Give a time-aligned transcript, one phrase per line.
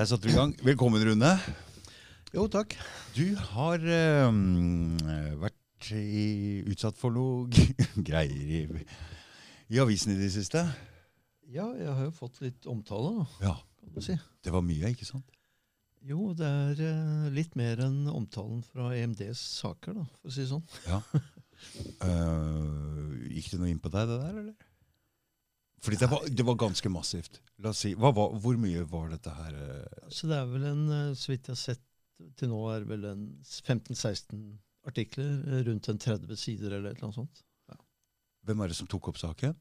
[0.00, 0.54] Der satte vi i gang.
[0.64, 1.30] Velkommen, Rune.
[2.32, 2.72] Jo, takk.
[3.12, 3.82] Du har
[4.30, 4.94] um,
[5.42, 7.66] vært i, utsatt for noe
[8.08, 8.86] greier i,
[9.68, 10.62] i avisen i det siste.
[11.52, 13.52] Ja, jeg har jo fått litt omtale, da, Ja,
[13.82, 14.16] kan du si.
[14.40, 15.36] Det var mye, ikke sant?
[16.00, 20.46] Jo, det er uh, litt mer enn omtalen fra EMDs saker, da, for å si
[20.46, 20.64] det sånn.
[20.88, 21.02] Ja.
[22.00, 24.69] Uh, gikk det noe inn på deg, det der, eller?
[25.80, 27.38] Fordi det var, det var ganske massivt.
[27.64, 29.54] La oss si, hva hva, Hvor mye var dette her?
[29.56, 30.10] øh?
[30.12, 31.86] Så det er vel en, eh, så vidt jeg har sett
[32.36, 34.42] til nå, er det vel en 15-16
[34.90, 37.42] artikler, eh, rundt en 30 sider eller et eller annet sånt.
[38.44, 39.56] Hvem er det som tok opp saken?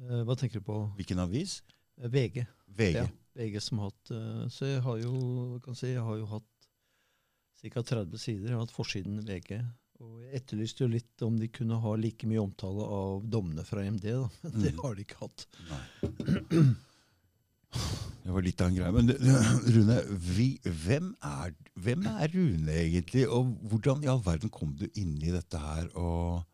[0.00, 0.80] Eh, Hva tenker du på?
[0.98, 1.60] Hvilken avis?
[2.00, 2.44] Eh, VG.
[2.74, 2.98] VG.
[2.98, 3.06] Ja,
[3.38, 5.14] VG som har hatt eh, Så jeg har jo,
[5.62, 6.68] kan si, jeg har jo hatt
[7.64, 7.82] ca.
[7.82, 8.48] 30 sider.
[8.50, 9.58] Jeg har hatt forsiden VG.
[10.02, 13.84] Og jeg etterlyste jo litt om de kunne ha like mye omtale av dommene fra
[13.86, 14.02] EMD.
[14.02, 14.28] da.
[14.42, 14.80] Men det Mm.
[14.82, 15.46] har de ikke hatt.
[15.70, 16.74] Nei.
[18.24, 18.92] Det var litt av en greie.
[18.92, 19.18] Men det-
[19.74, 23.26] Rune, vi, hvem, er, hvem er Rune egentlig?
[23.28, 26.44] Og hvordan i all verden kom du inn i dette her og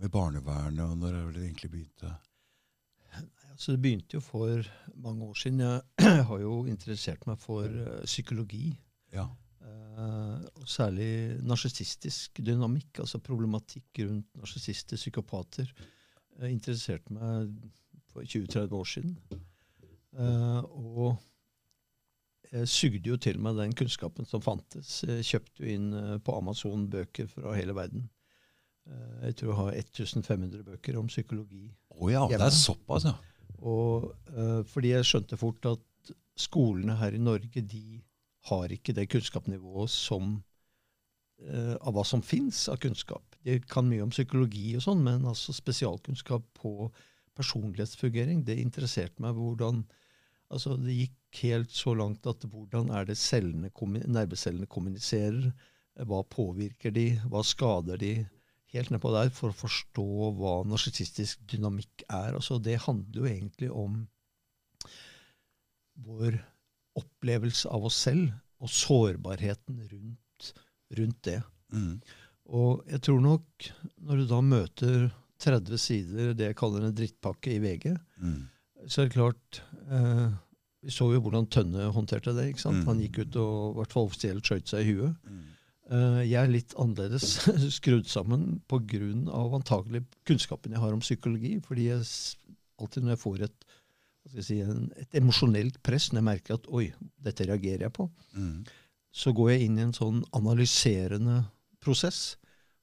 [0.00, 2.14] med barnevernet, og når er det egentlig begynte?
[3.60, 4.62] Så Det begynte jo for
[4.96, 5.58] mange år siden.
[6.00, 8.76] Jeg har jo interessert meg for eh, psykologi.
[9.12, 9.26] Ja.
[10.00, 11.10] Eh, og særlig
[11.46, 15.72] narsissistisk dynamikk, altså problematikk rundt narsissister, psykopater.
[16.40, 17.52] Jeg interesserte meg
[18.10, 19.18] for 20-30 år siden.
[20.18, 21.18] Eh, og
[22.50, 25.02] jeg sugde jo til meg den kunnskapen som fantes.
[25.06, 28.08] Jeg kjøpte jo inn eh, på Amazon bøker fra hele verden.
[28.88, 33.14] Eh, jeg tror jeg har 1500 bøker om psykologi Å ja, det er såpass, ja.
[33.60, 38.00] og eh, fordi jeg skjønte fort at skolene her i Norge de
[38.48, 40.38] har ikke det kunnskapsnivået som
[41.44, 43.36] uh, av hva som fins av kunnskap.
[43.44, 46.90] De kan mye om psykologi og sånn, men altså spesialkunnskap på
[47.38, 49.36] personlighetsfungering, det interesserte meg.
[49.36, 49.84] hvordan,
[50.50, 53.70] altså Det gikk helt så langt at hvordan er det cellene,
[54.06, 55.52] nervecellene kommuniserer?
[56.06, 57.20] Hva påvirker de?
[57.28, 58.14] Hva skader de?
[58.72, 62.36] Helt nedpå der for å forstå hva narsissistisk dynamikk er.
[62.38, 64.04] Altså, det handler jo egentlig om
[66.06, 66.38] vår
[67.00, 68.30] opplevelse av oss selv
[68.60, 70.50] og sårbarheten rundt,
[70.98, 71.38] rundt det.
[71.72, 71.94] Mm.
[72.50, 73.68] Og jeg tror nok,
[74.04, 75.08] når du da møter
[75.40, 78.48] 30 sider, det jeg kaller en drittpakke i VG, Mm.
[78.86, 80.28] så er det klart eh,
[80.82, 82.46] Vi så jo hvordan Tønne håndterte det.
[82.50, 82.82] ikke sant?
[82.82, 82.86] Mm.
[82.88, 85.16] Han gikk ut og i hvert fall offisielt skjøt seg i huet.
[85.28, 85.40] Mm.
[85.90, 87.34] Eh, jeg er litt annerledes
[87.78, 89.00] skrudd sammen pga.
[89.56, 91.58] antagelig kunnskapen jeg har om psykologi.
[91.64, 92.04] fordi jeg
[92.80, 93.64] alltid når jeg får et,
[94.40, 96.90] si, en, et emosjonelt press, når jeg merker at oi,
[97.24, 98.64] dette reagerer jeg på, Mm.
[99.12, 101.44] så går jeg inn i en sånn analyserende
[101.80, 102.36] prosess.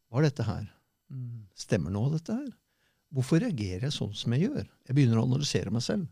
[0.10, 0.66] Hva er dette her?
[1.12, 2.50] Mm, Stemmer nå dette her?
[3.14, 4.66] Hvorfor reagerer jeg sånn som jeg gjør?
[4.88, 6.08] Jeg begynner å analysere meg selv.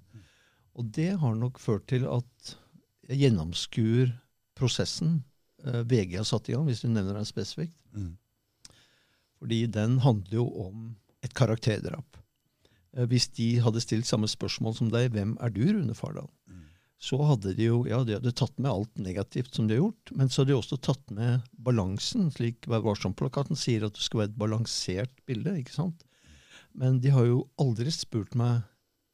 [0.75, 2.55] Og det har nok ført til at
[3.09, 4.13] jeg gjennomskuer
[4.55, 5.23] prosessen
[5.65, 7.75] eh, VG har satt i gang, hvis du nevner den spesifikt.
[7.95, 8.13] Mm.
[9.39, 12.17] Fordi den handler jo om et karakterdrap.
[12.95, 16.29] Eh, Hvis de hadde stilt samme spørsmål som deg, hvem er du, Rune Fardal?
[16.47, 16.61] Mm.
[17.05, 20.13] Så hadde de jo ja, de hadde tatt med alt negativt som de har gjort,
[20.15, 24.23] men så hadde de også tatt med balansen, slik Vær varsom-plakaten sier at det skal
[24.23, 25.57] være et balansert bilde.
[25.59, 26.05] ikke sant?
[26.73, 28.63] Men de har jo aldri spurt meg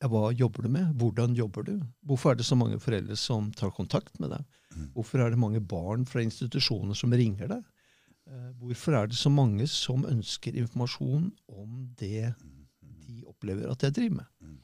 [0.01, 1.75] ja, hva jobber du med, hvordan jobber du?
[2.09, 4.47] Hvorfor er det så mange foreldre som tar kontakt med deg?
[4.73, 4.87] Mm.
[4.95, 7.61] Hvorfor er det mange barn fra institusjoner som ringer deg?
[8.29, 12.60] Eh, Hvorfor er det så mange som ønsker informasjon om det de
[13.41, 14.29] opplever at jeg driver med?
[14.45, 14.57] Mm.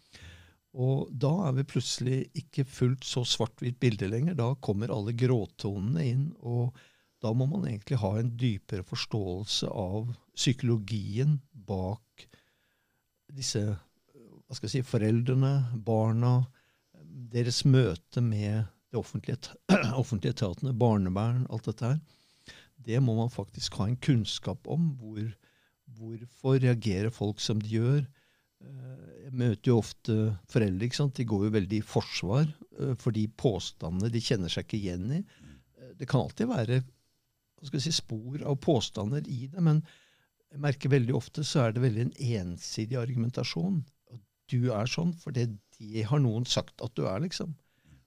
[0.78, 4.38] Og da er vi plutselig ikke fullt så svart-hvitt bilde lenger.
[4.38, 6.78] Da kommer alle gråtonene inn, og
[7.24, 12.28] da må man egentlig ha en dypere forståelse av psykologien bak
[13.34, 15.52] disse hva skal jeg si, foreldrene,
[15.84, 16.38] barna,
[17.34, 19.58] deres møte med de offentlige,
[20.02, 21.98] offentlige etatene, barnevern, alt dette her.
[22.88, 24.94] Det må man faktisk ha en kunnskap om.
[25.02, 25.20] Hvor,
[25.98, 28.06] hvorfor reagerer folk som de gjør?
[28.64, 30.14] Eh, Jeg møter jo ofte
[30.50, 30.86] foreldre.
[30.88, 31.16] ikke sant?
[31.18, 35.12] De går jo veldig i forsvar eh, for de påstandene de kjenner seg ikke igjen
[35.20, 35.24] i.
[35.78, 36.82] Eh, Det kan alltid være
[37.82, 39.82] si, spor av påstander i det, men
[40.52, 43.82] jeg merker veldig ofte så er det veldig en ensidig argumentasjon.
[44.14, 45.48] Og du er sånn fordi
[45.78, 47.56] de har noen sagt at du er, liksom.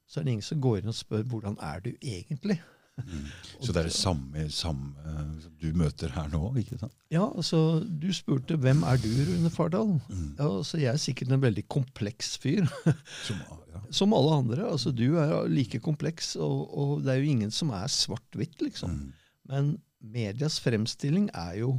[0.09, 2.59] Så er det ingen som går inn og spør hvordan er du egentlig.
[3.07, 3.29] Mm.
[3.61, 6.95] Så det er det samme, samme som du møter her nå, ikke sant?
[7.13, 9.93] Ja, altså, Du spurte hvem er du, Rune Fardal.
[10.09, 10.31] Mm.
[10.39, 12.65] Ja, altså, Jeg er sikkert en veldig kompleks fyr.
[13.27, 13.43] Som,
[13.75, 13.83] ja.
[13.93, 14.71] Som alle andre.
[14.71, 18.97] altså Du er like kompleks, og, og det er jo ingen som er svart-hvitt, liksom.
[18.97, 19.13] Mm.
[19.51, 19.71] Men
[20.01, 21.75] medias fremstilling er jo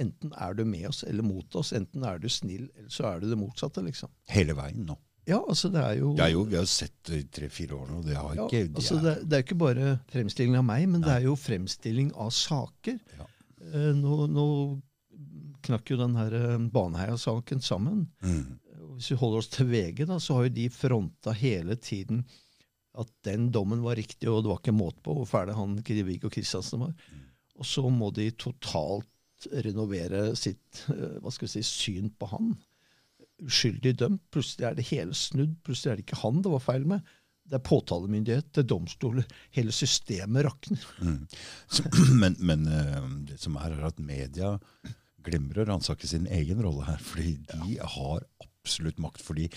[0.00, 1.72] enten er du med oss eller mot oss.
[1.76, 4.12] Enten er du snill, eller så er du det motsatte, liksom.
[4.32, 4.96] Hele veien nå.
[5.26, 7.88] Ja, altså det er jo, Det er jo, Vi har sett det i tre-fire år
[7.90, 8.02] nå.
[8.06, 10.84] Det har ja, ikke de altså er- det, det er ikke bare fremstilling av meg,
[10.88, 13.00] men det er jo fremstilling av saker.
[13.18, 13.26] Ja.
[13.72, 14.46] Eh, nå, nå
[15.66, 18.06] knakk jo den her eh, Baneheia-saken sammen.
[18.22, 18.58] Mm.
[18.96, 22.22] Hvis vi holder oss til VG, da, så har jo de fronta hele tiden
[22.96, 26.30] at den dommen var riktig, og det var ikke måte på hvor fæle han Viggo
[26.32, 26.94] Kristiansen var.
[27.58, 29.10] Og så må de totalt
[29.52, 32.54] renovere sitt eh, hva skal vi si, syn på han.
[33.44, 34.22] Uskyldig dømt.
[34.32, 35.56] Plutselig er det hele snudd.
[35.66, 37.14] Plutselig er det ikke han det var feil med.
[37.46, 39.26] Det er påtalemyndighet, det er domstoler.
[39.54, 40.86] Hele systemet rakner.
[40.98, 41.26] Mm.
[42.22, 44.56] Men men eh, det som er, er at media
[45.26, 47.02] glemmer å ransake sin egen rolle her.
[47.02, 49.22] Fordi de har absolutt makt.
[49.22, 49.50] fordi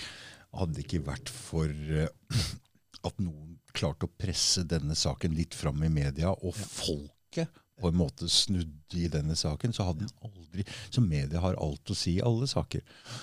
[0.50, 2.10] hadde det ikke vært for eh,
[3.08, 7.98] at noen klarte å presse denne saken litt fram i media, og folket på en
[8.00, 12.18] måte snudde i denne saken, så hadde den aldri Så media har alt å si
[12.18, 12.82] i alle saker.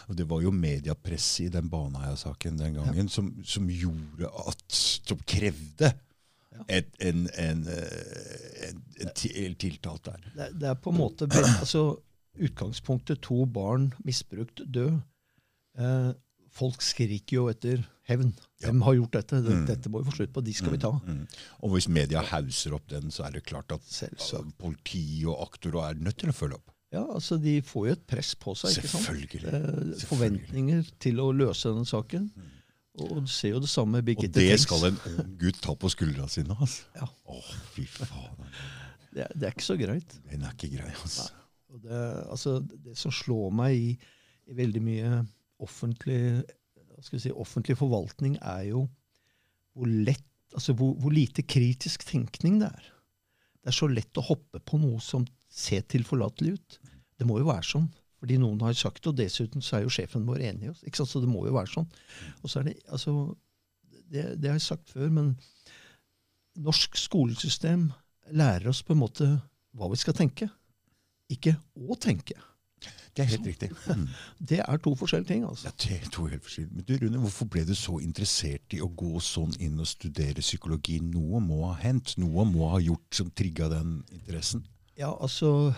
[0.08, 4.64] Og det var jo mediepresset i den Baneheia-saken den gangen som, som gjorde at
[5.06, 5.92] Som krevde
[6.72, 10.28] et, en, en, eh, en, en tiltalt der.
[10.36, 11.98] Det, det er på en måte altså,
[12.36, 14.98] Utgangspunktet to barn misbrukt, død.
[15.80, 16.10] Eh,
[16.52, 18.34] folk skriker jo etter hevn.
[18.64, 19.40] Hvem har gjort dette?
[19.44, 20.42] Det- Dette må vi få slutt på.
[20.44, 20.90] De skal vi ta.
[21.04, 21.26] Mm.
[21.62, 24.56] Og hvis media hauser opp den, så er det klart at Selvsagt.
[24.58, 26.70] politi og aktor er nødt til å følge opp.
[26.92, 28.70] Ja, altså De får jo et press på seg.
[28.78, 29.04] ikke sant?
[29.04, 29.44] Selvfølgelig.
[29.52, 32.30] Eh, forventninger til å løse denne saken.
[32.98, 35.90] Og du ser jo det samme med Og det skal en ung gutt ta på
[35.92, 36.56] skuldra sine.
[36.58, 36.84] Altså.
[36.94, 37.06] Ja.
[37.28, 37.42] Å,
[37.74, 38.46] fy faen.
[39.12, 40.16] Det, er- det er ikke så greit.
[40.30, 41.28] Den er ikke grei, altså.
[41.74, 41.90] Og det,
[42.30, 43.98] altså, det som slår meg i,
[44.48, 45.26] i veldig mye
[45.60, 46.44] offentlig,
[47.04, 48.87] skal vi si, offentlig forvaltning, er jo
[49.76, 50.25] hvor lett
[50.56, 52.90] altså hvor, hvor lite kritisk tenkning det er.
[53.60, 56.76] Det er så lett å hoppe på noe som ser tilforlatelig ut.
[57.19, 57.88] Det må jo være sånn.
[58.22, 60.84] Fordi noen har sagt det, og dessuten så er jo sjefen vår enig i oss.
[60.87, 61.12] Ikke sant?
[61.12, 61.88] Så det må jo være sånn.
[62.40, 63.12] Og så er det, altså,
[64.08, 65.34] det, det har jeg sagt før, men
[66.64, 67.90] norsk skolesystem
[68.37, 69.28] lærer oss på en måte
[69.76, 70.49] hva vi skal tenke.
[71.32, 72.38] Ikke å tenke.
[73.17, 73.70] Det er helt riktig.
[73.96, 74.08] Mm.
[74.49, 75.44] Det er to forskjellige ting.
[75.49, 75.70] altså.
[75.70, 76.75] Ja, det er to helt forskjellige.
[76.76, 80.44] Men du, Rune, hvorfor ble du så interessert i å gå sånn inn og studere
[80.44, 80.99] psykologi?
[81.00, 82.17] Noe må ha hendt.
[82.20, 84.67] Noe må ha gjort som trigga den interessen.
[84.96, 85.73] Ja, altså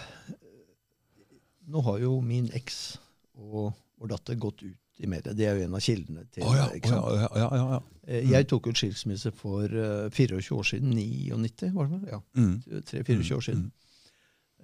[1.69, 2.97] Nå har jo min eks
[3.39, 5.35] og vår datter gått ut i media.
[5.37, 7.05] Det er jo en av kildene til oh, ja, ikke sant?
[7.07, 7.81] å ja, ja, ja.
[8.09, 10.95] Eh, Jeg tok ut skilsmisse for uh, 24 år siden.
[10.97, 12.09] 99, var det vel?
[12.17, 12.57] Ja, Mm.
[12.89, 13.67] 3-24 år siden.
[13.69, 13.88] Eh,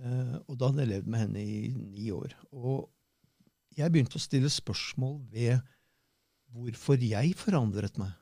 [0.03, 2.35] og da hadde jeg levd med henne i ni år.
[2.53, 2.89] Og
[3.79, 5.63] jeg begynte å stille spørsmål ved
[6.55, 8.13] hvorfor jeg forandret meg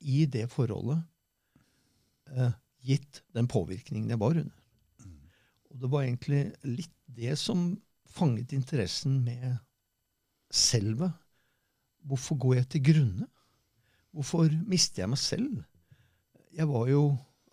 [0.00, 1.00] i det forholdet,
[2.32, 2.52] eh,
[2.84, 4.56] gitt den påvirkningen jeg var under.
[5.70, 7.74] Og det var egentlig litt det som
[8.10, 9.58] fanget interessen med
[10.50, 11.12] selve.
[12.02, 13.28] Hvorfor går jeg til grunne?
[14.10, 15.60] Hvorfor mister jeg meg selv?
[16.50, 17.02] Jeg var jo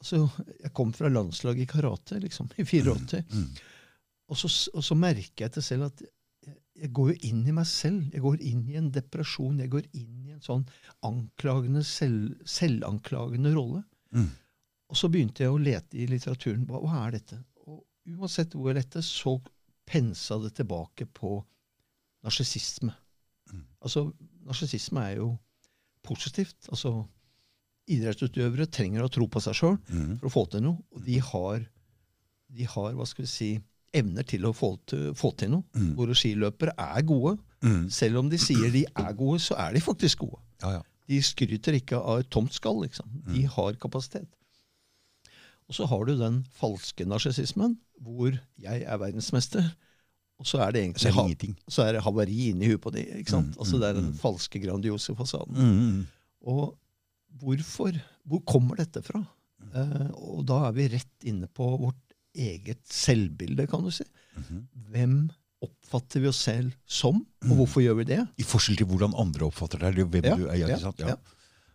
[0.01, 0.27] altså,
[0.63, 3.23] Jeg kom fra landslaget i karate liksom, i 84.
[3.33, 3.49] Mm.
[4.27, 6.03] Og, så, og så merker jeg til selv at
[6.47, 8.03] jeg, jeg går jo inn i meg selv.
[8.13, 9.59] Jeg går inn i en depresjon.
[9.63, 10.65] Jeg går inn i en sånn
[11.07, 13.83] anklagende, selv, selvanklagende rolle.
[14.15, 14.29] Mm.
[14.88, 16.65] Og så begynte jeg å lete i litteraturen.
[16.69, 17.41] Hva, hva er dette?
[17.67, 17.83] Og
[18.15, 19.35] uansett hvor jeg lette, så
[19.88, 21.38] pensa det tilbake på
[22.27, 22.94] narsissisme.
[23.51, 23.65] Mm.
[23.83, 24.07] Altså,
[24.47, 25.31] narsissisme er jo
[26.07, 26.69] positivt.
[26.71, 27.01] Altså,
[27.87, 30.17] idrettsutøvere trenger å tro på seg sjøl Mm.
[30.19, 30.77] for å få til noe.
[30.95, 31.65] Og de har,
[32.53, 33.49] de har hva skal vi si,
[33.94, 35.63] evner til å få til, få til noe.
[35.73, 35.95] Mm.
[35.95, 37.37] Våre skiløpere er gode.
[37.63, 37.89] Mm.
[37.89, 40.39] Selv om de sier de er gode, så er de faktisk gode.
[40.61, 40.81] Ja, ja.
[41.07, 42.81] De skryter ikke av et tomt skall.
[42.83, 43.07] liksom.
[43.31, 43.49] De Mm.
[43.56, 44.27] har kapasitet.
[45.69, 49.63] Og så har du den falske narsissismen, hvor jeg er verdensmester,
[50.39, 52.91] og så er det Så egentlig er det så er det havari inni huet på
[52.94, 53.03] de.
[53.03, 53.56] ikke sant?
[53.56, 55.56] Mm, Altså Det er den mm, falske, grandiose fasaden.
[55.56, 56.07] Mm.
[56.45, 56.77] Og
[57.41, 57.97] hvorfor?
[58.27, 59.21] Hvor kommer dette fra?
[59.61, 59.71] Mm.
[59.73, 62.03] Eh, og da er vi rett inne på vårt
[62.37, 64.06] eget selvbilde, kan du si.
[64.37, 64.67] Mhm.
[64.94, 65.15] Hvem
[65.65, 67.51] oppfatter vi oss selv som, Mm.
[67.51, 68.19] og hvorfor gjør vi det?
[68.37, 69.95] I forskjell til hvordan andre oppfatter deg.
[70.06, 70.56] Hvem Ja, du er?
[70.56, 70.77] Ja.
[70.99, 71.15] ja.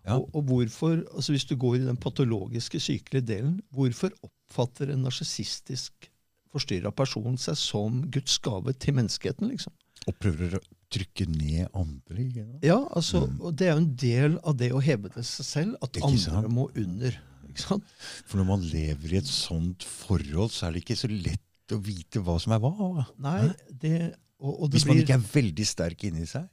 [0.05, 0.17] Ja.
[0.19, 5.03] Og, og hvorfor, altså Hvis du går i den patologiske, sykelige delen, hvorfor oppfatter en
[5.05, 6.09] narsissistisk
[6.53, 9.49] forstyrra person seg som Guds gave til menneskeheten?
[9.49, 9.73] liksom?
[10.11, 10.61] Og prøver å
[10.93, 12.17] trykke ned andre.
[12.25, 12.47] ikke?
[12.67, 13.41] Ja, altså, Mm.
[13.41, 16.49] og Det er jo en del av det å heve til seg selv, at andre
[16.49, 17.19] må under.
[17.49, 17.85] ikke sant?
[18.27, 21.41] For når man lever i et sånt forhold, så er det ikke så lett
[21.71, 23.07] å vite hva som er hva.
[23.19, 26.49] Nei, det, og, og det Hvis man blir, ikke er veldig sterk inni seg.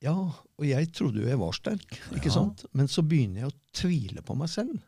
[0.00, 2.32] Ja, og jeg trodde jo jeg var sterk, ikke Ja.
[2.32, 2.64] sant?
[2.72, 4.78] men så begynner jeg å tvile på meg selv.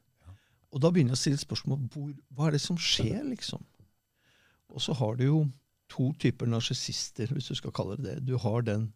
[0.72, 3.60] Og da begynner jeg å stille spørsmål hvor, hva er det som skjer, liksom?
[4.72, 5.52] Og så har du jo
[5.92, 8.18] to typer narsissister, hvis du skal kalle det det.
[8.30, 8.90] Du har den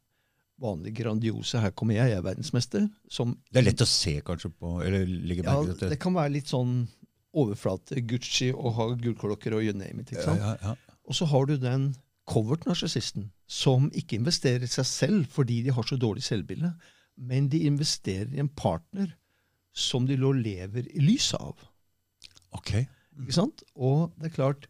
[0.62, 4.50] vanlig grandiose 'her kommer jeg, jeg er verdensmester', som Det er lett å se kanskje
[4.50, 5.90] på eller ligge ja, det.
[5.90, 6.88] Det kan være litt sånn
[7.36, 10.12] overflate Gucci og ha gullklokker og you name it.
[10.12, 10.40] ikke sant?
[10.40, 10.74] ja, ja.
[11.06, 11.94] Og så har du den
[12.26, 16.72] covert-narsissisten som ikke investerer i seg selv fordi de har så dårlig selvbilde,
[17.16, 19.12] men de investerer i en partner
[19.76, 21.60] som de nå lever i lyset av.
[22.56, 22.72] Ok.
[23.20, 23.62] Ikke sant?
[23.76, 24.66] Og det er klart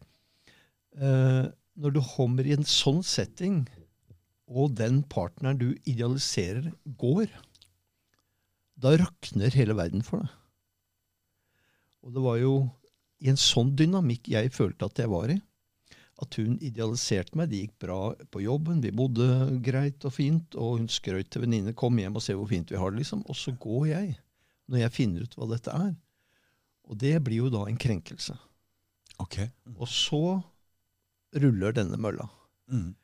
[0.99, 3.65] eh, Når du kommer i en sånn setting,
[4.47, 7.29] og den partneren du idealiserer, går,
[8.77, 10.33] da rakner hele verden for deg.
[12.07, 12.53] Og det var jo
[13.23, 15.37] i en sånn dynamikk jeg følte at jeg var i.
[16.23, 17.51] At hun idealiserte meg.
[17.51, 17.99] Det gikk bra
[18.33, 19.27] på jobben, vi bodde
[19.65, 20.55] greit og fint.
[20.55, 23.23] Og hun skrøt til venninne 'kom hjem og se hvor fint vi har det', liksom.
[23.27, 24.19] Og så går jeg,
[24.67, 25.95] når jeg finner ut hva dette er.
[26.87, 28.37] Og det blir jo da en krenkelse.
[29.19, 29.49] ok.
[29.77, 30.43] Og så
[31.35, 32.27] ruller denne mølla.
[32.71, 32.95] Mm.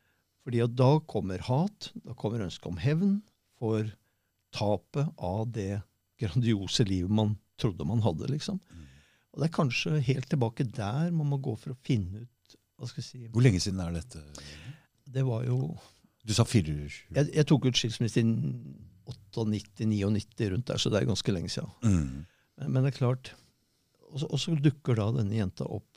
[0.43, 3.17] Fordi da kommer hat, da kommer ønsket om hevn
[3.59, 3.87] for
[4.53, 5.81] tapet av det
[6.19, 8.27] grandiose livet man trodde man hadde.
[8.31, 8.59] liksom.
[9.33, 12.89] Og det er kanskje helt tilbake der man må gå for å finne ut hva
[12.89, 14.19] skal jeg si, Hvor lenge siden er dette?
[15.13, 15.77] Det var jo
[16.25, 18.25] Du sa fire Jeg, jeg tok ut skilsmisse i
[19.35, 21.69] 98-99 rundt der, så det er ganske lenge siden.
[21.81, 22.25] mm.
[22.57, 23.33] Men, men det er klart
[24.13, 25.92] og så dukker da denne jenta opp.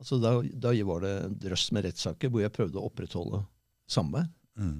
[0.00, 3.42] Altså Da, da var det drøss med rettssaker hvor jeg prøvde å opprettholde
[3.90, 4.28] samvær.
[4.60, 4.78] Mm.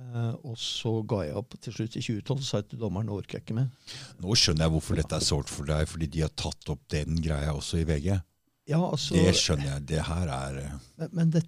[0.00, 3.16] Uh, og så ga jeg opp til slutt i 2012 og sa til dommeren nå
[3.20, 3.70] orker jeg ikke mer.
[4.22, 7.18] Nå skjønner jeg hvorfor dette er sårt for deg, fordi de har tatt opp den
[7.24, 8.12] greia også i VG.
[8.70, 9.86] Ja, altså, Det skjønner jeg.
[9.90, 11.42] Det her er eh, Men, men det,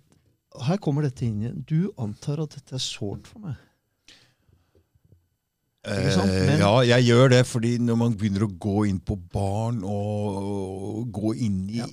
[0.66, 1.62] her kommer dette inn igjen.
[1.68, 3.60] Du antar at dette er sårt for meg.
[5.84, 9.80] Eh, Men- ja, jeg gjør det, fordi når man begynner å gå inn på barn
[9.82, 11.86] og, gå inn, i, Ja.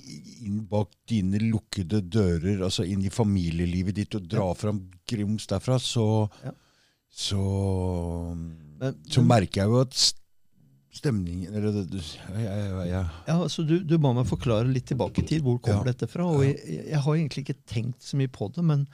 [0.46, 5.80] inn bak dine lukkede dører, altså inn i familielivet ditt og dra fram grums derfra,
[5.82, 6.52] så, Ja.
[7.10, 8.36] så,
[8.78, 10.12] Men, så men- merker jeg jo at
[10.92, 11.84] stemningen eller,
[12.86, 15.42] Ja, altså du, du ba meg forklare litt tilbake i tid.
[15.42, 15.92] Hvor kommer Ja.
[15.92, 16.24] dette fra?
[16.26, 16.58] Og jeg,
[16.90, 18.86] jeg har egentlig ikke tenkt så mye på det, men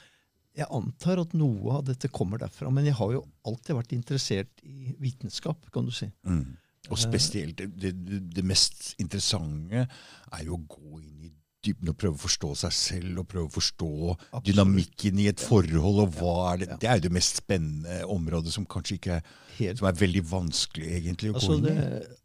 [0.57, 2.71] jeg antar at noe av dette kommer derfra.
[2.73, 6.09] Men jeg har jo alltid vært interessert i vitenskap, kan du si.
[6.29, 6.57] Mm.
[6.87, 11.33] Og spesielt det, det, det mest interessante er jo å gå inn i
[11.67, 14.45] dybden og prøve å forstå seg selv og prøve å forstå Absolutt.
[14.47, 16.03] dynamikken i et forhold.
[16.05, 19.75] og hva er det, det er jo det mest spennende området som kanskje ikke er,
[19.79, 21.75] som er veldig vanskelig egentlig å Altså gå inn i.
[21.81, 22.21] Det,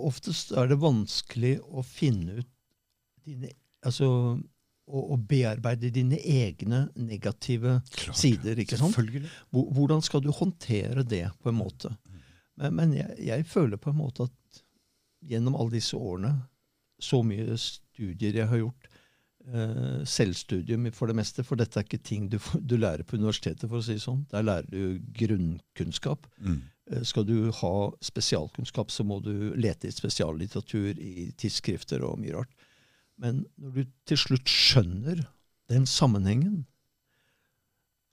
[0.00, 2.50] oftest er det vanskelig å finne ut
[3.26, 3.52] dine,
[3.86, 4.08] altså,
[4.90, 8.18] å, å bearbeide dine egne negative Klart.
[8.18, 8.58] sider.
[8.58, 8.98] ikke sant?
[9.54, 11.94] Hvordan skal du håndtere det på en måte?
[12.60, 14.62] Men, men jeg, jeg føler på en måte at
[15.30, 16.34] gjennom alle disse årene,
[17.00, 18.88] så mye studier jeg har gjort,
[19.52, 22.38] eh, selvstudium for det meste, for dette er ikke ting du,
[22.70, 24.26] du lærer på universitetet, for å si det sånn.
[24.32, 26.26] Der lærer du grunnkunnskap.
[26.40, 26.60] Mm.
[26.92, 32.36] Eh, Skal du ha spesialkunnskap, så må du lete i spesiallitteratur, i tidsskrifter og mye
[32.40, 32.66] rart.
[33.20, 35.22] Men når du til slutt skjønner
[35.70, 36.64] den sammenhengen,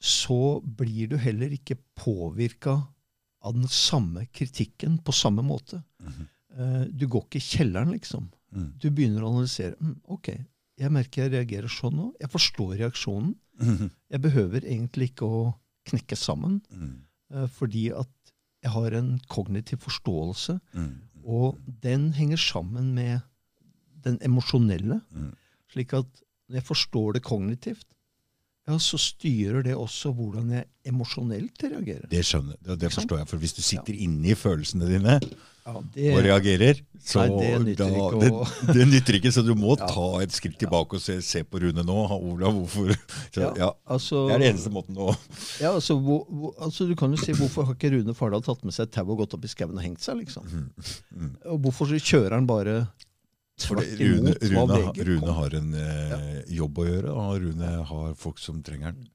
[0.03, 2.75] så blir du heller ikke påvirka
[3.47, 5.81] av den samme kritikken på samme måte.
[5.99, 6.27] Mm -hmm.
[6.97, 8.31] Du går ikke i kjelleren, liksom.
[8.51, 8.73] Mm.
[8.81, 9.75] Du begynner å analysere.
[9.79, 10.29] Mm, ok,
[10.77, 12.13] jeg merker jeg reagerer sånn nå.
[12.19, 13.35] Jeg forstår reaksjonen.
[13.59, 13.89] -hmm.
[14.09, 15.53] Jeg behøver egentlig ikke å
[15.85, 16.61] knekke sammen.
[16.71, 17.01] Mm.
[17.33, 18.07] Eh, fordi at
[18.63, 21.01] jeg har en kognitiv forståelse, Mm.
[21.23, 23.19] og den henger sammen med
[24.07, 25.01] den emosjonelle.
[25.13, 25.33] Mm.
[25.73, 26.09] Slik at
[26.47, 27.85] når jeg forstår det kognitivt,
[28.67, 32.07] ja, så styrer det også hvordan jeg emosjonelt reagerer.
[32.11, 33.27] Det skjønner jeg, det, det forstår jeg.
[33.29, 35.13] For hvis du sitter inne i følelsene dine
[35.67, 39.31] Ja, og reagerer, så Nei, det nytter da, det, det nytter ikke.
[39.35, 39.87] Så du må Ja.
[39.87, 41.95] ta et skritt tilbake og se, se på Rune nå.
[42.17, 42.91] Olav, hvorfor
[43.35, 43.71] så, Ja, ja.
[43.87, 45.13] altså, Det er den eneste måten å
[45.63, 48.67] ja, altså, hvor, hvor, altså, du kan jo si hvorfor har ikke Rune Fardal tatt
[48.67, 50.47] med seg tau og gått opp i skauen og hengt seg, liksom?
[51.15, 51.33] Mm.
[51.55, 52.81] Og hvorfor kjører han bare
[53.57, 58.13] For tvert det- Rune, Rune, Rune har en eh, jobb å gjøre, og Rune har
[58.15, 59.07] folk som trenger den.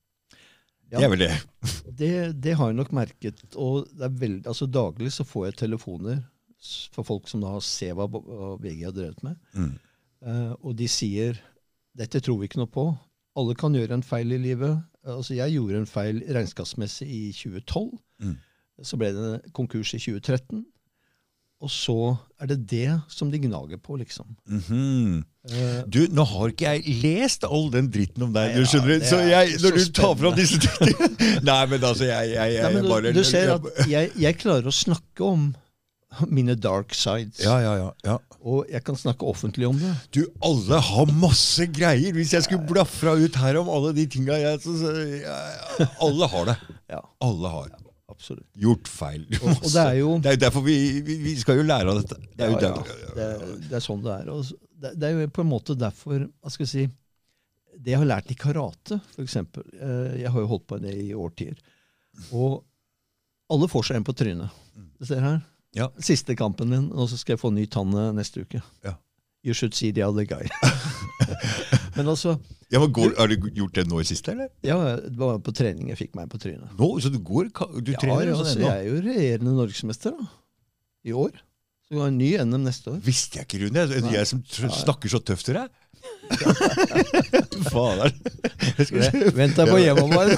[0.93, 0.99] Ja.
[0.99, 1.31] Det er vel det.
[2.03, 2.11] Det,
[2.43, 3.39] det har jeg nok merket.
[3.57, 7.57] Og det er veldig, altså daglig så får jeg telefoner fra for folk som da
[7.65, 9.39] ser hva, hva VG har drevet med.
[9.57, 9.73] Mm.
[10.23, 11.41] Eh, og de sier
[11.99, 12.85] dette tror vi ikke noe på.
[13.39, 14.79] Alle kan gjøre en feil i livet.
[15.09, 17.97] Altså Jeg gjorde en feil regnskapsmessig i 2012.
[18.23, 18.37] Mm.
[18.83, 20.63] Så ble det konkurs i 2013.
[21.63, 21.95] Og så
[22.43, 24.27] er det det som de gnager på, liksom.
[24.51, 25.23] Mm -hmm.
[25.87, 29.03] Du, nå har ikke jeg lest all den dritten om deg, du skjønner.
[29.03, 31.09] så jeg, når så du tar fram disse tingene
[31.49, 34.67] Nei, men altså, jeg, jeg, jeg, Nei, men bare du, du ser at jeg, klarer
[34.67, 35.55] å snakke om
[36.29, 37.41] mine dark sides.
[37.43, 37.91] Ja, ja, ja.
[38.05, 38.17] ja.
[38.43, 39.95] Og jeg kan snakke offentlig om det.
[40.15, 42.13] Du, alle har masse greier.
[42.13, 44.75] Hvis jeg skulle blafra ut her om alle de tinga jeg så,
[46.03, 46.59] Alle har det.
[46.91, 47.82] Ja, Alle har.
[48.13, 48.47] Absolutt.
[48.63, 49.27] Gjort feil.
[49.41, 51.93] Og, og det er jo Det er jo derfor vi, vi, vi skal jo lære
[51.93, 52.19] av dette.
[52.33, 53.29] Det er jo ja, ja, det,
[53.69, 54.33] det er sånn det er.
[54.33, 54.51] Og
[54.93, 56.89] det, er jo på en måte derfor hva skal jeg si,
[57.79, 59.39] Det jeg har lært i karate, f.eks.
[60.21, 61.57] Jeg har jo holdt på med det i årtier.
[62.37, 62.61] Og
[63.53, 64.61] alle får seg en på trynet.
[65.01, 65.41] Du ser her.
[65.77, 65.89] Ja.
[66.05, 68.61] Siste kampen min, og så skal jeg få ny tann eh, neste uke.
[68.85, 68.99] Ja.
[69.43, 70.47] You should see the other guy.
[71.97, 72.37] Men altså
[72.73, 74.49] Ja, men går, Har du gjort det nå i siste, eller?
[74.65, 76.73] Ja, det var på trening jeg fikk meg på trynet.
[76.79, 77.51] Nå, Så du går
[77.83, 80.29] Du Ja, trener ja, altså, jeg er jo regjerende norgesmester da.
[81.05, 81.33] i år.
[81.85, 83.01] Så vi har en ny NM neste år.
[83.05, 83.87] Visste jeg ikke, Rune.
[84.07, 84.13] Nei.
[84.15, 85.69] jeg som snakker så tøft til deg.
[87.73, 88.11] Fader.
[88.79, 90.33] Jeg Vent deg på hjemmearbeid.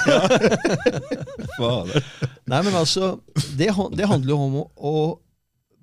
[1.56, 2.08] Fader.
[2.50, 3.14] Nei, men altså,
[3.56, 4.94] det, det handler jo om å, å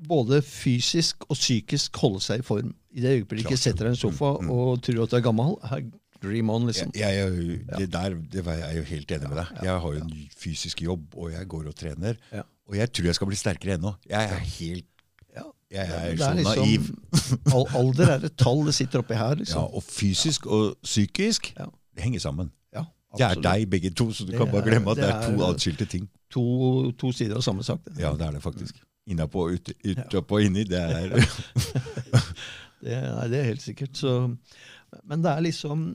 [0.07, 2.73] både fysisk og psykisk holde seg i form.
[2.91, 3.59] I det øyeblikket Klart.
[3.59, 4.51] setter deg i en sofa Mm, mm.
[4.51, 5.55] og tror at du er gammel.
[6.21, 6.91] Dream on, liksom.
[6.93, 9.47] Jeg, jeg, det der det var jeg jo helt enig med deg.
[9.63, 12.15] Jeg har jo en fysisk jobb, og jeg går og trener.
[12.69, 13.95] Og jeg tror jeg skal bli sterkere ennå.
[14.09, 14.85] Jeg er helt
[15.71, 16.87] Jeg er så er liksom- naiv.
[17.55, 19.61] Al alder er et tall det sitter oppi her, Liksom.
[19.61, 22.51] Ja, og fysisk og psykisk, det henger sammen.
[22.75, 22.83] Ja,
[23.17, 25.43] Det er deg begge to, så du Det kan bare glemme at det er to
[25.47, 26.09] atskilte ting.
[26.31, 27.79] To, to sider av samme sak.
[27.85, 27.99] det.
[27.99, 28.75] Ja, det er det faktisk.
[29.09, 30.65] Innapå og ut, utapå og inni.
[30.69, 31.15] Det er
[32.81, 33.97] Det, nei, det er helt sikkert.
[33.97, 34.11] Så,
[35.05, 35.91] men det er liksom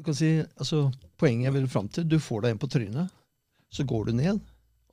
[0.00, 0.86] du kan si, altså,
[1.20, 3.10] Poenget jeg vil fram til, du får deg en på trynet,
[3.68, 4.38] så går du ned,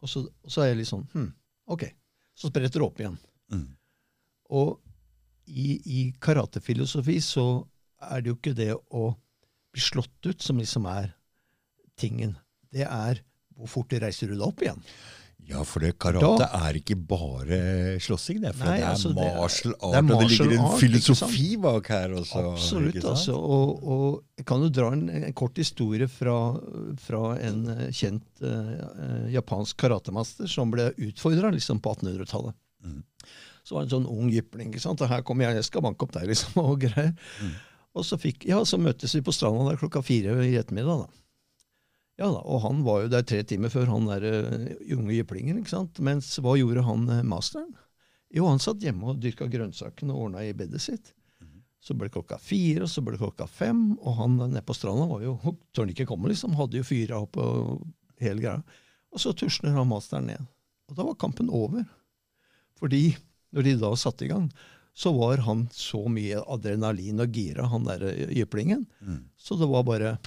[0.04, 1.30] og så, og så er jeg litt sånn hm,
[1.72, 1.86] Ok.
[2.38, 3.16] Så spretter du opp igjen.
[3.54, 3.68] mm.
[4.58, 4.76] Og
[5.48, 7.46] i, i karatefilosofi så
[8.04, 9.10] er det jo ikke det å
[9.72, 11.14] bli slått ut som liksom er
[12.00, 12.36] tingen.
[12.72, 13.24] Det er
[13.56, 14.84] hvor fort reiser du deg opp igjen.
[15.48, 17.58] Ja, for det karate Da- er ikke bare
[18.04, 18.54] slåssing, det.
[18.56, 21.58] For Nei, det er altså, martial art, det er og det ligger en art, filosofi
[21.64, 22.42] bak her også.
[22.52, 23.06] Absolutt.
[23.06, 23.36] altså.
[23.38, 26.36] Og, og jeg kan jo dra en, en kort historie fra,
[27.00, 32.58] fra en eh, kjent eh, japansk karatemaster som ble utfordra liksom, på 1800-tallet.
[32.84, 33.00] Mm.
[33.64, 34.74] Så var det en sånn ung jypling.
[34.74, 35.02] ikke sant?
[35.04, 36.60] Og her kommer jeg, jeg skal banke opp deg, liksom.
[36.68, 37.16] Og greier.
[37.40, 37.56] Mm.
[37.98, 41.08] Og så, fikk, ja, så møttes vi på stranda der klokka fire i ettermiddag.
[41.08, 41.24] da.
[42.18, 45.60] Ja da, Og han var jo der tre timer før han der uh, unge jyplingen.
[45.62, 46.00] ikke sant?
[46.04, 47.76] Mens hva gjorde han eh, masteren?
[48.34, 51.14] Jo, han satt hjemme og dyrka grønnsakene og ordna i bedet sitt.
[51.80, 54.76] Så ble det klokka fire, og så ble det klokka fem, og han nede på
[54.76, 55.38] stranda var jo
[55.72, 56.58] tør han ikke komme, liksom.
[56.58, 57.86] Hadde jo fyra opp og
[58.20, 58.82] hele greia.
[59.14, 60.50] Og så tusler han masteren ned.
[60.90, 61.86] Og da var kampen over.
[62.82, 63.14] Fordi
[63.56, 64.50] når de da satte i gang,
[64.98, 68.04] så var han så mye adrenalin og gira, han der
[68.34, 68.88] jyplingen.
[69.00, 69.22] Mm.
[69.38, 70.18] Så det var bare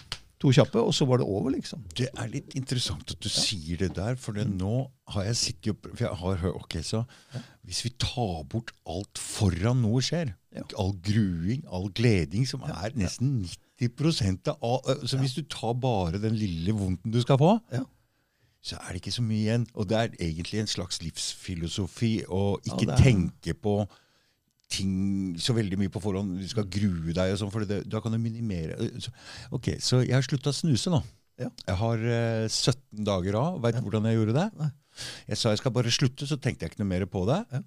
[0.40, 1.82] to kjappe, og så var det over, liksom.
[1.96, 5.74] Det er litt interessant at du sier det der, for det nå har jeg sittet
[5.74, 7.02] opp, For jeg har hørt Ok, så
[7.66, 10.62] hvis vi tar bort alt foran noe skjer, Ja.
[10.78, 13.44] all gruing, all gleding, som er nesten
[13.78, 17.84] 90 av Så hvis du tar bare den lille vondten du skal få, Ja.
[18.62, 19.66] så er det ikke så mye igjen.
[19.74, 23.86] Og det er egentlig en slags livsfilosofi å ikke tenke på
[24.70, 26.36] ting så veldig mye på forhånd.
[26.40, 28.76] Du skal grue deg, og sånn, for det, da kan du minimere.
[29.02, 29.10] Så,
[29.56, 31.00] ok, Så jeg har slutta å snuse nå.
[31.40, 31.48] Ja.
[31.66, 33.58] Jeg har eh, 17 dager av.
[33.64, 34.46] Veit du hvordan jeg gjorde det?
[34.60, 34.70] Nei.
[35.30, 37.38] Jeg sa jeg skal bare slutte, så tenkte jeg ikke noe mer på det.
[37.54, 37.62] Ja.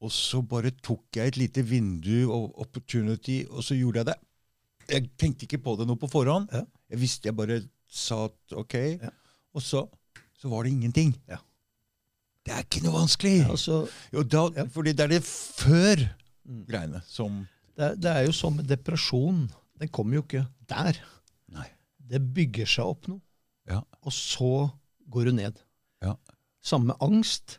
[0.00, 4.18] Og så bare tok jeg et lite vindu og opportunity, og så gjorde jeg det.
[4.94, 6.48] Jeg tenkte ikke på det noe på forhånd.
[6.56, 6.62] Ja.
[6.94, 9.10] Jeg visste jeg bare sa at ok, Ja.
[9.54, 9.84] og så,
[10.40, 11.12] så var det ingenting.
[11.28, 11.36] Ja.
[12.46, 13.42] Det er ikke noe vanskelig!
[13.52, 13.82] Altså,
[14.14, 14.64] Jo, da, Ja.
[14.72, 16.06] Fordi det er det før
[16.48, 16.64] Mm.
[16.66, 19.50] greiene som det, er- det er jo som med depresjon.
[19.78, 20.96] Den kommer jo ikke der.
[21.48, 21.66] Nei.
[22.10, 23.20] Det bygger seg opp noe,
[23.68, 23.82] Ja.
[24.02, 24.70] og så
[25.08, 25.60] går du ned.
[26.02, 26.14] Ja.
[26.62, 27.58] Samme med angst.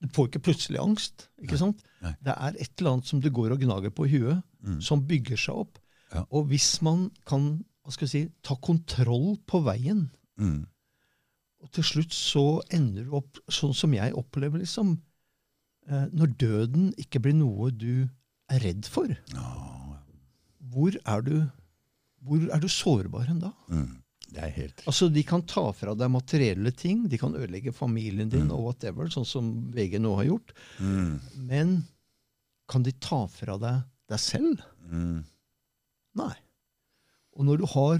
[0.00, 1.28] Du får ikke plutselig angst.
[1.42, 1.82] ikke sant?
[2.02, 2.14] Nei.
[2.22, 4.80] Det er et eller annet som du går og gnager på i huet, Mm.
[4.82, 5.78] som bygger seg opp.
[6.14, 6.24] Ja.
[6.30, 10.66] Og hvis man kan hva skal jeg si, ta kontroll på veien, mm.
[11.62, 15.00] og til slutt så ender du opp sånn som jeg opplever, liksom.
[15.88, 18.08] Eh, når døden ikke blir noe du
[18.50, 19.52] er redd for, Ja,
[20.72, 21.36] hvor er du,
[22.26, 23.52] hvor er du sårbar enn da?
[23.70, 24.02] mm.
[24.26, 28.28] Det er helt Altså, De kan ta fra deg materielle ting, de kan ødelegge familien
[28.28, 28.52] din Mm.
[28.56, 30.52] og whatever, sånn som VG nå har gjort.
[30.80, 31.20] mm.
[31.46, 31.84] Men
[32.68, 34.60] kan de ta fra deg deg selv?
[34.90, 35.24] Mm.
[36.16, 36.34] Nei.
[37.36, 37.98] Og når du har,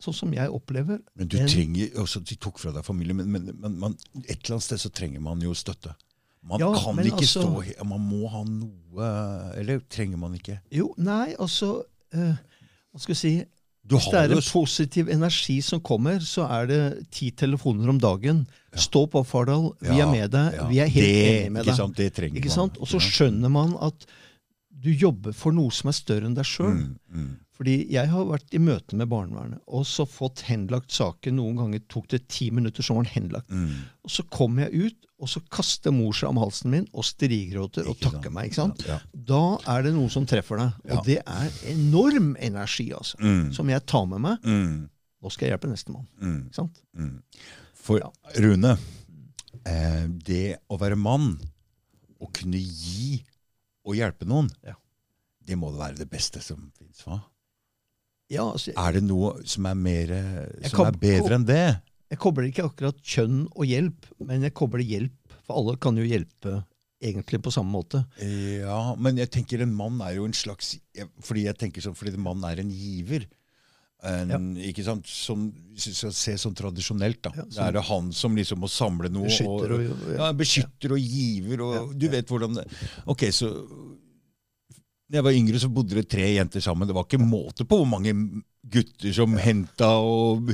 [0.00, 3.30] sånn som jeg opplever Men du En- trenger også, De tok fra deg familien, men,
[3.30, 5.94] men, men man, et eller annet sted så trenger man jo støtte.
[6.44, 9.06] Man Ja, kan ikke altså- stå Man må ha noe
[9.58, 10.58] Eller trenger man ikke?
[10.70, 11.82] Jo, nei, altså
[12.14, 12.34] uh,
[12.92, 13.34] Hva skal jeg si
[13.88, 16.78] Hvis det er en positiv energi som kommer, så er det
[17.12, 18.46] ti telefoner om dagen.
[18.72, 18.78] Ja.
[18.80, 19.66] Stå på, Fardal.
[19.82, 20.54] Vi Ja, er med deg.
[20.70, 21.76] Vi er helt det, enige med deg.
[21.76, 22.56] Sant, det trenger Ikke man.
[22.56, 22.78] sant?
[22.80, 24.06] Og så skjønner man at
[24.84, 26.76] du jobber for noe som er større enn deg sjøl.
[26.76, 27.32] Mm, mm.
[27.54, 31.36] Fordi jeg har vært i møte med barnevernet og så fått henlagt saken.
[31.38, 33.52] Noen ganger tok det ti minutter, så var den henlagt.
[33.54, 33.84] Mm.
[34.04, 37.86] Og så kommer jeg ut, og så kaster mor seg om halsen min og strigråter
[37.88, 38.34] og takker sant?
[38.34, 38.50] meg.
[38.50, 38.82] ikke sant?
[38.90, 38.98] Ja.
[39.30, 39.42] Da
[39.76, 40.80] er det noe som treffer deg.
[40.82, 40.98] Ja.
[40.98, 43.20] Og det er enorm energi, altså.
[43.22, 43.46] Mm.
[43.54, 44.48] Som jeg tar med meg.
[44.50, 44.90] Mm.
[45.24, 46.08] Nå skal jeg hjelpe nestemann.
[46.18, 46.40] Mm.
[46.48, 46.82] Ikke sant?
[46.98, 47.14] Mm.
[47.84, 48.10] For Ja.
[48.42, 48.74] Rune,
[49.64, 51.36] eh, det å være mann,
[52.18, 53.22] å kunne gi
[53.84, 54.74] og hjelpe noen, Ja.
[55.44, 57.04] det må være det beste som fins?
[58.30, 60.06] Ja, altså, Er det noe som er, mer,
[60.68, 61.80] som kan- er bedre enn det?
[62.10, 65.12] jeg kobler ikke akkurat kjønn og hjelp, men jeg kobler hjelp.
[65.44, 66.64] For alle kan jo hjelpe
[67.02, 68.06] egentlig på samme måte.
[68.60, 70.78] Ja, men jeg tenker en mann er jo en slags
[71.20, 73.26] Fordi jeg tenker sånn, fordi en mann er en giver.
[74.04, 75.08] En, Ikke sant?
[75.08, 77.32] Skal se sånn tradisjonelt, da.
[77.38, 79.26] Ja, så, det er det han som liksom må samle noe.
[79.30, 82.12] Beskytter og, ja, beskytter og giver, og Ja, du ja.
[82.18, 82.66] vet hvordan det
[83.10, 83.50] Ok, så
[85.14, 86.88] Da jeg var yngre, så bodde det tre jenter sammen.
[86.90, 88.10] Det var ikke måte på hvor mange
[88.64, 90.48] gutter som henta og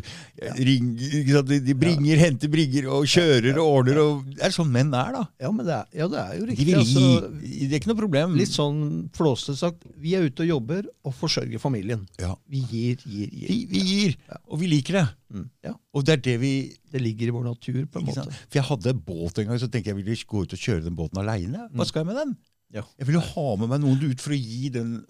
[0.59, 1.47] ring, ikke sant?
[1.49, 4.01] De, de bringer, henter bringer og kjører og ordner.
[4.03, 5.23] Og, det er sånn menn er, da.
[5.41, 6.67] Ja, men det er, ja, det er jo De riktig.
[6.67, 6.83] vil gi.
[6.83, 8.35] altså, Det er ikke noe problem.
[8.37, 8.83] litt sånn
[9.17, 12.05] flåsete sagt, vi er ute og jobber og forsørger familien.
[12.21, 12.35] Ja.
[12.51, 13.49] Vi gir, gir, gir.
[13.55, 15.07] Vi, vi gir, og vi liker det.
[15.31, 16.53] Mm, ja, Og det er det vi
[16.91, 18.27] Det ligger i vår natur, på en sant?
[18.27, 18.45] måte.
[18.51, 20.85] For jeg hadde båt en gang, så tenkte jeg jeg ville gå ut og kjøre
[20.91, 21.69] den båten aleine.
[21.73, 22.37] Hva skal jeg med den?
[22.71, 22.85] Ja.
[23.01, 25.01] Jeg vil jo ha med meg noen ut for å gi den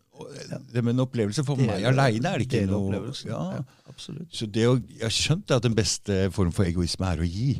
[0.72, 1.44] det en opplevelse.
[1.48, 3.40] For meg aleine er det ikke noe ja.
[3.56, 3.92] Ja.
[3.96, 7.54] Så det å, Jeg har skjønt at den beste form for egoisme er å gi.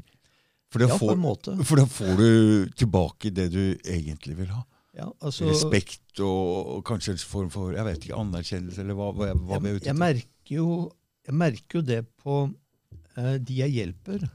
[0.71, 4.61] For da, Ja, får, for da får du tilbake det du egentlig vil ha.
[4.95, 9.11] Ja, altså, Respekt og, og kanskje en form for jeg vet ikke, anerkjennelse, eller hva,
[9.15, 10.01] hva, hva vi er jeg, ute jeg, etter.
[10.03, 10.69] merker jo,
[11.27, 12.37] jeg merker jo det på
[13.17, 14.27] eh, de jeg hjelper,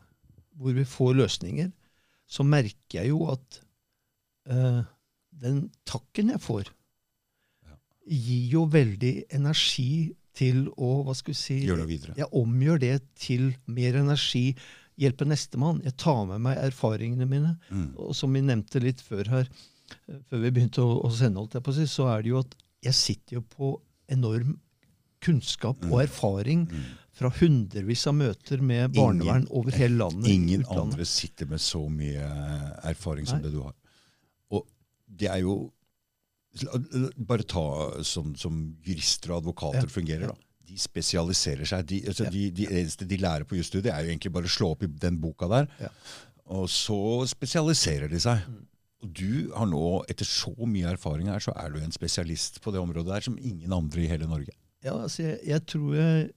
[0.56, 1.72] hvor vi får løsninger.
[2.26, 3.60] Så merker jeg jo at
[4.50, 4.82] eh,
[5.42, 6.70] den takken jeg får,
[8.06, 12.16] gir jo veldig energi til å hva skal vi si, Gjør det videre.
[12.20, 14.50] Jeg omgjør det til mer energi.
[15.00, 15.82] Hjelpe nestemann.
[15.84, 17.56] Jeg tar med meg erfaringene mine.
[17.70, 17.88] Mm.
[18.00, 19.50] Og som vi nevnte litt før her,
[20.08, 22.32] eh, før vi begynte å, å sende, holdt jeg på å si, så er det
[22.34, 23.72] jo at jeg sitter jo på
[24.12, 24.60] enorm
[25.26, 26.84] kunnskap og erfaring Mm.
[27.16, 30.28] fra hundrevis av møter med barnevern over hele landet.
[30.30, 30.84] Ingen utlandet.
[30.84, 32.28] andre sitter med så mye
[32.84, 33.48] erfaring som Nei.
[33.48, 33.74] det du har.
[35.08, 35.72] Det er jo
[37.20, 37.62] Bare ta
[38.08, 40.28] sånn som jurister og advokater Ja, fungerer.
[40.32, 40.36] da.
[40.66, 41.84] De spesialiserer seg.
[41.90, 42.30] De, altså Ja.
[42.32, 44.88] de, de eneste de lærer på jusstudiet, er jo egentlig bare å slå opp i
[44.88, 45.68] den boka der.
[45.82, 45.90] Ja.
[46.48, 48.40] Og så spesialiserer de seg.
[48.48, 48.62] Mm.
[49.04, 52.72] Og du har nå, etter så mye erfaring her, så er du en spesialist på
[52.72, 54.56] det området der som ingen andre i hele Norge.
[54.82, 56.32] Ja, altså, jeg, jeg tror jeg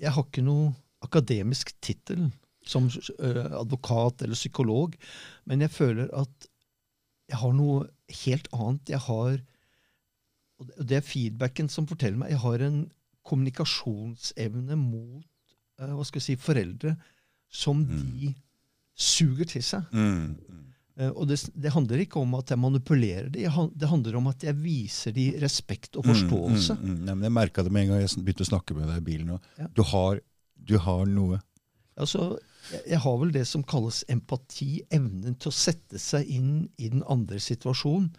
[0.00, 2.30] Jeg har ikke noe akademisk tittel
[2.64, 2.86] som
[3.18, 4.94] eh, advokat eller psykolog,
[5.48, 6.46] men jeg føler at
[7.30, 7.86] jeg har noe
[8.24, 8.90] helt annet.
[8.96, 9.38] Jeg har
[10.60, 12.80] Og det- er feedbacken som forteller meg Jeg har en
[13.24, 15.24] kommunikasjonsevne mot
[15.80, 16.96] uh, hva skal jeg si, foreldre
[17.50, 18.34] som de
[19.00, 19.86] suger til seg.
[19.96, 20.36] Mm.
[21.00, 24.26] Uh, Og det, det handler ikke om at jeg manipulerer dem, han- Det handler om
[24.28, 26.76] at jeg viser dem respekt og forståelse.
[26.76, 27.04] Mm, mm, mm.
[27.06, 29.06] Nei, men jeg merka det med en gang jeg begynte å snakke med deg i
[29.08, 29.40] bilen.
[29.58, 29.66] Ja.
[29.74, 30.20] du, har,
[30.56, 31.40] du har noe.
[31.96, 32.38] Altså,
[32.72, 37.04] jeg, har vel det som kalles empati, evnen til å sette seg inn i den
[37.10, 38.10] andre situasjonen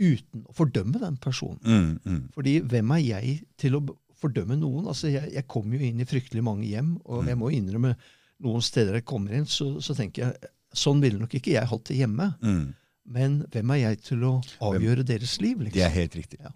[0.00, 1.60] uten å fordømme den personen.
[1.60, 2.22] Mm, mm.
[2.36, 3.82] Fordi hvem er jeg til å
[4.20, 4.88] fordømme noen?
[4.88, 7.94] Altså, jeg, jeg kommer jo inn i fryktelig mange hjem, og jeg må innrømme
[8.40, 11.88] noen steder jeg kommer inn, så, så tenker jeg sånn ville nok ikke jeg hatt
[11.90, 12.30] det hjemme.
[12.40, 12.64] Mm.
[13.10, 14.32] Men hvem er jeg til å
[14.64, 15.58] avgjøre deres liv?
[15.58, 15.96] Det er Liksom?
[15.98, 16.40] helt riktig.
[16.44, 16.52] Ja.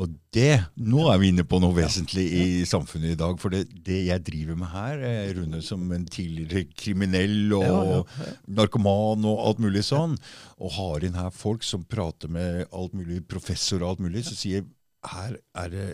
[0.00, 3.34] Og det, nå er vi inne på noe vesentlig i samfunnet i dag.
[3.42, 7.74] For det, det jeg driver med her, er Rune som en tidligere kriminell og Ja,
[7.90, 8.30] ja, ja.
[8.56, 10.16] narkoman og alt mulig sånn,
[10.56, 14.38] og har inn her folk som prater med alt mulig, professor og alt mulig, som
[14.40, 14.64] sier
[15.12, 15.86] her er det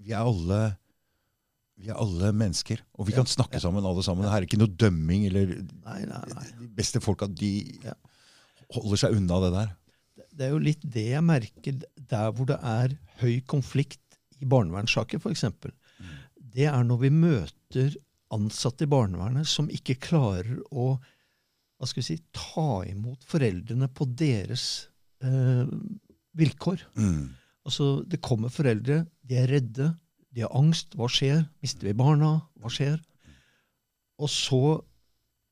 [0.00, 0.60] Vi er alle
[1.80, 4.26] vi er alle mennesker, og vi kan snakke sammen alle sammen.
[4.28, 5.22] Her er ikke noe dømming.
[5.30, 6.48] eller Nei, nei, nei.
[6.58, 7.54] De beste folka de
[8.76, 9.70] holder seg unna det der.
[10.36, 11.78] Det er jo litt det jeg merker
[12.10, 15.46] der hvor det er høy konflikt i barnevernssaker, f.eks.
[16.50, 17.96] Det er når vi møter
[18.34, 20.94] ansatte i barnevernet som ikke klarer å
[21.80, 24.64] hva skal vi si, ta imot foreldrene på deres
[25.24, 25.68] eh,
[26.36, 26.82] vilkår.
[27.00, 27.30] Mm.
[27.64, 29.86] Altså, Det kommer foreldre, de er redde,
[30.30, 30.92] de har angst.
[30.92, 31.40] Hva skjer?
[31.64, 32.34] Mister vi barna?
[32.60, 33.00] Hva skjer?
[34.20, 34.60] Og så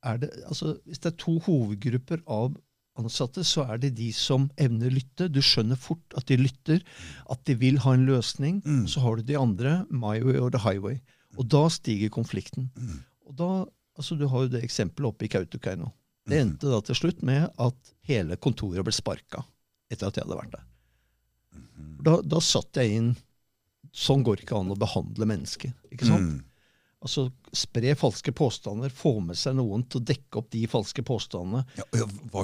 [0.04, 2.52] er det altså, Hvis det er to hovedgrupper av
[2.98, 5.28] ansatte, så er det de som evner lytte.
[5.32, 6.82] Du skjønner fort at de lytter,
[7.30, 8.60] at de vil ha en løsning.
[8.64, 8.86] Mm.
[8.90, 10.98] Så har du de andre, my way or the highway.
[11.38, 12.70] Og da stiger konflikten.
[12.76, 12.98] Mm.
[13.28, 13.50] Og da,
[13.98, 15.92] altså Du har jo det eksempelet oppe i Kautokeino.
[16.28, 16.48] Det Mhm.
[16.50, 19.44] endte da til slutt med at hele kontoret ble sparka
[19.90, 20.64] etter at jeg hadde vært der.
[22.02, 23.16] da, da satt jeg inn
[23.94, 25.72] Sånn går det ikke an å behandle mennesker.
[25.90, 26.20] ikke sant?
[26.20, 26.42] Mm.
[26.98, 31.62] Altså Spre falske påstander, få med seg noen til å dekke opp de falske påstandene.
[31.78, 31.84] Ja,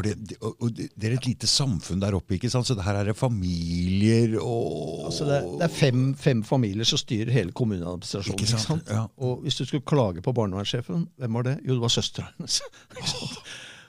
[0.06, 2.64] det, det- det er et lite samfunn der oppe, ikke sant?
[2.68, 6.84] så det her er det familier og Altså Det, er- det er fem, fem familier
[6.88, 8.38] som styrer hele kommuneadministrasjonen.
[8.38, 8.86] Ikke ikke sant?
[8.86, 8.94] sant?
[8.94, 9.02] Ja.
[9.18, 11.56] Og hvis du skulle klage på barnevernssjefen, hvem var det?
[11.66, 12.60] Jo, det var søstera hennes.
[13.12, 13.42] Sant?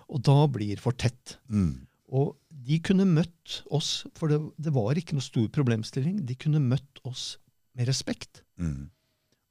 [0.10, 1.38] Og da blir for tett.
[1.50, 1.86] mm.
[2.16, 6.60] Og de kunne møtt oss, for det, det var ikke noe stor problemstilling, de kunne
[6.62, 7.38] møtt oss
[7.78, 8.44] med respekt.
[8.62, 8.90] Mm.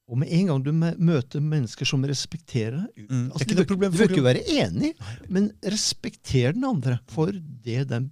[0.08, 3.30] Og med en gang du møter mennesker som respekterer Mm.
[3.32, 4.94] altså, Det er Du bør ikke være enig,
[5.30, 8.10] men respekter den andre for det den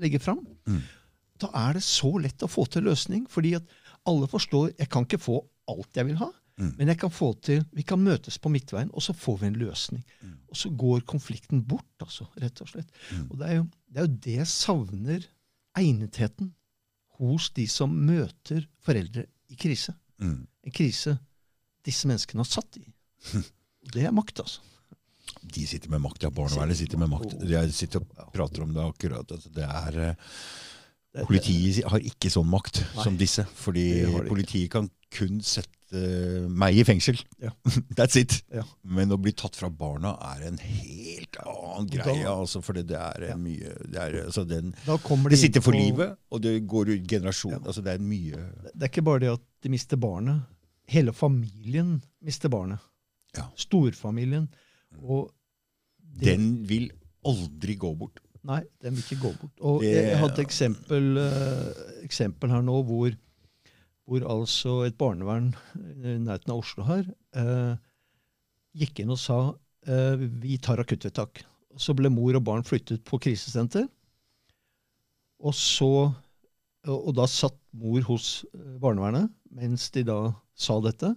[0.00, 0.46] legger fram.
[0.66, 0.80] Mm.
[1.40, 3.64] Da er det så lett å få til løsning, fordi at
[4.06, 6.30] alle forstår jeg kan ikke få alt jeg vil ha,
[6.60, 6.74] Mm.
[6.76, 9.54] men jeg kan få til, vi kan møtes på midtveien, og så får vi en
[9.54, 10.02] løsning.
[10.22, 10.34] Mm.
[10.50, 12.88] Og så går konflikten bort, altså, rett og slett.
[13.16, 13.30] Mm.
[13.30, 15.24] Og det er, jo, det er jo det jeg savner
[15.78, 16.52] egnetheten
[17.18, 19.94] hos de som møter foreldre i krise.
[20.20, 20.46] Mm.
[20.66, 21.18] En krise
[21.86, 22.84] disse menneskene har satt i.
[23.94, 24.60] Det er makt, altså.
[25.54, 26.30] De sitter med makt, ja.
[26.34, 27.36] Barnevernet sitter med makt.
[27.48, 29.30] Jeg sitter og prater om det akkurat.
[29.32, 33.04] Altså, det er, eh, politiet har ikke sånn makt Nei.
[33.06, 33.44] som disse.
[33.64, 34.24] Fordi ikke.
[34.28, 36.00] politiet kan kun sette
[36.50, 37.18] meg i fengsel.
[37.42, 37.50] Ja.
[37.98, 38.36] That's it.
[38.54, 38.62] Ja.
[38.84, 42.26] Men å bli tatt fra barna er en helt annen da- greie.
[42.30, 43.36] Altså, for det, er Ja.
[43.40, 44.74] mye det, er, altså, den,
[45.06, 47.58] kommer det sitter for på- livet, og det går ut generasjon.
[47.64, 48.36] Altså, det er mye
[48.74, 50.42] Det er ikke bare det at de mister barnet.
[50.90, 52.80] Hele familien mister barnet.
[53.36, 53.44] Ja.
[53.56, 54.48] Storfamilien.
[55.02, 55.30] Og
[56.00, 56.88] det, Den vil
[57.26, 58.18] aldri gå bort.
[58.42, 59.52] Nei, den vil ikke gå bort.
[59.60, 63.12] Og Det- jeg hadde et eksempel, eh, eksempel her nå hvor,
[64.08, 67.76] hvor altså et barnevern i nærheten av Oslo her eh,
[68.76, 69.54] gikk inn og sa
[69.86, 71.44] eh, vi tar akuttvedtak.
[71.76, 73.86] Så ble mor og barn flyttet på krisesenter.
[75.40, 75.86] Og, så,
[76.88, 80.18] og, og da satt mor hos eh, barnevernet mens de da
[80.54, 81.12] sa dette.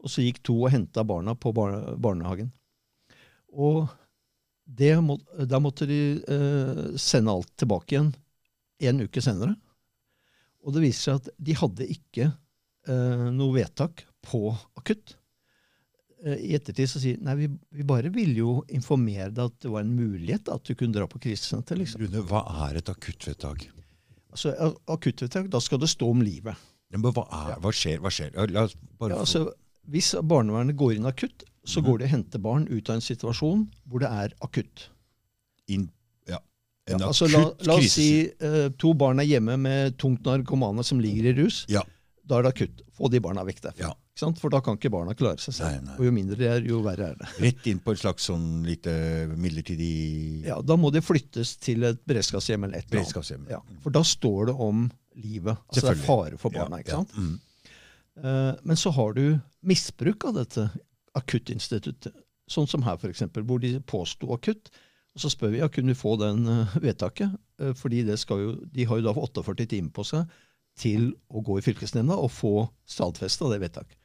[0.00, 2.50] Og så gikk to og henta barna på bar barnehagen.
[3.50, 3.88] Og
[4.64, 5.18] det må,
[5.50, 8.12] da måtte de eh, sende alt tilbake igjen
[8.90, 9.56] en uke senere.
[10.64, 15.16] Og det viser seg at de hadde ikke eh, noe vedtak på akutt.
[16.22, 19.58] Eh, I ettertid så sier de nei, vi, vi bare ville jo informere deg at
[19.66, 21.80] det var en mulighet at du kunne dra på krisesenter.
[21.80, 22.04] liksom.
[22.04, 23.66] Rune, hva er et akuttvedtak?
[24.30, 24.54] Altså,
[24.86, 26.54] Akuttvedtak, da skal det stå om livet.
[26.90, 28.00] Men hva, er, hva skjer?
[28.02, 28.34] Hva skjer?
[28.34, 29.46] Bare Ja, altså,
[29.90, 31.86] hvis barnevernet går inn akutt, så mm.
[31.86, 34.88] går de og henter barn ut av en situasjon hvor det er akutt.
[35.70, 35.86] In,
[36.30, 36.40] ja,
[36.90, 38.10] en Ja, altså, la, akutt la oss si
[38.42, 41.62] uh, to barn er hjemme med tungt narkomane som ligger i rus.
[41.70, 41.84] Ja.
[42.26, 42.82] Da er det akutt.
[42.94, 43.90] Få de barna vekk derfra.
[43.90, 43.96] Ja.
[44.36, 45.78] For da kan ikke barna klare seg selv.
[45.78, 45.94] Nei, nei.
[45.96, 47.28] Og jo mindre de er, jo verre er det.
[47.46, 48.92] Rett inn på et slags sånn lite
[49.32, 49.94] midlertidig
[50.50, 53.54] Ja, Da må de flyttes til et beredskapshjem eller et eller annet.
[53.54, 55.56] Ja, for da står det om livet.
[55.68, 56.78] Altså det er fare for barna.
[56.78, 57.14] Ja, ikke sant?
[57.14, 57.24] Ja.
[57.24, 57.38] Mm.
[58.20, 59.24] Eh, Men så har du
[59.60, 60.68] misbruk av dette
[61.18, 62.14] akuttinstituttet.
[62.50, 64.70] Sånn som her, f.eks., hvor de påsto akutt.
[65.14, 67.34] Og så spør vi ja, kunne du få den eh, vedtaket.
[67.60, 70.30] Eh, fordi jo, de har jo da 48 timer på seg
[70.78, 72.54] til å gå i fylkesnemnda og få
[72.88, 73.96] stadfesta det vedtaket.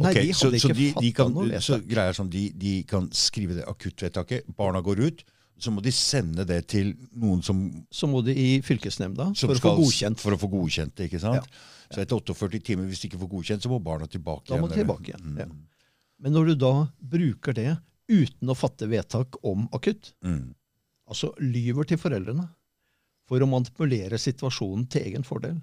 [0.00, 1.66] Nei, okay, de hadde så ikke de, de fatta kan, noe vedtak.
[1.66, 5.22] Så greier sånn, de, de kan skrive det akuttvedtaket, barna går ut,
[5.62, 7.58] så må de sende det til noen som,
[7.92, 10.20] Så må de i fylkesnemnda for å få godkjent.
[10.22, 11.44] For å få godkjent det, ikke sant?
[11.44, 11.66] Ja.
[11.90, 14.68] Så etter 48 timer, hvis de ikke får godkjent, så må barna tilbake Da må
[14.68, 14.74] igjen.
[14.76, 15.46] de tilbake igjen, ja.
[15.50, 15.66] Mm.
[16.20, 17.68] Men når du da bruker det
[18.10, 20.54] uten å fatte vedtak om akutt, Mm.
[21.08, 22.48] altså lyver til foreldrene
[23.28, 25.60] for å manipulere situasjonen til egen fordel,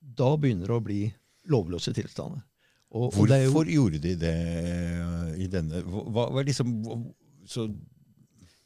[0.00, 1.00] da begynner det å bli
[1.50, 2.42] lovløse tilstander.
[2.90, 4.34] Og, og det er jo, Hvorfor gjorde de det
[5.44, 6.70] i denne hva, hva liksom
[7.48, 7.66] så,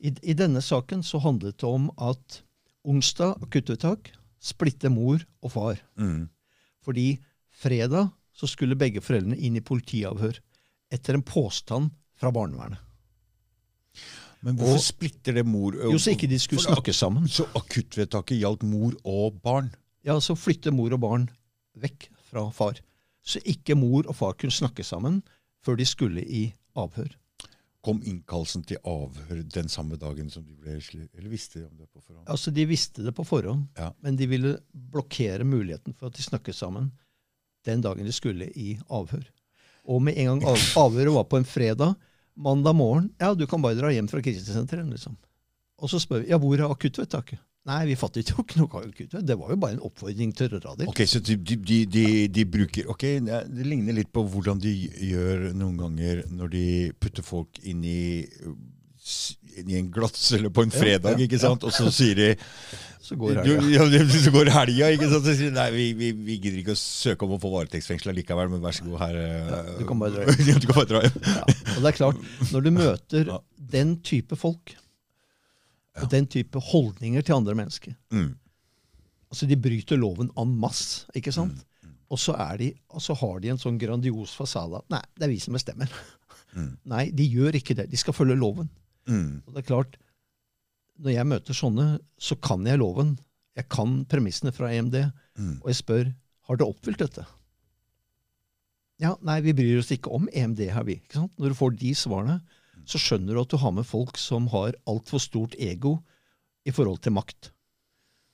[0.02, 2.40] i, I denne saken så handlet det om at
[2.84, 4.10] onsdag akuttvedtak
[4.42, 5.82] splitte mor og far.
[5.96, 6.28] mm.
[6.82, 7.20] Fordi
[7.62, 10.40] fredag så skulle begge foreldrene inn i politiavhør
[10.92, 12.80] etter en påstand fra barnevernet.
[14.42, 17.28] Men hvorfor Og- splitter det mor og Jo, så ikke de skulle snakke sammen.
[17.28, 19.70] Så akuttvedtaket gjaldt mor og barn?
[20.04, 21.28] Ja, så flytte mor og barn
[21.78, 22.80] vekk fra far.
[23.22, 25.22] Så ikke mor og far kunne snakke sammen
[25.62, 27.14] før de skulle i avhør.
[27.82, 31.88] Kom innkallelsen til avhør den samme dagen som de ble Eller visste de om det
[31.90, 32.28] på forhånd?
[32.30, 33.92] Altså, De visste det på forhånd, Ja.
[34.00, 36.92] men de ville blokkere muligheten for at de snakket sammen
[37.66, 39.24] den dagen de skulle i avhør.
[39.84, 41.96] Og med en gang av, avhøret var på en fredag,
[42.36, 45.16] mandag morgen Ja, du kan bare dra hjem fra krisesenteret, liksom.
[45.82, 47.38] Og så spør vi ja, hvor er akuttvedtaket.
[47.68, 49.22] Nei, vi fattet jo ikke noe akuttvedtak.
[49.28, 50.88] Det var jo bare en oppfordring til å dra dit.
[50.90, 54.72] Ok, Så de, de, de, de, de bruker Ok, det ligner litt på hvordan de
[55.12, 56.64] gjør noen ganger når de
[56.98, 58.00] putter folk inn i
[58.98, 61.62] s- i en glattcelle på en fredag, ja, ikke sant?
[61.68, 62.28] og så sier de
[63.04, 63.88] Så går du, helga.
[63.92, 65.26] ja, så går helga, ikke sant?
[65.28, 68.14] Så sier de nei, vi, vi, vi gidder ikke å søke om å få varetektsfengsla
[68.16, 70.24] likevel, men vær så god, her eh, du kan bare
[70.88, 71.18] dra hjem.
[71.76, 72.22] Og det er klart,
[72.54, 73.34] når du møter
[73.76, 74.72] den type folk,
[76.00, 78.30] og den type holdninger til andre mennesker Mm.
[79.32, 81.62] Altså, de bryter loven en masse, ikke sant?
[81.82, 81.92] Mm.
[82.12, 85.24] Og så, er de, og så har de en sånn grandios fasade at nei, det
[85.24, 85.88] er vi som bestemmer.
[86.52, 86.74] Mm.
[86.84, 87.86] Nei, de gjør ikke det.
[87.88, 88.66] De skal følge loven.
[89.08, 89.38] Mm.
[89.48, 89.94] Og det er klart,
[91.00, 91.86] når jeg møter sånne,
[92.20, 93.14] så kan jeg loven.
[93.56, 94.98] Jeg kan premissene fra EMD,
[95.38, 95.54] Mm.
[95.62, 96.10] og jeg spør
[96.50, 97.24] har du oppfylt dette.
[99.00, 100.98] Ja, nei, vi bryr oss ikke om EMD har vi.
[101.16, 102.36] Når du får de svarene,
[102.88, 105.98] så skjønner du at du har med folk som har altfor stort ego
[106.66, 107.52] i forhold til makt.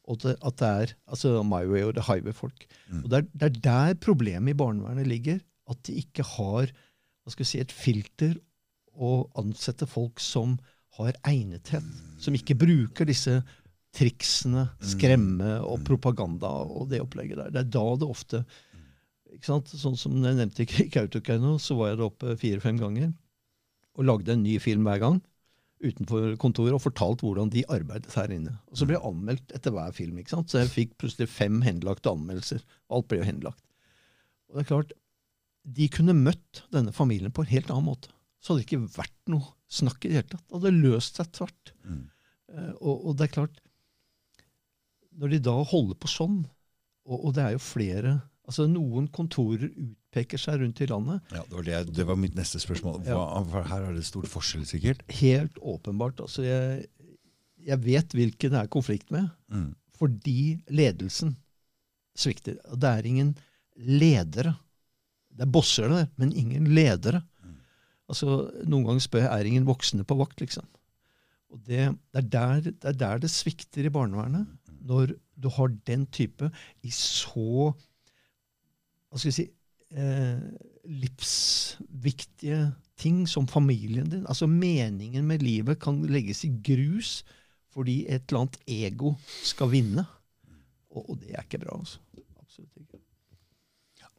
[0.08, 2.64] Og det, at det er altså my way or the highway-folk.
[2.88, 3.04] Mm.
[3.04, 5.40] Og det er, det er der problemet i barnevernet ligger.
[5.68, 8.38] At de ikke har hva skal vi si, et filter
[8.96, 10.56] å ansette folk som
[10.96, 11.84] har egnethet.
[12.24, 13.42] Som ikke bruker disse
[13.98, 17.52] triksene, skremme og propaganda og det opplegget der.
[17.52, 18.42] Det er da det ofte
[19.28, 19.68] ikke sant?
[19.76, 23.12] Sånn som jeg nevnte i Kautokeino, så var jeg der oppe fire-fem ganger
[23.98, 25.18] og lagde en ny film hver gang
[25.78, 28.56] utenfor kontoret og fortalt hvordan de arbeidet her inne.
[28.70, 30.16] Og så ble jeg anmeldt etter hver film.
[30.18, 30.50] ikke sant?
[30.50, 32.64] Så jeg fikk plutselig fem henlagte anmeldelser.
[32.90, 33.62] Alt ble jo henlagt.
[34.48, 34.94] Og det er klart,
[35.68, 38.08] De kunne møtt denne familien på en helt annen måte.
[38.40, 40.44] Så hadde det ikke vært noe snakk i det hele tatt.
[40.48, 41.72] Det hadde løst seg tvert.
[41.84, 42.04] Mm.
[42.54, 43.58] Eh, Og, og det er klart
[45.18, 46.38] Når de da holder på sånn,
[47.06, 48.14] og, og det er jo flere
[48.48, 49.68] altså Noen kontorer
[50.18, 51.20] utpeker seg rundt i landet.
[51.32, 53.00] Ja, det, var det, det var mitt neste spørsmål.
[53.06, 55.02] Hva, her er det stor forskjell, sikkert.
[55.20, 56.20] Helt åpenbart.
[56.20, 56.86] altså Jeg,
[57.68, 59.74] jeg vet hvilken det er konflikt med, Mm.
[59.98, 61.36] fordi ledelsen
[62.18, 62.58] svikter.
[62.70, 63.36] Og det er ingen
[63.76, 64.56] ledere.
[65.32, 67.22] Det er bosser der, men ingen ledere.
[68.08, 70.64] Altså, Noen ganger spør jeg er ingen voksne på vakt, liksom.
[71.50, 74.46] Og det, det, er der, det er der det svikter i barnevernet.
[74.84, 76.50] Når du har den type
[76.84, 77.72] i så
[79.08, 79.44] hva skal jeg si
[79.94, 80.38] eh,
[80.88, 84.26] livsviktige ting som familien din.
[84.26, 87.22] Altså Meningen med livet kan legges i grus
[87.74, 90.06] fordi et eller annet ego skal vinne.
[90.90, 91.78] Og, og det er ikke bra.
[91.78, 92.00] altså.
[92.40, 92.98] Absolutt ikke.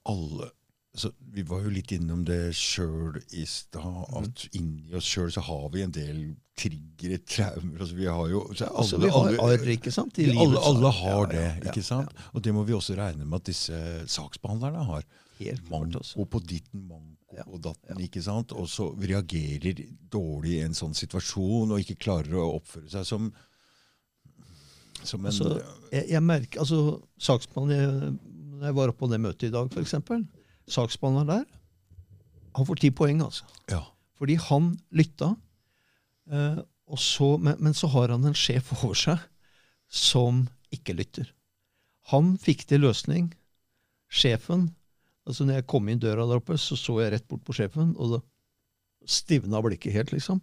[0.06, 0.52] alle
[1.00, 4.10] så Vi var jo litt innom det sjøl i stad.
[4.20, 6.22] At inni oss sjøl så har vi en del
[6.60, 10.20] triggere, traumer altså Vi har jo så alle, Altså, vi har arr, ikke sant?
[10.20, 12.26] I livet, alle, alle har det, ikke sant?
[12.34, 13.80] Og det må vi også regne med at disse
[14.12, 15.06] saksbehandlerne har.
[15.40, 16.26] Helt klart, Manko altså.
[16.26, 18.52] på ditten, manko Ja, på datten, ikke sant?
[18.58, 23.30] Og så reagerer dårlig i en sånn situasjon og ikke klarer å oppføre seg som
[25.00, 25.62] som en Altså,
[25.94, 28.20] jeg, jeg merker, altså, Saksbehandleren
[28.60, 29.96] jeg var oppe på det møtet i dag, f.eks.
[30.68, 31.60] Saksbehandleren der
[32.58, 33.46] han får ti poeng, altså.
[33.72, 33.84] Ja.
[34.20, 35.34] Fordi han lytta.
[36.32, 39.22] Eh, og så, men, men så har han en sjef over seg
[39.90, 41.30] som ikke lytter.
[42.12, 43.30] Han fikk til løsning.
[44.10, 44.72] Sjefen
[45.30, 47.94] altså når jeg kom inn døra der oppe, så så jeg rett bort på sjefen,
[47.98, 48.20] og da
[49.10, 50.42] stivna blikket helt, liksom.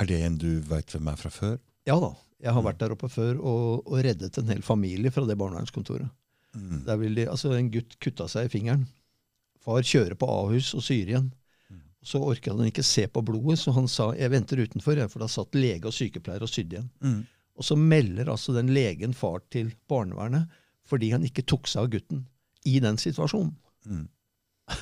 [0.00, 1.58] Er det en du veit hvem er fra før?
[1.88, 2.14] Ja da.
[2.42, 6.08] Jeg har vært der oppe før og, og reddet en hel familie fra det barnevernskontoret.
[6.56, 6.80] Mm.
[6.88, 8.82] Der vil de, altså En gutt kutta seg i fingeren.
[9.62, 11.30] Far kjører på Ahus og syr igjen.
[12.02, 15.22] Så orka han ikke se på blodet, så han sa jeg venter utenfor, jeg, for
[15.22, 16.88] da satt lege og sykepleier og sydde igjen.
[16.98, 17.20] Mm.
[17.54, 20.50] Og så melder altså den legen far til barnevernet
[20.88, 22.24] fordi han ikke tok seg av gutten
[22.66, 23.52] i den situasjonen.
[23.88, 24.06] Mm.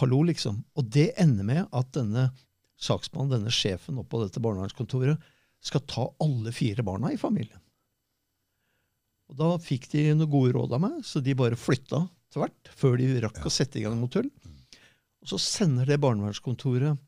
[0.00, 0.62] Hallo, liksom.
[0.78, 2.28] Og det ender med at denne
[2.80, 5.20] saksmannen, denne sjefen oppe på dette barnevernskontoret,
[5.64, 7.60] skal ta alle fire barna i familien.
[9.32, 12.02] Og Da fikk de noen gode råd av meg, så de bare flytta
[12.34, 14.28] tvert før de rakk å sette i gang noe tull.
[15.24, 17.00] Og så sender det barnevernskontoret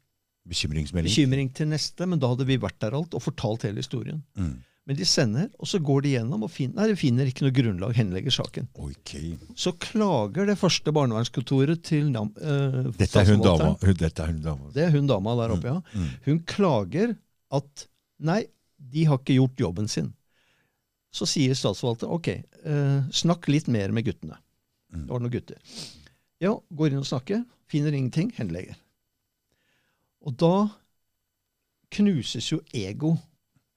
[1.10, 4.22] bekymring til neste, men da hadde vi vært der alt og fortalt hele historien.
[4.38, 4.54] Mm.
[4.86, 7.54] Men de sender, og så går de gjennom og finner, nei, de finner ikke noe
[7.54, 8.68] grunnlag, henlegger saken.
[8.78, 9.16] Ok.
[9.58, 13.72] Så klager det første barnevernskontoret til nam, eh, Dette er hun dama.
[13.82, 14.70] Dette er hun dama.
[14.76, 15.80] Det er hun dama der oppe, ja.
[15.90, 16.06] Mm.
[16.28, 17.16] Hun klager
[17.58, 17.86] at
[18.30, 18.44] nei,
[18.78, 20.14] de har ikke gjort jobben sin.
[21.10, 24.38] Så sier statsforvalteren ok, eh, snakk litt mer med guttene.
[24.94, 25.02] Mm.
[25.02, 25.78] Det var noen gutter.
[26.46, 28.78] Ja, går inn og snakker, finner ingenting, henlegger.
[30.22, 30.68] Og da
[31.90, 33.16] knuses jo ego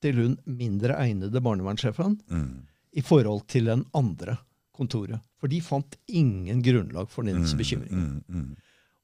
[0.01, 2.65] til hun mindre egnede barnevernssjefen Mm.
[2.93, 4.37] i forhold til den andre
[4.73, 5.19] kontoret.
[5.39, 7.91] For de fant ingen grunnlag for hennes Mm, bekymring.
[7.91, 8.55] mm, mm.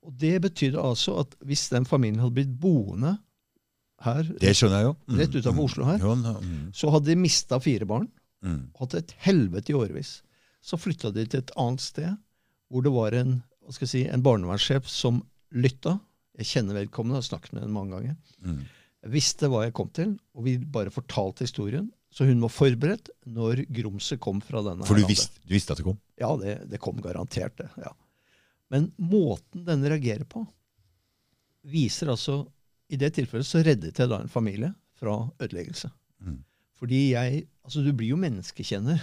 [0.06, 3.18] Og det betydde altså at hvis den familien hadde blitt boende
[4.02, 4.96] her, Det skjønner jeg jo.
[5.08, 5.66] Mm, Rett utenfor mm.
[5.66, 6.72] Oslo her.
[6.74, 8.10] Så hadde de mista fire barn.
[8.80, 10.22] Hatt et helvete i årevis.
[10.62, 12.18] Så flytta de til et annet sted,
[12.72, 16.00] hvor det var en, hva skal jeg si, en barnevernssjef som lytta.
[16.38, 18.16] Jeg kjenner vedkommende, har snakket med henne mange ganger.
[19.06, 19.12] Mm.
[19.12, 21.92] Jeg visste hva jeg kom til, og vi bare fortalte historien.
[22.16, 24.86] Så hun var forberedt når grumset kom fra denne.
[24.88, 25.98] For du visste, du visste at det kom?
[26.18, 27.70] Ja, det, det kom garantert, det.
[27.84, 27.92] ja.
[28.74, 30.42] Men måten den reagerer på,
[31.70, 32.44] viser altså
[32.90, 35.90] I det tilfellet så reddet jeg da en familie fra ødeleggelse.
[36.26, 36.40] Mm.
[36.80, 39.00] Fordi jeg Altså, du blir jo menneskekjenner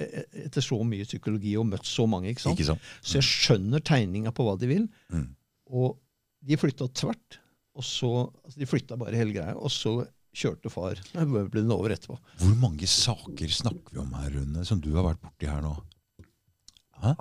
[0.00, 2.56] eh, etter så mye psykologi og møtt så mange, ikke sant?
[2.56, 2.86] Ikke sant?
[3.04, 4.86] Så jeg skjønner tegninga på hva de vil.
[5.12, 5.26] Mm.
[5.76, 5.98] Og
[6.48, 7.36] de flytta tvert.
[7.78, 8.10] Og så,
[8.44, 10.00] altså De flytta bare hele greia, og så
[10.38, 12.18] kjørte far møblene over etterpå.
[12.42, 15.72] Hvor mange saker snakker vi om her, Rune, som du har vært borti her nå?
[16.98, 17.14] Hæ?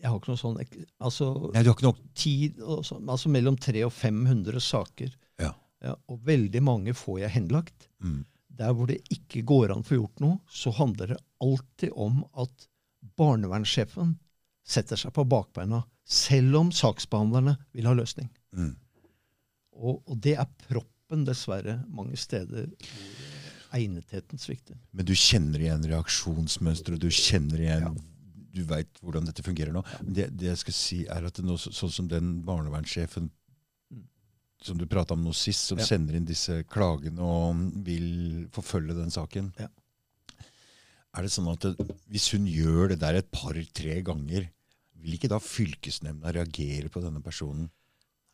[0.00, 3.30] Jeg har ikke noe sånn altså, Nei, du har ikke nok tid, og sånn, altså
[3.32, 5.12] mellom 300 og 500 saker.
[5.42, 5.52] Ja.
[5.84, 7.88] Ja, og veldig mange får jeg henlagt.
[8.04, 8.20] mm.
[8.60, 12.18] Der hvor det ikke går an å få gjort noe, så handler det alltid om
[12.42, 12.66] at
[13.16, 14.18] barnevernssjefen
[14.68, 18.28] setter seg på bakbeina, selv om saksbehandlerne vil ha løsning.
[18.52, 18.74] Mm.
[19.80, 24.76] Og, og det er proppen, dessverre, mange steder hvor egnetheten svikter.
[24.92, 27.98] Men du kjenner igjen reaksjonsmønsteret, du kjenner igjen
[28.50, 29.82] Du veit hvordan dette fungerer nå.
[30.02, 33.28] Men Det, det jeg skal si, er at nå, sånn som den barnevernssjefen
[34.60, 35.86] som du prata om nå sist, som Ja.
[35.86, 39.68] sender inn disse klagene og vil forfølge den saken Ja.
[41.16, 44.50] Er det sånn at det, hvis hun gjør det der et par-tre ganger,
[45.00, 47.70] vil ikke da fylkesnemnda reagere på denne personen?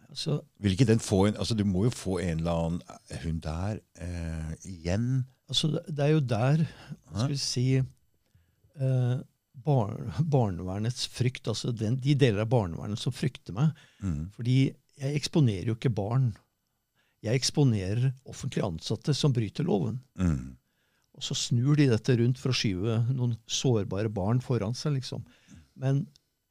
[0.08, 2.82] Altså, Vil ikke den få en, altså Du må jo få en eller annen
[3.24, 6.62] hund der eh, igjen altså det- det er jo der,
[7.14, 9.16] skal vi si eh,
[9.66, 9.92] bar,
[10.22, 13.70] barnevernets frykt, altså den, de deler av barnevernet som frykter meg.
[14.02, 14.30] mm.
[14.36, 14.56] Fordi
[14.98, 16.30] jeg eksponerer jo ikke barn.
[17.24, 20.00] Jeg eksponerer offentlig ansatte som bryter loven.
[20.18, 20.56] Mm.
[21.16, 25.24] Og så snur de dette rundt for å skyve noen sårbare barn foran seg, liksom.
[25.76, 26.04] Men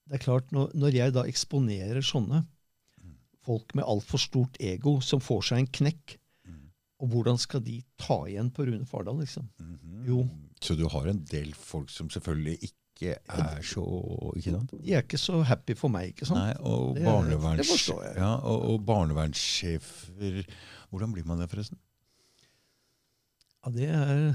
[0.10, 2.44] det er klart, når, når jeg da eksponerer sånne
[3.46, 6.18] folk med altfor stort ego som får seg en knekk,
[7.04, 9.50] og hvordan skal de ta igjen på Rune Fardal, liksom?
[9.60, 10.06] Mhm.
[10.08, 10.22] Jo.
[10.64, 13.84] Så du har en del folk som selvfølgelig ikke er så
[14.40, 14.72] ikke sant?
[14.80, 16.40] De er ikke så happy for meg, ikke sant?
[16.40, 18.14] Nei, og, Det- barneverns, det.
[18.16, 20.46] Ja, og, og barnevernssjefer
[20.90, 21.78] Hvordan blir man det, forresten?
[23.66, 24.34] Ja, det er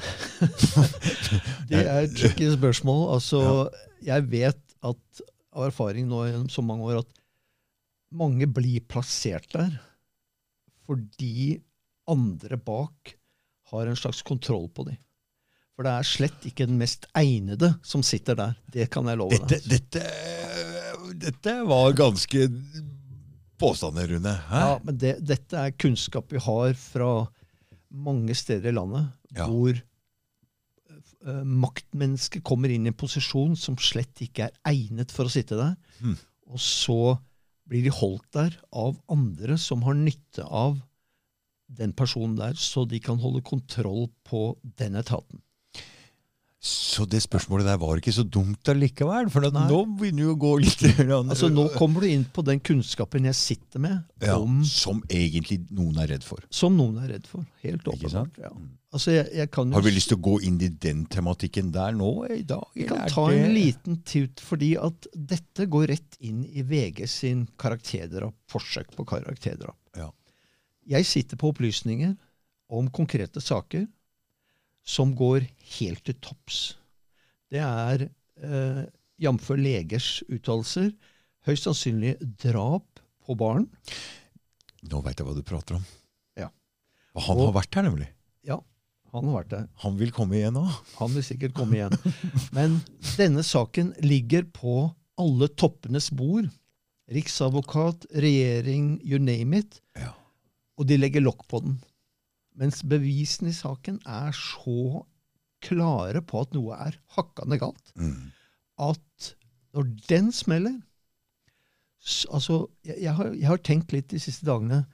[1.70, 3.14] Det er tricky spørsmål.
[3.14, 3.40] Altså,
[4.04, 5.22] jeg vet at
[5.56, 7.19] av erfaring nå gjennom så mange år at
[8.10, 9.78] mange blir plassert der
[10.90, 11.60] fordi
[12.10, 13.12] andre bak
[13.70, 14.96] har en slags kontroll på dem.
[15.76, 18.56] For det er slett ikke den mest egnede som sitter der.
[18.74, 19.62] Det kan jeg love deg.
[19.70, 20.02] dette,
[21.22, 22.48] dette var ganske
[23.60, 24.34] påstander, Rune.
[24.50, 24.64] Hæ?
[24.64, 27.12] Ja, men det, dette er kunnskap vi har fra
[27.90, 29.06] mange steder i landet
[29.36, 29.46] Ja.
[29.46, 35.32] hvor uh, maktmennesker kommer inn i en posisjon som slett ikke er egnet for å
[35.32, 35.76] sitte der.
[36.02, 36.16] Mm.
[36.50, 36.98] Og så
[37.70, 40.80] blir de holdt der av andre som har nytte av
[41.70, 45.38] den personen der, så de kan holde kontroll på den etaten.
[46.60, 49.30] Så det spørsmålet der var ikke så dumt allikevel?
[49.32, 49.62] For Nei.
[49.70, 53.38] nå begynner jo å gå litt Altså Nå kommer du inn på den kunnskapen jeg
[53.38, 56.44] sitter med, ja, om, Som egentlig noen er redd for.
[56.52, 57.46] som noen er redd for.
[57.64, 58.36] Helt åpenbart.
[58.44, 58.50] Ja.
[58.92, 61.70] Altså jeg, jeg kan jo Har vi lyst til å gå inn i den tematikken
[61.72, 62.66] der nå i dag?
[62.76, 67.46] Vi kan ta en liten tut, fordi at dette går rett inn i VG sin
[67.56, 69.78] karakterdrap, forsøk på karakterdrap.
[69.96, 70.10] Ja.
[70.92, 72.12] Jeg sitter på opplysninger
[72.68, 73.86] om konkrete saker
[74.86, 75.46] som går
[75.78, 76.76] helt til topps.
[77.50, 78.08] Det er,
[78.42, 78.84] eh,
[79.20, 79.50] jf.
[79.58, 80.92] legers uttalelser,
[81.46, 83.68] høyst sannsynlig drap på barn.
[84.88, 85.84] Nå veit jeg hva du prater om.
[86.36, 86.48] Ja.
[87.14, 88.08] Og han Og- har vært her, nemlig.
[88.44, 88.60] Ja,
[89.12, 89.68] han har vært der.
[89.82, 90.64] Han vil komme igjen nå.
[90.98, 91.98] Han vil sikkert komme igjen.
[92.52, 92.80] Men
[93.16, 96.48] denne saken ligger på alle toppenes bord.
[97.10, 99.80] Riksadvokat, regjering, you name it.
[99.98, 100.12] Ja.
[100.78, 101.80] Og de legger lokk på den.
[102.58, 105.04] Mens bevisene i saken er så
[105.62, 108.30] klare på at noe er hakkande galt, Mm.
[108.80, 109.34] at
[109.74, 110.80] når den smeller
[112.32, 114.86] Altså, jeg, jeg, har, jeg har tenkt litt de siste dagene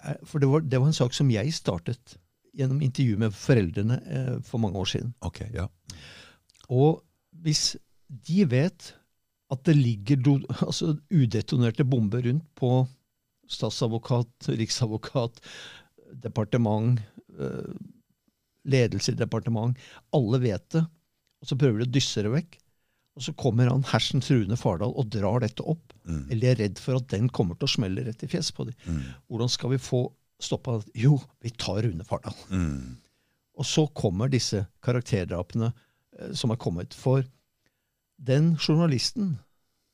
[0.00, 2.14] eh, For det var, det var en sak som jeg startet
[2.56, 5.10] gjennom intervju med foreldrene eh, for mange år siden.
[5.20, 5.66] Ok, ja.
[6.72, 7.02] Og
[7.44, 7.76] hvis
[8.08, 8.94] de vet
[9.52, 12.72] at det ligger do, altså udetonerte bomber rundt på
[13.48, 15.38] statsadvokat, riksadvokat,
[16.12, 17.00] departement,
[17.38, 17.74] eh,
[18.68, 19.76] ledelse i departement
[20.12, 20.84] Alle vet det.
[21.40, 22.58] Og så prøver de å dysse det vekk.
[23.18, 25.92] Og så kommer han hersens Rune Fardal og drar dette opp.
[26.06, 26.28] Mm.
[26.30, 28.76] Eller er redd for at den kommer til å smelle rett i fjes på dem.
[28.86, 29.02] Mm.
[29.26, 30.04] Hvordan skal vi få
[30.42, 30.92] stoppa det?
[31.02, 32.36] Jo, vi tar Rune Fardal.
[32.50, 32.98] Mm.
[33.58, 36.94] Og så kommer disse karakterdrapene eh, som er kommet.
[36.94, 37.26] For
[38.18, 39.36] den journalisten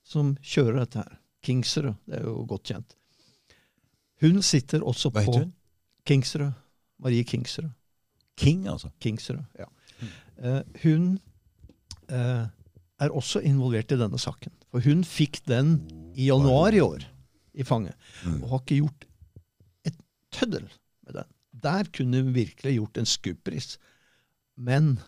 [0.04, 2.94] som kjører dette her, Kingsrud, det er jo godt kjent,
[4.24, 5.50] hun sitter også Vet på hun?
[6.04, 6.52] Kingsrød.
[6.98, 7.70] Marie Kingsrud.
[8.36, 8.90] King, altså.
[9.00, 9.70] Kingsrud, ja.
[10.34, 11.18] Uh, hun
[12.10, 12.44] uh,
[12.98, 14.52] er også involvert i denne saken.
[14.72, 15.76] For hun fikk den
[16.18, 17.04] i januar i år
[17.54, 17.94] i fanget.
[18.24, 18.42] Mm.
[18.42, 19.06] Og har ikke gjort
[19.86, 19.98] et
[20.34, 20.66] tøddel
[21.06, 21.30] med den.
[21.64, 23.78] Der kunne hun virkelig gjort en skupris,
[24.56, 25.00] Men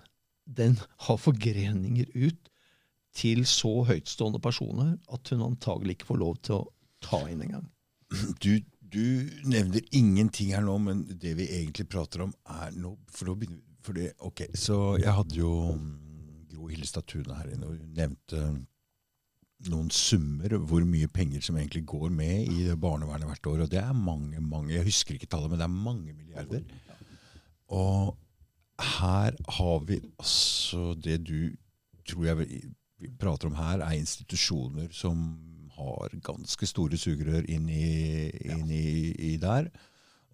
[0.47, 2.51] den har forgreninger ut
[3.15, 6.67] til så høytstående personer at hun antagelig ikke får lov til å
[7.03, 7.69] ta inn engang.
[8.43, 8.59] Du,
[8.97, 13.37] du nevner ingenting her nå, men det vi egentlig prater om, er nå For, nå
[13.39, 15.93] begynner, for det, ok, Så jeg hadde jo mm,
[16.55, 18.43] Gro Hillestad Tune her inne, og hun nevnte
[19.71, 23.63] noen summer, hvor mye penger som egentlig går med i barnevernet hvert år.
[23.65, 26.65] Og det er mange, mange Jeg husker ikke tallet, men det er mange milliarder.
[27.73, 28.17] Og
[28.77, 31.55] her har vi altså Det du
[32.07, 35.25] tror jeg vi prater om her, er institusjoner som
[35.77, 38.89] har ganske store sugerør inn i, inn i,
[39.33, 39.69] i der.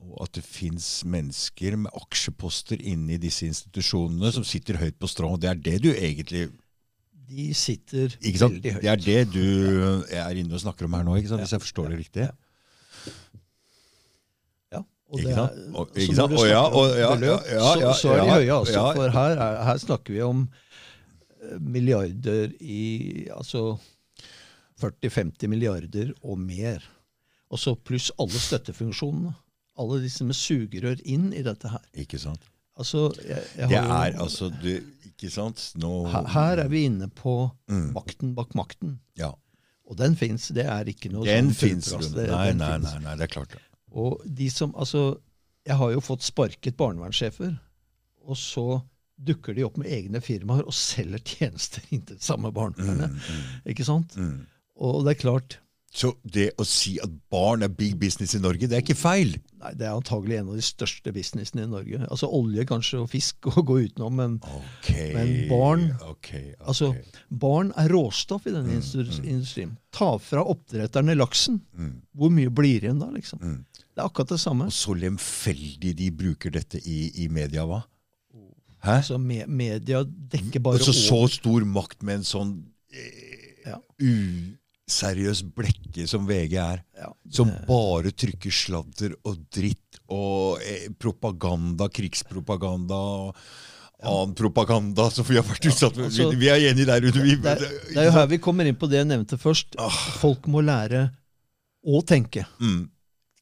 [0.02, 5.10] Og at det fins mennesker med aksjeposter inne i disse institusjonene som sitter høyt på
[5.10, 5.36] strå.
[5.38, 6.48] Det er det du egentlig
[7.32, 8.82] De sitter veldig høyt.
[8.82, 9.44] Det er det du
[10.10, 12.26] er inne og snakker om her nå, hvis jeg forstår det riktig?
[14.72, 16.32] Ja, og det er- Og- ikke sant?
[16.32, 18.74] Og ja, og ja, beløp, ja, ja, så, så er de høye, altså.
[18.74, 18.92] ja.
[18.98, 20.48] For her, er, her snakker vi om
[21.42, 23.78] eh, milliarder i Altså
[24.82, 26.82] 40-50 milliarder og mer.
[27.52, 29.34] Og så pluss alle støttefunksjonene.
[29.80, 31.84] Alle disse med sugerør inn i dette her.
[32.02, 32.44] Ikke sant?
[32.80, 34.68] Altså, jeg, jeg Det er jo, altså du,
[35.10, 35.60] Ikke sant?
[35.76, 37.34] Nå her, her er vi inne på
[37.68, 37.90] Mm.
[37.94, 38.94] makten bak makten.
[39.16, 39.30] Ja.
[39.88, 40.48] Og den fins.
[40.56, 43.60] Det er ikke noe Den sånn fins, Nei, nei, nei, nei, det er klart det.
[43.92, 45.18] Og de som, altså,
[45.66, 47.52] Jeg har jo fått sparket barnevernssjefer,
[48.26, 48.80] og så
[49.22, 53.20] dukker de opp med egne firmaer og selger tjenester inn til det samme barnevernet.
[53.68, 54.16] Ikke sant?
[54.16, 54.40] Mm.
[54.82, 55.58] Og det er klart
[55.92, 59.34] Så det å si at barn er big business i Norge, det er ikke feil.
[59.60, 61.98] nei, Det er antagelig en av de største businessene i Norge.
[62.08, 65.10] Altså Olje kanskje og fisk å gå utenom, men okay.
[65.12, 66.54] Men barn- okay, okay.
[66.64, 66.88] altså,
[67.28, 69.74] barn er råstoff i denne industri- industrien.
[69.92, 71.60] Ta fra oppdretterne laksen.
[71.76, 71.92] Mm.
[72.16, 73.10] Hvor mye blir igjen da?
[73.12, 73.42] liksom?
[73.44, 73.60] Mm.
[73.92, 74.70] Det er akkurat det samme.
[74.72, 77.82] Og så lemfeldig de bruker dette i, i media, hva?
[78.82, 78.96] Hæ?
[78.96, 80.88] Altså, me media dekker bare over.
[80.88, 82.56] så så stor makt med en sånn
[82.96, 83.76] eh, Ja.
[84.88, 86.82] Useriøs blekke som VG er.
[86.98, 93.36] Ja, Som bare trykker sladder og dritt og eh, propaganda, krigspropaganda og
[94.02, 96.08] annen propaganda som vi har vært utsatt for.
[96.08, 97.00] altså- vi, er enige der.
[97.00, 97.60] Vi, det, er,
[97.92, 99.78] det er jo her vi kommer inn på det jeg nevnte først.
[100.18, 101.10] Folk må lære
[101.82, 102.82] å tenke mm,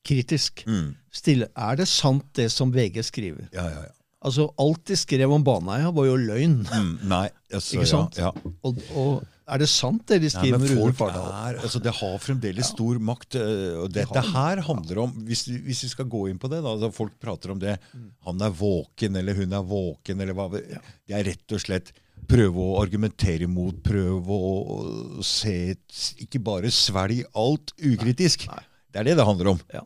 [0.06, 0.64] kritisk.
[0.68, 1.48] mm, Stille.
[1.56, 3.48] Er det sant, det som VG skriver?
[3.52, 3.96] ja, ja, ja.
[4.20, 6.58] Altså, Alt de skrev om Baneheia, var jo løgn.
[6.68, 8.18] Mm, nei, altså, Ikke sant?
[8.20, 8.50] Ja, ja.
[8.68, 11.30] Og, og er det sant, det de skriver om Rune Fardal?
[11.54, 13.34] er, altså Det har fremdeles stor makt.
[13.40, 16.62] øh, og Dette her handler om Hvis, vi- hvis vi skal gå inn på det,
[16.62, 18.10] da, altså folk prater om det Mm.
[18.26, 20.80] Han er våken, eller hun er våken, eller hva Det
[21.10, 21.92] er rett og slett
[22.28, 25.74] prøve å argumentere imot, prøve å, se
[26.20, 28.46] Ikke bare svelg alt ukritisk.
[28.48, 28.62] Nei.
[28.92, 29.60] Det er det det handler om.
[29.72, 29.80] Ja.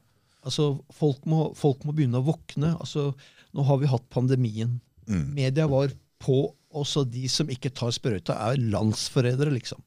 [0.45, 2.75] Altså, folk må, folk må begynne å våkne.
[2.79, 3.15] Altså,
[3.55, 4.81] Nå har vi hatt pandemien.
[5.09, 5.33] Mm.
[5.35, 5.89] Media var
[6.19, 6.55] på.
[6.75, 9.79] Også de som ikke tar sprøyta, er landsforrædere, liksom.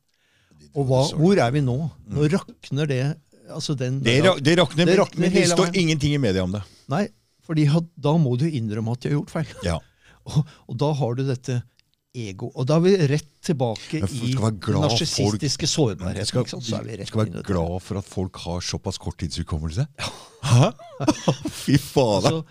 [0.78, 1.76] Og hva, hvor er vi nå?
[2.14, 3.02] Nå rakner det
[3.52, 4.04] altså den, Mm.
[4.04, 6.62] Det, ra- det rakner, Det rakner men det hele står ingenting i media om det.
[6.92, 7.08] Nei,
[7.48, 7.66] fordi
[7.96, 9.54] da må du innrømme at de har gjort feil.
[9.64, 9.78] Ja.
[10.28, 11.62] Og, og da har du dette
[12.18, 12.50] ego.
[12.56, 16.26] Og da er vi rett tilbake i den narsissistiske sårbarheten.
[16.28, 16.62] skal, liksom.
[16.66, 19.86] Så vi skal være glad for at folk har såpass korttidshukommelse.
[20.44, 20.72] Hæ?
[21.64, 22.42] Fy fader.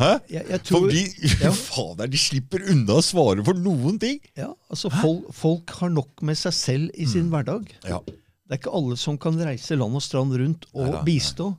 [0.00, 0.10] Hæ?
[0.30, 1.02] jeg, jeg tror, For de,
[1.42, 1.52] Ja.
[1.68, 4.20] fader, de slipper unna å svare for noen ting!
[4.38, 7.68] ja, altså folk, folk har nok med seg selv i sin hverdag.
[7.88, 8.00] Ja.
[8.06, 11.02] Det er ikke alle som kan reise land og strand rundt og nei.
[11.08, 11.52] bistå.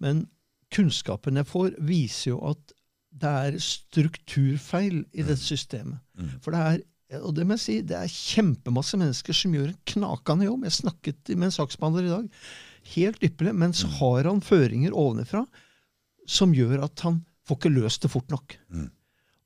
[0.00, 0.26] Men
[0.74, 2.76] kunnskapen jeg får, viser jo at
[3.18, 5.98] det er strukturfeil i dette systemet.
[6.18, 6.30] Mm.
[6.44, 6.86] For det er
[7.24, 10.66] og det må jeg si, det er kjempemasse mennesker som gjør en knakende jobb.
[10.66, 12.26] Jeg snakket med en saksbehandler i dag.
[12.92, 13.54] Helt ypperlig.
[13.62, 15.46] Men så har han føringer ovenfra
[16.28, 18.54] som gjør at han får ikke løst det fort nok.
[18.68, 18.90] Mm.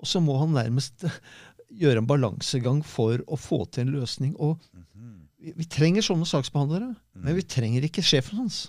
[0.03, 1.07] Og så må han nærmest
[1.83, 4.35] gjøre en balansegang for å få til en løsning.
[4.43, 4.59] Og
[5.43, 8.65] vi, vi trenger sånne saksbehandlere, men vi trenger ikke sjefen hans.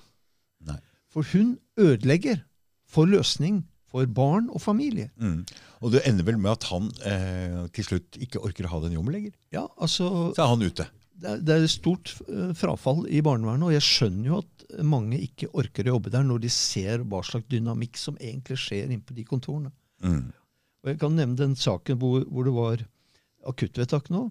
[0.65, 0.79] Nei.
[1.13, 2.41] For hun ødelegger
[2.89, 5.11] for løsning for barn og familie.
[5.21, 5.43] Mm.
[5.85, 8.95] Og det ender vel med at han eh, til slutt ikke orker å ha den
[8.97, 9.35] jobben lenger.
[9.53, 10.87] Ja, altså, Så er han ute.
[11.23, 15.87] Det er, stort eh, frafall i barnevernet, og jeg skjønner jo at mange ikke orker
[15.87, 19.25] å jobbe der når de ser hva slags dynamikk som egentlig skjer inne på de
[19.27, 19.71] kontorene.
[20.03, 20.31] Mm.
[20.83, 22.85] Og Jeg kan nevne den saken hvor, hvor det var
[23.47, 24.25] akuttvedtak nå,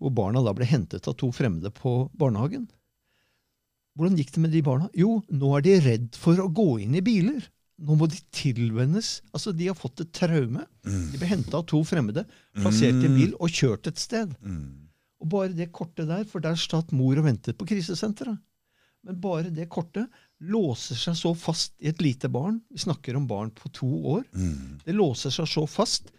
[0.00, 2.68] hvor barna da ble hentet av to fremmede på barnehagen.
[3.96, 4.88] Hvordan gikk det med de barna?
[4.96, 7.42] Jo, nå er de redd for å gå inn i biler.
[7.82, 9.20] nå må de tilvennes.
[9.32, 10.64] Altså, De har fått et traume.
[10.84, 12.24] De ble henta av to fremmede,
[12.56, 14.32] plassert i en bil og kjørt et sted.
[14.40, 14.91] Mm.
[15.22, 18.40] Og bare det kortet der, for der satt mor og ventet på krisesenteret.
[19.02, 20.10] Men bare det kortet
[20.42, 22.60] låser seg så fast i et lite barn.
[22.70, 24.26] Vi snakker om barn på to år.
[24.34, 24.82] Mm.
[24.84, 26.10] Det låser seg så fast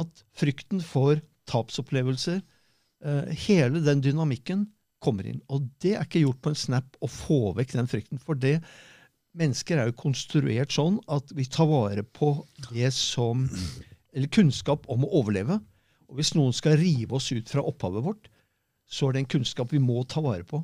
[0.00, 2.40] at frykten for tapsopplevelser,
[3.04, 4.66] eh, hele den dynamikken,
[5.02, 5.40] kommer inn.
[5.50, 8.22] Og det er ikke gjort på en snap å få vekk den frykten.
[8.22, 8.60] For det,
[9.38, 12.36] mennesker er jo konstruert sånn at vi tar vare på
[12.70, 13.48] det som
[14.12, 15.54] Eller kunnskap om å overleve.
[16.10, 18.26] Og hvis noen skal rive oss ut fra opphavet vårt,
[18.92, 20.60] så er det en kunnskap vi må ta vare på.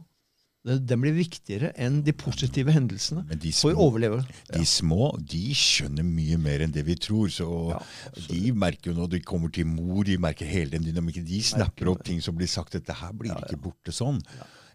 [0.69, 4.19] Den blir viktigere enn de positive hendelsene de små, for å overleve.
[4.53, 7.31] de små de skjønner mye mer enn det vi tror.
[7.33, 7.79] så Ja,
[8.27, 11.25] De merker jo når de kommer til mor, de merker hele den dynamikken.
[11.25, 12.75] De snapper opp ting som blir sagt.
[12.77, 14.21] Dette her blir ikke borte sånn.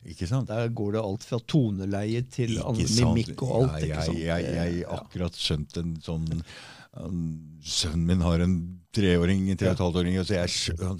[0.04, 0.50] Ikke sant?
[0.50, 3.84] Der går det alt fra toneleie til mimikk og alt.
[3.84, 4.24] Ja, ikke sant?
[4.24, 6.44] jeg, jeg akkurat skjønt en sånn
[6.94, 8.56] Sønnen min har en
[8.94, 11.00] treåring, en tre og et halvt åring, så jeg, han,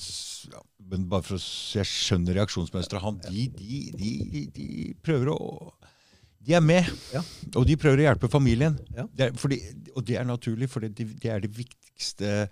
[0.90, 1.42] men bare for å,
[1.78, 3.04] jeg skjønner reaksjonsmønsteret.
[3.04, 4.68] Han, de, de, de, de
[5.06, 5.38] prøver å
[6.44, 7.22] De er med, Ja.
[7.56, 8.74] og de prøver å hjelpe familien.
[8.98, 9.06] Ja.
[9.14, 9.62] Det er, fordi,
[9.94, 12.50] og det er naturlig, for det, det er det viktigste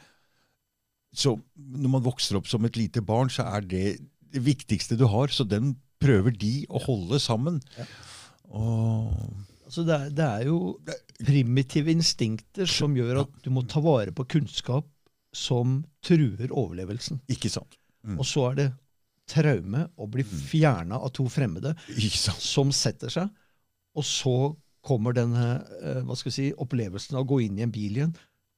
[1.12, 3.86] så Når man vokser opp som et lite barn, så er det
[4.32, 5.28] det viktigste du har.
[5.28, 7.58] Så den prøver de å holde sammen.
[7.76, 7.84] Ja.
[8.56, 9.12] Og
[9.72, 10.56] Altså det, er, det er jo
[11.24, 14.90] primitive instinkter som gjør at du må ta vare på kunnskap
[15.32, 17.22] som truer overlevelsen.
[17.32, 17.78] Ikke sant?
[18.04, 18.18] Mm.
[18.20, 18.66] Og så er det
[19.32, 21.72] traume å bli fjerna av to fremmede
[22.36, 23.32] som setter seg.
[23.96, 24.36] Og så
[24.84, 28.02] kommer denne eh, hva skal vi si, opplevelsen av å gå inn i en bil
[28.02, 28.12] igjen.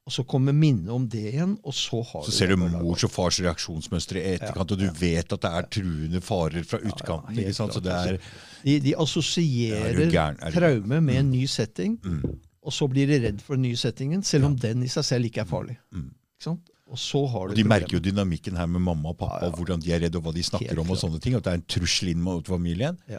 [0.04, 3.10] Og så kommer minnet om det igjen, og så har Så ser du mors og
[3.10, 7.38] fars reaksjonsmønstre i etterkant, og du vet at det er truende farer fra utkanten.
[7.38, 7.72] Ja, ikke sant?
[7.72, 8.18] Så det er
[8.64, 10.02] De, de Er assosierer du?
[10.12, 13.62] Er du- traume med en ny setting, mm, og så blir de redd for den
[13.62, 15.78] nye settingen, selv om den i seg selv ikke er farlig.
[15.92, 16.10] mm.
[16.36, 16.70] Ikke sant?
[16.86, 19.46] Og så har Og du De merker jo dynamikken her med mamma og pappa, Ja,
[19.46, 19.52] ja.
[19.52, 20.90] og hvordan de er redde, og hva de snakker om.
[20.90, 22.98] og sånne ting, At det er en trussel inn mot familien.
[23.08, 23.18] Ja.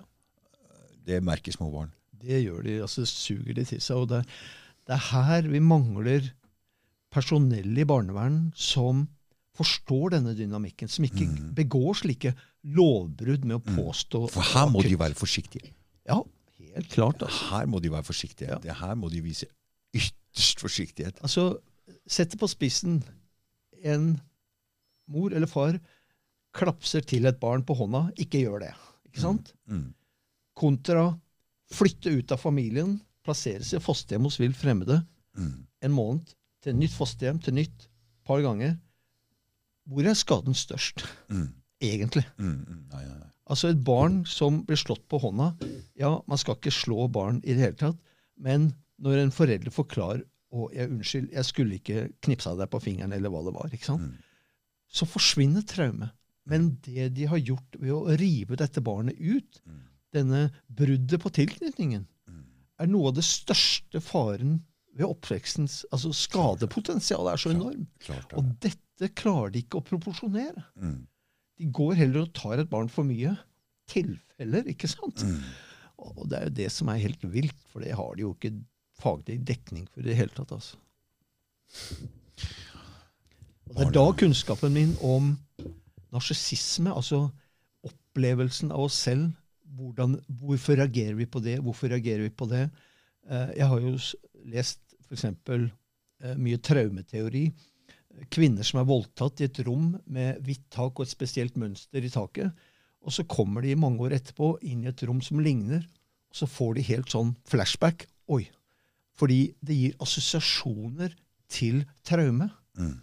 [1.06, 1.92] Det merker små barn.
[2.22, 3.98] Det gjør de, altså det suger de til seg.
[3.98, 4.26] Og det,
[4.86, 6.32] det er her vi mangler
[7.16, 9.06] personell i barnevern som
[9.56, 11.54] forstår denne dynamikken, som ikke Mm.
[11.56, 12.34] begår slike
[12.66, 15.72] lovbrudd med å påstå For her må de være forsiktige.
[16.06, 16.20] Ja,
[16.60, 17.22] helt klart.
[17.24, 17.50] Altså.
[17.54, 18.50] Her må de være forsiktige.
[18.52, 18.60] Ja.
[18.60, 19.48] Det her må de vise
[19.96, 21.22] ytterst forsiktighet.
[21.24, 21.58] altså
[22.08, 23.00] Sett det på spissen.
[23.84, 24.20] En
[25.08, 25.80] mor eller far
[26.54, 28.12] klapser til et barn på hånda.
[28.18, 28.74] Ikke gjør det.
[29.08, 29.54] Ikke sant?
[29.70, 29.94] Mm.
[30.58, 31.20] Kontra
[31.72, 35.06] flytte ut av familien, plasseres i fosterhjem hos vilt fremmede.
[35.38, 35.66] Mm.
[35.84, 36.30] en måned
[36.66, 37.88] til nytt fosterhjem, til nytt
[38.26, 38.76] par ganger.
[39.86, 41.54] Hvor er skaden størst, Mm.
[41.82, 42.26] egentlig?
[42.40, 42.88] Mm.
[42.92, 43.30] Nei, nei, nei.
[43.48, 45.52] Altså Et barn som blir slått på hånda
[45.96, 47.98] Ja, man skal ikke slå barn i det hele tatt,
[48.42, 53.14] men når en forelder forklarer og jeg, 'Unnskyld, jeg skulle ikke knipsa deg på fingeren',
[53.14, 54.02] eller hva det var, ikke sant?
[54.02, 54.18] Mm.
[54.90, 56.12] så forsvinner traumet.
[56.46, 59.82] Men det de har gjort ved å rive dette barnet ut, Mm.
[60.14, 62.44] denne bruddet på tilknytningen, Mm.
[62.80, 64.62] er noe av det største faren
[64.96, 68.10] ved oppvekstens altså Skadepotensialet er så enormt.
[68.38, 70.64] Og dette klarer de ikke å proporsjonere.
[70.80, 71.02] Mm.
[71.60, 73.36] De går heller og tar et barn for mye.
[73.92, 75.24] Tilfeller, ikke sant?
[75.24, 75.44] Mm.
[76.06, 78.56] Og det er jo det som er helt vilt, for det har de jo ikke
[79.00, 80.52] faglig dekning for i det hele tatt.
[80.56, 80.80] altså.
[83.72, 85.34] Og Det er da kunnskapen min om
[86.16, 87.26] narsissisme, altså
[87.86, 89.34] opplevelsen av oss selv
[89.76, 91.58] hvordan, Hvorfor reagerer vi på det?
[91.60, 92.70] Hvorfor reagerer vi på det?
[93.28, 93.98] Eh, jeg har jo
[94.46, 94.80] lest
[95.10, 95.26] f.eks.
[96.24, 97.46] Eh, mye traumeteori.
[98.32, 102.12] Kvinner som er voldtatt i et rom med hvitt tak og et spesielt mønster i
[102.12, 102.52] taket.
[103.06, 105.84] Og så kommer de mange år etterpå inn i et rom som ligner,
[106.32, 108.08] og så får de helt sånn flashback.
[108.32, 108.48] Oi!
[109.16, 111.14] Fordi det gir assosiasjoner
[111.52, 112.50] til traume.
[112.80, 112.98] Mm.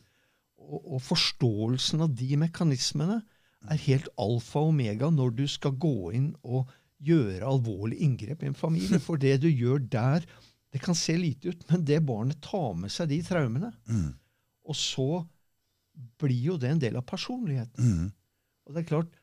[0.60, 3.22] Og, og forståelsen av de mekanismene
[3.70, 6.70] er helt alfa og omega når du skal gå inn og
[7.02, 9.00] gjøre alvorlige inngrep i en familie.
[9.06, 10.26] For det du gjør der,
[10.72, 13.72] det kan se lite ut, men det barnet tar med seg de traumene.
[13.90, 14.12] Mm.
[14.68, 15.08] Og så
[16.22, 17.90] blir jo det en del av personligheten.
[17.92, 18.08] Mm.
[18.66, 19.18] Og det er klart,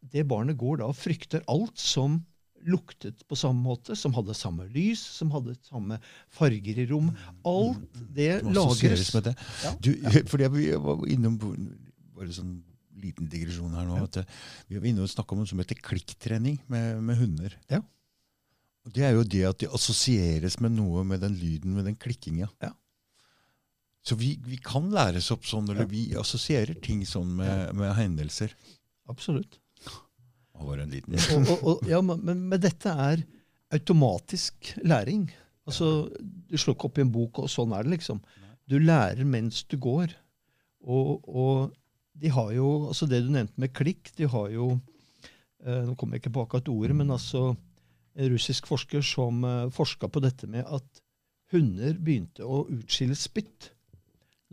[0.00, 2.22] det barnet går da og frykter alt som
[2.68, 6.00] luktet på samme måte, som hadde samme lys, som hadde samme
[6.34, 7.12] farger i rom.
[7.46, 7.84] Alt
[8.16, 9.12] det Det lagres.
[9.14, 9.34] med det.
[9.64, 9.74] Ja.
[9.80, 9.92] Du,
[10.30, 12.56] fordi jeg, var innom bare sånn
[12.98, 14.00] liten digresjon her nå.
[14.00, 14.08] Ja.
[14.08, 14.32] At eh,
[14.66, 17.54] vi var inne og snakka om noe som heter klikktrening med, med hunder.
[17.70, 17.82] Ja.
[18.94, 22.48] Det er jo det at de assosieres med noe med den lyden, med den klikkinga.
[22.64, 22.72] Ja.
[24.06, 28.54] Så vi, vi kan læres opp sånn, eller vi assosierer ting sånn med, med hendelser.
[29.10, 29.58] Absolutt.
[30.58, 33.22] Det var en liten Og, og, og, ja, men, men dette er
[33.74, 35.28] automatisk læring.
[35.68, 36.08] Altså,
[36.48, 38.22] Du slår ikke opp i en bok, og sånn er det, liksom.
[38.68, 40.14] Du lærer mens du går.
[40.88, 41.76] Og, og
[42.18, 44.68] de har jo altså Det du nevnte med klikk, de har jo
[45.66, 47.50] eh, Nå kommer jeg ikke på akkurat ordet, men altså
[48.18, 51.02] en russisk forsker som uh, forska på dette med at
[51.52, 53.70] hunder begynte å utskille spytt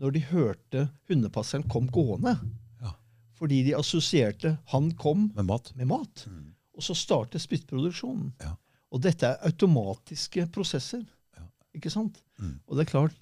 [0.00, 2.36] når de hørte hundepasseren kom gående.
[2.82, 2.92] Ja.
[3.36, 5.72] Fordi de assosierte 'han kom' Med mat.
[5.76, 6.26] med mat.
[6.28, 6.54] Mm.
[6.76, 8.32] Og så startet spyttproduksjonen.
[8.40, 8.54] Ja.
[8.92, 11.04] Og dette er automatiske prosesser.
[11.36, 11.46] Ja.
[11.74, 12.22] Ikke sant?
[12.38, 12.60] Mm.
[12.66, 13.16] Og det er klart,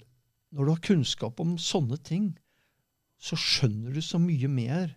[0.51, 2.37] når du har kunnskap om sånne ting,
[3.19, 4.95] så skjønner du så mye mer.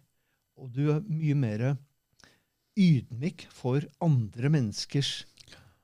[0.58, 1.76] Og du er mye mer
[2.78, 5.24] ydmyk for andre menneskers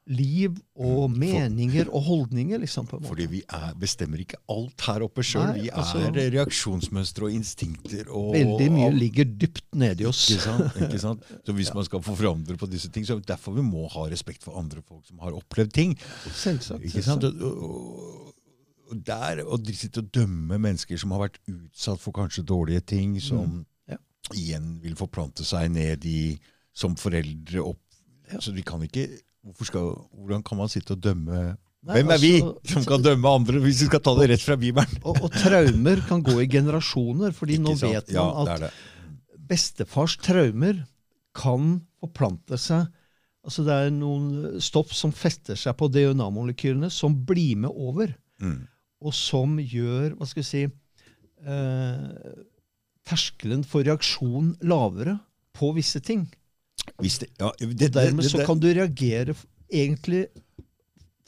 [0.07, 2.59] liv og meninger og holdninger.
[2.61, 3.09] liksom på en måte.
[3.09, 5.55] Fordi vi er, bestemmer ikke alt her oppe sjøl.
[5.55, 8.11] Vi Vi altså- er reaksjonsmønstre og instinkter.
[8.11, 10.31] Og, Veldig mye og- ligger dypt nedi oss.
[10.31, 10.77] Ikke sant?
[10.77, 11.23] Ikke sant?
[11.47, 13.89] Så hvis man skal få forandre på disse ting, så er det derfor vi må
[13.91, 15.97] ha respekt for andre folk som har opplevd ting.
[16.31, 16.85] Selvsagt.
[16.85, 17.25] Ikke sant?
[17.25, 18.35] Og, og,
[18.91, 22.85] og der, og de sitter og dømmer mennesker som har vært utsatt for kanskje dårlige
[22.85, 23.65] ting, som Mm.
[23.89, 23.97] Ja.
[24.35, 26.39] igjen vil forplante seg ned i
[26.75, 27.81] som foreldre opp.
[28.31, 28.39] Ja.
[28.41, 29.09] Så de kan ikke
[29.63, 33.29] skal, Hvordan kan man sitte og dømme Nei, Hvem er vi altså- som kan dømme
[33.29, 34.99] andre, hvis vi skal ta det rett fra Bibelen?
[35.05, 37.93] Og, og traumer kan gå i generasjoner, fordi nå sant?
[37.93, 39.39] vet man ja, at det det.
[39.51, 40.87] bestefars traumer
[41.37, 42.87] kan forplante seg
[43.45, 48.67] Altså Det er noen stoff som fester seg på DNA-molekylene, som blir med over, Mm.
[49.05, 50.63] og som gjør hva skal vi si,
[51.45, 52.33] eh,
[53.05, 55.19] terskelen for reaksjon lavere
[55.55, 56.25] på visse ting.
[57.01, 59.35] Det, ja, det, dermed så kan du reagere
[59.73, 60.27] egentlig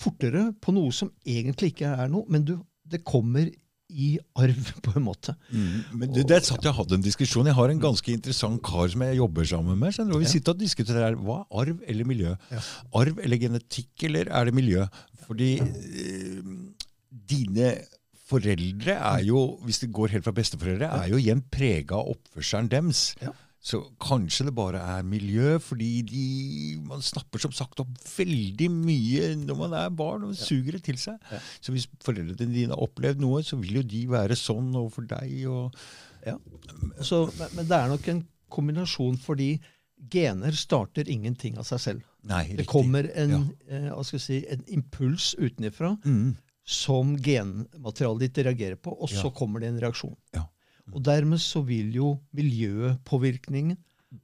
[0.01, 3.49] fortere på noe som egentlig ikke er noe, men du, det kommer
[3.87, 5.35] i arv, på en måte.
[5.51, 7.47] Mm, men det, det satt jeg hadde en diskusjon.
[7.49, 9.95] Jeg har en ganske interessant kar som jeg jobber sammen med.
[9.95, 12.35] skjønner og Vi sitter og diskuterer hva er arv eller miljø.
[12.53, 12.63] Ja.
[13.03, 14.89] Arv eller genetikk, eller er det miljø?
[15.27, 16.51] Fordi eh,
[17.31, 17.77] dine
[18.27, 22.71] foreldre er jo, hvis det går helt fra besteforeldre, er jo igjen prega av oppførselen
[22.73, 23.09] deres.
[23.23, 23.31] Ja.
[23.67, 26.25] Så kanskje det bare er miljø, fordi de,
[26.87, 31.01] man snapper som sagt opp veldig mye når man er barn, og suger det til
[31.03, 31.17] seg.
[31.33, 31.41] Ja.
[31.61, 35.35] Så hvis foreldrene dine har opplevd noe, så vil jo de være sånn overfor deg.
[35.51, 35.75] og
[36.27, 36.37] Ja.
[37.03, 37.25] Så,
[37.57, 38.23] men, det er nok en
[38.55, 39.57] kombinasjon, fordi
[40.13, 42.03] gener starter ingenting av seg selv.
[42.27, 46.37] Nei, Det kommer en, eh, hva skal jeg si, en impuls utenfra Mm.
[46.67, 50.15] som genmaterialet ditt reagerer på, og så kommer det en reaksjon.
[50.35, 50.47] Ja.
[50.95, 53.77] Og dermed så vil jo miljøpåvirkningen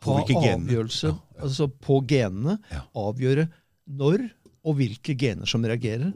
[0.07, 1.11] ha avgjørelse
[1.43, 2.59] altså på genene,
[2.97, 3.49] avgjøre
[3.91, 4.29] når
[4.63, 6.13] og hvilke gener som reagerer.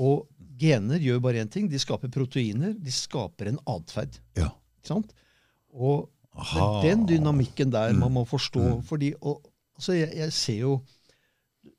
[0.00, 0.24] Og
[0.60, 1.68] gener gjør bare én ting.
[1.70, 2.72] De skaper proteiner.
[2.80, 4.16] De skaper en atferd.
[4.38, 4.48] Ja.
[4.80, 5.12] Ikke sant?
[5.76, 8.14] Og det er den dynamikken der man Mm.
[8.14, 8.82] må forstå.
[8.88, 9.42] fordi, og,
[9.76, 10.80] altså jeg, jeg ser jo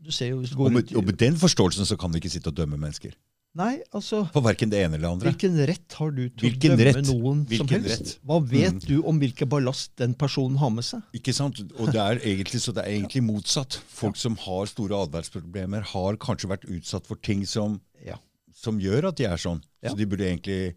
[0.05, 2.17] du ser jo hvis du går Og med, og med den forståelsen så kan vi
[2.21, 3.11] ikke sitte og dømme mennesker.
[3.59, 5.31] Nei, altså For verken det ene eller det andre.
[5.33, 7.09] Hvilken rett har du til Hvilken å dømme rett?
[7.09, 7.89] noen som helst?
[7.91, 8.13] rett?
[8.23, 8.85] Hva vet Mm.
[8.87, 11.01] du om hvilken ballast den personen har med seg?
[11.13, 11.59] Ikke sant?
[11.77, 13.75] Og det er egentlig, så det er egentlig motsatt.
[13.89, 18.15] Folk som har store atferdsproblemer, har kanskje vært utsatt for ting som, Ja.
[18.53, 19.61] som gjør at de er sånn.
[19.83, 19.89] Ja.
[19.89, 20.75] Så de burde egentlig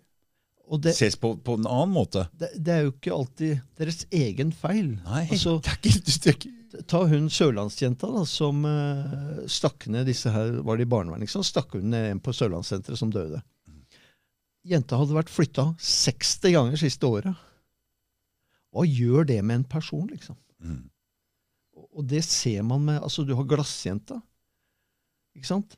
[0.80, 2.28] det, ses på på en annen måte.
[2.36, 4.98] det, det er jo ikke alltid deres egen feil.
[5.04, 6.52] Nei, Altså, det er ikke, det er ikke
[6.90, 11.44] ta hun sørlandsjenta da, som uh, stakk ned disse her, var det i barnevernet, liksom,
[11.46, 13.40] stakk hun ned en på Sørlandssenteret som døde.
[14.64, 17.42] Jenta hadde vært flytta 60 ganger siste året.
[18.74, 20.38] Hva gjør det med en person, liksom?
[20.64, 20.82] mm.
[21.74, 24.20] Og- det ser man med Altså, du har glassjenta.
[25.36, 25.76] Ikke sant?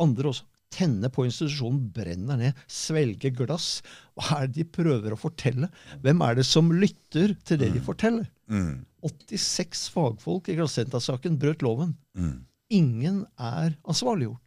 [0.00, 0.44] Andre også.
[0.74, 3.78] Tenne på institusjonen, brenner ned, svelger glass.
[4.18, 5.68] Hva er det de prøver å fortelle?
[6.02, 8.26] Hvem er det som lytter til det de forteller?
[8.50, 8.82] Mm.
[9.04, 11.94] 86 fagfolk i Glassenta-saken brøt loven.
[12.18, 12.42] Mm.
[12.74, 14.42] Ingen er ansvarliggjort.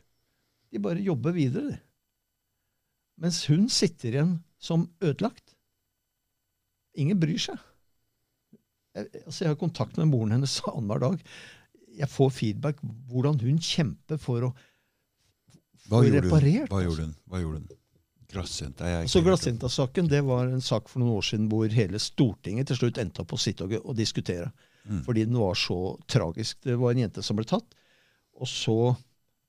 [0.74, 1.84] De bare jobber videre, de.
[3.18, 5.56] Mens hun sitter igjen som ødelagt.
[6.98, 7.58] Ingen bryr seg.
[8.98, 11.22] Jeg, altså jeg har kontakt med moren hennes annenhver dag.
[11.98, 14.54] Jeg får feedback hvordan hun kjemper for å
[15.88, 16.30] Hva, gjorde hun?
[16.30, 16.72] reparert.
[16.72, 17.16] Hva gjorde hun?
[17.28, 17.68] Hva gjorde hun?
[18.28, 18.88] Glassjenta?
[18.92, 22.00] jeg ikke Så helt- Glassjenta-saken det var en sak for noen år siden hvor hele
[22.00, 24.52] Stortinget til slutt endte opp å sitte og, og diskutere.
[24.88, 25.04] Mm.
[25.06, 26.60] Fordi den var så tragisk.
[26.64, 27.76] Det var en jente som ble tatt,
[28.40, 28.96] og så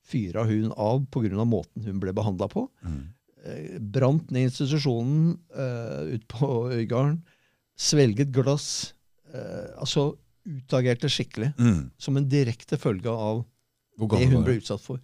[0.09, 1.45] fyra hun av pga.
[1.45, 2.69] måten hun ble behandla på.
[2.83, 3.03] Mm.
[3.45, 7.23] Eh, brant ned institusjonen eh, ut på Øygarden.
[7.79, 8.95] Svelget glass.
[9.35, 10.17] Eh, altså
[10.49, 11.53] utagerte skikkelig.
[11.59, 11.91] Mm.
[11.99, 13.45] Som en direkte følge av
[13.99, 15.01] det hun ble utsatt for.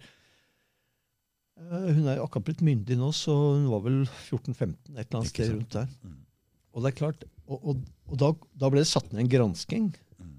[1.65, 5.31] Eh, hun er akkurat blitt myndig nå, så hun var vel 14-15, et eller annet
[5.31, 5.87] sted rundt der.
[6.05, 6.17] Mm.
[6.75, 8.29] Og det er klart, og, og, og da,
[8.63, 10.35] da ble det satt ned en gransking Mm.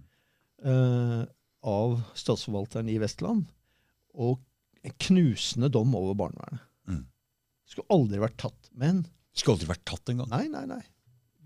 [0.65, 1.25] uh,
[1.69, 3.45] av statsforvalteren i Vestland.
[4.17, 4.39] Og
[4.87, 6.63] en knusende dom over barnevernet.
[6.89, 7.03] Mm.
[7.69, 8.71] Skulle aldri vært tatt.
[8.73, 9.03] Men
[9.37, 10.31] Skulle aldri vært tatt engang.
[10.33, 10.81] nei, nei, nei.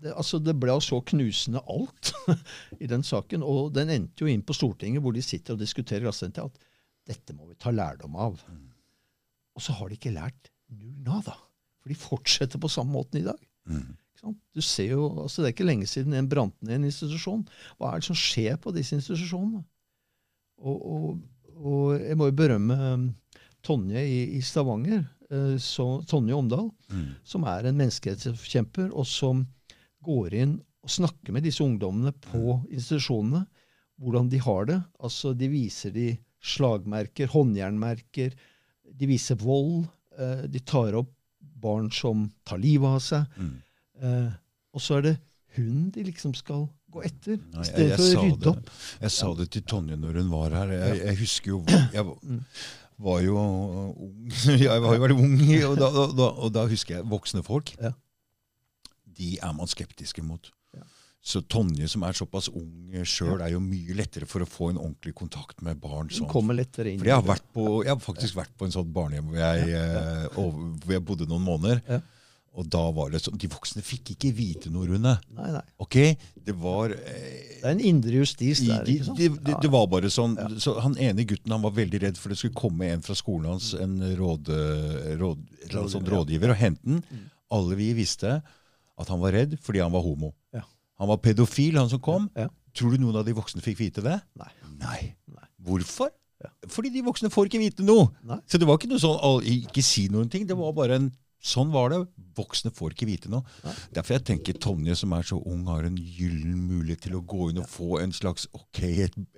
[0.01, 2.13] Det, altså, det ble så knusende alt
[2.81, 3.43] i den saken.
[3.45, 6.57] Og den endte jo inn på Stortinget, hvor de sitter og diskuterer Glassjenta, at
[7.11, 8.39] dette må vi ta lærdom av.
[8.49, 8.70] Mm.
[9.55, 11.35] Og så har de ikke lært null nada.
[11.81, 13.39] For de fortsetter på samme måten i dag.
[13.69, 13.97] Mm.
[14.53, 17.41] Du ser jo, altså Det er ikke lenge siden en brant ned en institusjon.
[17.79, 19.63] Hva er det som skjer på disse institusjonene?
[20.61, 23.07] Og, og, og jeg må jo berømme um,
[23.65, 27.15] Tonje i, i Stavanger, eh, så, Tonje Omdal, Mm.
[27.23, 29.45] som er en menneskerettighetskjemper, og som
[30.03, 33.45] går inn og snakker med disse ungdommene på institusjonene.
[34.01, 34.79] Hvordan de har det.
[34.99, 36.07] Altså, De viser de
[36.41, 38.33] slagmerker, håndjernmerker.
[38.97, 39.87] De viser vold.
[40.17, 41.11] eh, De tar opp
[41.61, 43.25] barn som tar livet av seg.
[43.37, 43.55] Mm.
[44.01, 44.31] Eh,
[44.73, 45.15] og så er det
[45.55, 48.69] hun de liksom skal gå etter, i stedet for å rydde opp.
[49.01, 50.71] jeg sa det til Tonje når hun var her.
[50.75, 51.59] Jeg, jeg husker jo
[51.93, 52.43] Jeg var- Mm.
[53.25, 54.31] jo ung.
[54.61, 55.37] Jeg var jo veldig ung,
[55.71, 57.71] og da, da, da, og da husker jeg voksne folk.
[57.81, 57.91] Ja.
[59.17, 60.51] De er man skeptiske mot.
[61.21, 64.79] Så Tonje, som er såpass ung sjøl, er jo mye lettere for å få en
[64.81, 66.09] ordentlig kontakt med barn.
[66.09, 66.25] Sånn.
[66.31, 66.97] kommer lettere inn.
[66.99, 69.67] For jeg har, vært på, jeg har faktisk vært på en sånn barnehjem hvor jeg,
[69.77, 71.83] eh, over, hvor jeg bodde noen måneder.
[71.85, 71.99] Ja.
[72.51, 75.13] Og da var det sånn De voksne fikk ikke vite noe, Rune.
[75.37, 75.61] Nei, nei.
[75.79, 75.95] Ok?
[76.35, 78.81] Det var eh, Det er en indre justis der.
[78.83, 79.21] ikke sant?
[79.21, 80.49] de, de, Ja, det var bare sånn Ja.
[80.59, 83.53] så Han ene gutten han var veldig redd for det skulle komme en fra skolen
[83.53, 84.51] hans, en råd,
[85.21, 86.17] råd, Rådgiver, ja.
[86.17, 86.99] rådgiver, og hente den.
[87.07, 87.23] Mm.
[87.55, 90.33] Alle vi visste at han var redd fordi han var homo.
[90.51, 90.65] Ja.
[91.01, 92.29] Han var pedofil, han som kom.
[92.37, 92.47] Ja.
[92.77, 94.19] Tror du noen av de voksne fikk vite det?
[94.39, 94.51] Nei.
[94.79, 94.99] Nei.
[95.33, 95.47] Nei.
[95.65, 96.11] Hvorfor?
[96.41, 96.51] Ja.
[96.69, 98.11] Fordi de voksne får ikke vite noe.
[98.25, 98.37] Nei.
[98.49, 100.47] Så det var ikke noe sånn ikke si noen ting.
[100.49, 101.97] Det var bare en Sånn var det.
[102.37, 103.41] Voksne får ikke vite noe.
[103.65, 103.71] Nei.
[103.97, 107.47] Derfor jeg tenker Tonje, som er så ung, har en gyllen mulighet til å gå
[107.49, 108.83] inn og få en slags ok,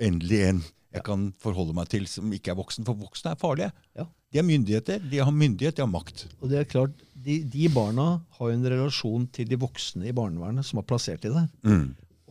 [0.03, 0.59] endelig en
[0.93, 2.85] jeg kan forholde meg til som ikke er voksen.
[2.85, 3.71] For voksne er farlige.
[3.97, 4.05] Ja.
[4.33, 6.27] De er myndigheter, de har myndighet, de har makt.
[6.41, 8.07] Og det er klart, de, de barna
[8.39, 11.51] har jo en relasjon til de voksne i barnevernet som har plassert de der.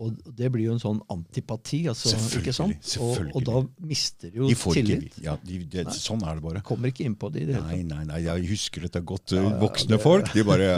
[0.03, 1.83] Og det blir jo en sånn antipati.
[1.93, 2.79] Altså, Selvfølgelig, ikke sant?
[2.81, 3.35] Og, selvfølgelig.
[3.39, 5.05] og da mister jo De får tillit.
[5.13, 6.63] ikke ja, de, det, Sånn er det bare.
[6.67, 7.91] Kommer ikke inn på det i det hele Nei, tatt.
[7.93, 9.35] nei, nei, jeg husker dette godt.
[9.37, 10.71] Ja, ja, Voksne det- folk, de bare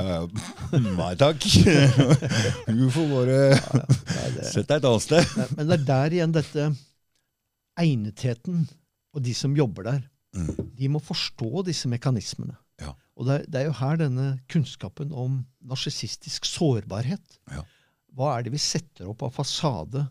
[0.75, 1.47] Nei takk.
[2.69, 5.39] Du får bare Nei, det, Sett deg et annet sted.
[5.57, 6.69] Men det er der igjen dette
[7.81, 8.65] egnetheten
[9.15, 10.03] og de som jobber der,
[10.35, 10.49] Mm.
[10.75, 12.57] de må forstå disse mekanismene.
[12.81, 12.89] Ja.
[13.15, 17.63] Og det er, det er jo her denne kunnskapen om narsissistisk sårbarhet Ja.
[18.15, 20.03] Hva er det vi setter opp av fasade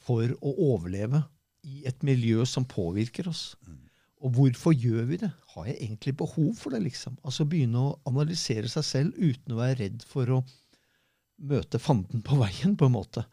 [0.00, 1.20] for å overleve
[1.68, 3.54] i et miljø som påvirker oss?
[3.66, 3.76] Mm.
[4.24, 5.30] Og hvorfor gjør vi det?
[5.52, 6.80] Har jeg egentlig behov for det?
[6.82, 7.18] liksom?
[7.22, 10.40] Altså Begynne å analysere seg selv uten å være redd for å
[11.38, 13.26] møte fanden på veien, på en måte.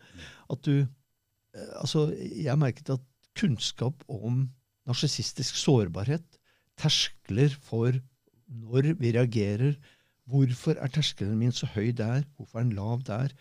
[0.51, 3.03] At du eh, Altså, jeg merket at
[3.39, 4.47] kunnskap om
[4.87, 6.39] narsissistisk sårbarhet,
[6.79, 7.99] terskler for
[8.47, 9.77] når vi reagerer
[10.23, 12.21] Hvorfor er terskelen min så høy der?
[12.37, 13.33] Hvorfor er den lav der?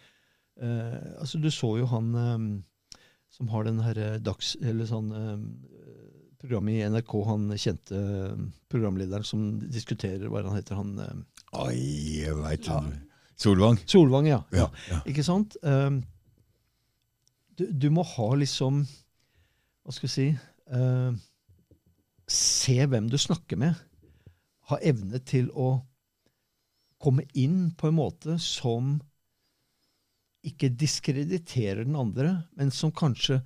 [0.59, 2.47] Eh, altså, du så jo han eh,
[3.31, 4.57] som har den herre dags...
[4.59, 5.45] Eller sånn eh,
[6.43, 10.91] programmet i NRK, han kjente eh, programlederen som diskuterer Hva han heter han?
[10.99, 11.23] eh,
[11.63, 11.79] Oi,
[12.25, 12.81] jeg veit Ja.
[13.39, 13.79] Solvang?
[13.87, 14.43] Solvang, ja.
[14.51, 14.67] Ja.
[14.91, 14.99] ja.
[15.07, 15.55] Ikke sant?
[15.63, 16.03] Um,
[17.59, 18.83] du, du må ha liksom
[19.83, 20.27] Hva skal vi si
[20.73, 21.15] uh,
[22.33, 23.79] Se hvem du snakker med.
[24.71, 25.75] Ha evne til å
[27.03, 28.95] komme inn på en måte som
[30.47, 33.41] ikke diskrediterer den andre, men som kanskje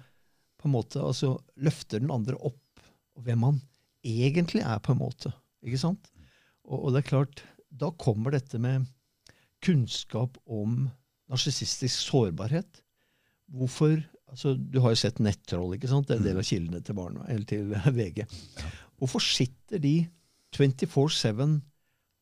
[0.60, 2.84] på en måte altså, løfter den andre opp,
[3.16, 3.60] og hvem han
[4.06, 5.32] egentlig er, på en måte.
[5.64, 6.12] Ikke sant?
[6.68, 8.86] Og, og det er klart, da kommer dette med
[9.64, 10.86] kunnskap om
[11.32, 12.82] narsissistisk sårbarhet.
[13.52, 13.98] Hvorfor
[14.32, 15.76] altså Du har jo sett nettroll.
[15.76, 16.08] ikke sant?
[16.08, 18.24] Det er en del av kildene til, barna, eller til VG.
[19.00, 19.96] Hvorfor sitter de
[20.56, 21.42] 24-7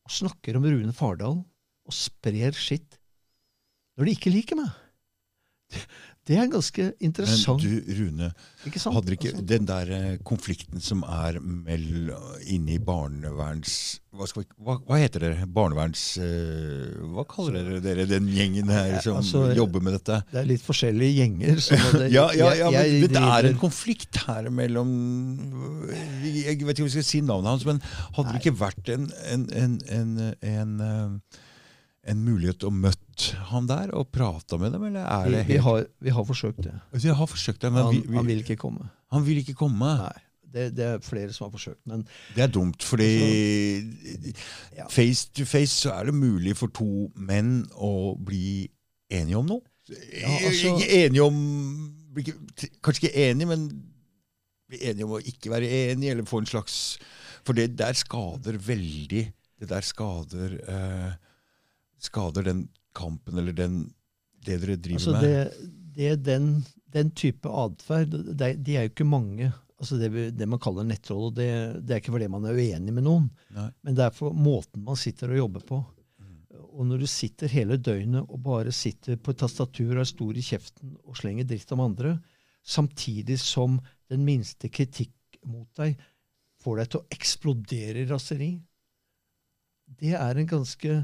[0.05, 2.99] og snakker om Rune Fardal og sprer skitt
[3.95, 4.73] når de ikke liker meg?
[6.25, 7.61] Det er ganske interessant.
[7.61, 8.29] Men du, Rune,
[8.65, 8.95] ikke sant?
[8.97, 13.75] hadde ikke Altså, den der eh, konflikten som er inne i barneverns...
[14.15, 15.31] Hva, skal vi, hva, hva heter det?
[15.53, 16.05] Barneverns...
[16.17, 20.21] Uh, hva kaller dere dere den gjengen her som altså, jobber med dette?
[20.31, 21.61] det er litt forskjellige gjenger.
[21.99, 24.95] det, Ja, ja, ja jeg- men jeg det er en konflikt her mellom
[26.25, 27.83] Jeg vet ikke om vi skal si navnet hans, men
[28.17, 29.49] hadde det ikke vært en, en,
[29.93, 30.77] en, en,
[32.05, 35.53] en, mulighet å møtt han der og prata med dem, eller er det det vi,
[35.57, 36.73] helt har, vi har forsøkt det.
[37.01, 38.89] Vi har forsøkt det, men Han, vi, vi, han vil ikke komme.
[39.15, 39.91] han vil ikke komme.
[40.03, 40.21] Nei.
[40.55, 41.81] Det, det er flere som har forsøkt.
[41.89, 43.09] Men Det er dumt, fordi
[44.77, 44.85] Ja.
[44.89, 48.69] face to face så er det mulig for to menn å bli
[49.11, 49.61] enige om noe.
[50.15, 51.91] Ja, altså- Ikke enige om
[52.81, 53.65] Kanskje ikke enige, men
[54.69, 56.97] bli enige om å ikke være enige, eller få en slags
[57.45, 61.11] For det der skader veldig Det der skader eh,
[62.01, 63.81] Skader den kampen, eller den,
[64.45, 65.23] det dere driver Altså med.
[65.23, 66.49] det, det er den,
[66.95, 69.51] den type atferd de, de er jo ikke mange.
[69.79, 71.33] Altså det, det man kaller nettroll.
[71.35, 71.49] Det,
[71.83, 73.67] det er ikke fordi man er uenig med noen, Nei.
[73.83, 75.81] men det er for måten man sitter og jobber på.
[76.23, 76.37] Mm.
[76.65, 80.39] Og når du sitter hele døgnet og bare sitter på et tastatur og er stor
[80.39, 82.17] i kjeften og slenger dritt om andre,
[82.65, 83.79] samtidig som
[84.09, 85.13] den minste kritikk
[85.45, 85.99] mot deg
[86.63, 88.53] får deg til å eksplodere i raseri,
[89.99, 90.95] det er en ganske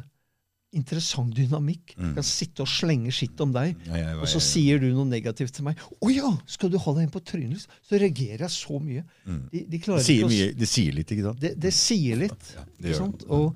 [0.72, 1.96] interessant dynamikk.
[1.98, 2.14] Mm.
[2.16, 5.52] Kan sitte og slenge skitt om deg, Ja, jeg- og så sier du noe negativt
[5.54, 5.78] til meg.
[5.78, 6.32] 'Å ja!
[6.46, 9.04] Skal du ha deg en på trynet?' Så reagerer jeg så mye.
[9.28, 9.50] Mm.
[9.52, 11.40] De, de det, sier mye, det sier litt, ikke sant?
[11.40, 12.54] det, det sier litt.
[12.56, 13.00] Ja, det?
[13.28, 13.56] Og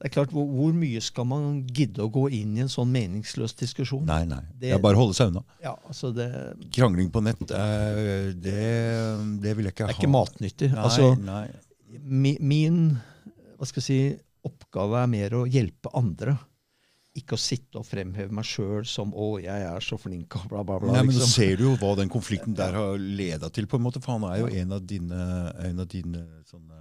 [0.00, 2.90] det er klart, hvor, hvor mye skal man gidde å gå inn i en sånn
[2.92, 4.04] meningsløs diskusjon?
[4.04, 4.40] Nei, nei.
[4.58, 5.44] Det- er bare å holde seg unna.
[5.62, 6.28] Ja, altså det,
[6.72, 9.92] Krangling på nett, eh, det, det vil jeg ikke ha.
[9.92, 10.72] det er ikke matnyttig.
[10.72, 11.48] Nei, altså, nei.
[12.02, 13.00] mi, min
[13.58, 16.38] hva skal jeg si, oppgave er mer å hjelpe andre.
[17.14, 20.64] Ikke å sitte og fremheve meg sjøl som 'å, jeg er så flink', og bla,
[20.66, 20.92] bla, bla.
[20.96, 21.20] Nei, men liksom.
[21.22, 21.34] liksom.
[21.34, 24.02] ser du jo hva den konflikten der har leda til, på en måte.
[24.02, 25.20] For han er jo en av dine,
[25.68, 26.80] en av dine sånne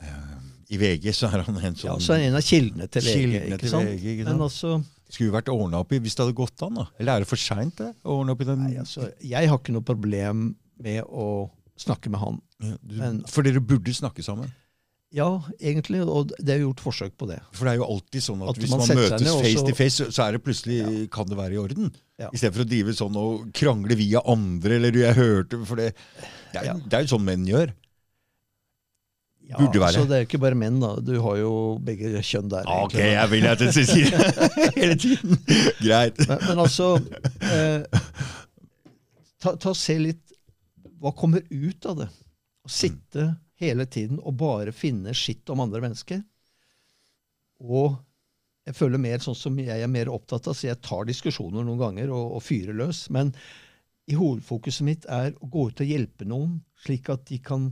[0.00, 0.38] uh,
[0.72, 3.04] I VG så er han en sånn Ja, så er han en av kildene til
[3.04, 3.12] VG.
[3.18, 3.90] Kildene ikke til?
[3.90, 4.46] VG, ikke Men sant?
[4.48, 4.72] altså,
[5.10, 6.80] Skulle jo vært ordna opp i hvis det hadde gått an.
[6.80, 6.86] da.
[7.02, 7.80] Eller er det for seint
[8.80, 12.40] altså, jeg har ikke noe problem med å snakke med han.
[12.62, 14.48] Ja, du, men- For dere burde snakke sammen.
[15.10, 15.26] Ja,
[15.58, 17.40] egentlig, og det er gjort forsøk på det.
[17.56, 19.74] For det er jo alltid sånn at, At hvis man man, møtes ned face to
[19.74, 21.90] face, så- er det plutselig kan det være i orden.
[22.20, 22.28] Ja.
[22.30, 25.74] I stedet for å drive sånn og krangle via andre, eller du, jeg hørte For
[25.82, 25.94] det,
[26.52, 26.74] det, er, Ja.
[26.74, 27.72] det er jo sånn menn gjør.
[29.50, 29.98] Ja, Burde være.
[29.98, 30.92] Så det er jo ikke bare menn, da.
[31.02, 31.52] Du har jo
[31.82, 32.62] begge kjønn der.
[32.70, 33.10] Ok, egentlig.
[33.10, 35.38] jeg vil at du si det hele tiden.
[35.82, 36.20] Greit.
[36.28, 36.92] Men, men altså
[37.50, 37.82] eh,
[39.42, 40.22] ta, ta Se litt
[41.00, 42.06] Hva kommer ut av det?
[42.62, 46.22] Å sitte hele tiden og bare finne skitt om andre mennesker.
[47.60, 47.98] Og
[48.68, 51.80] jeg føler mer sånn som jeg er mer opptatt av, så jeg tar diskusjoner noen
[51.80, 53.06] ganger og, og fyrer løs.
[53.12, 53.32] Men
[54.10, 57.70] i hovedfokuset mitt er å gå ut og hjelpe noen, slik at de kan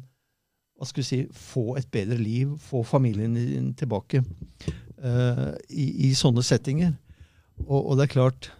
[0.79, 6.13] hva skal vi si, få et bedre liv, få familien din tilbake uh, i, i
[6.15, 6.93] sånne settinger.
[7.65, 8.51] Og, og det er klart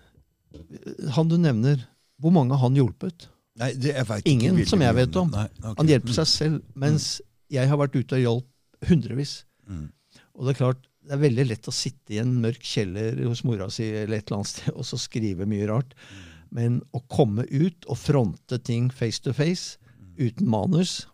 [1.15, 1.85] Han du nevner,
[2.19, 3.29] hvor mange har han hjulpet?
[3.59, 5.31] Nei, det, jeg vet Ingen ikke som jeg vet om.
[5.35, 5.75] Nei, okay.
[5.81, 7.09] Han hjelper seg selv, mens
[7.51, 9.33] jeg har vært ute og hjulpet hundrevis.
[9.67, 9.89] Mm.
[10.39, 13.43] Og det er klart, det er veldig lett å sitte i en mørk kjeller hos
[13.49, 15.95] mora si eller et eller annet sted og så skrive mye rart.
[16.55, 19.77] Men å komme ut og fronte ting face to face
[20.19, 21.07] uten manus,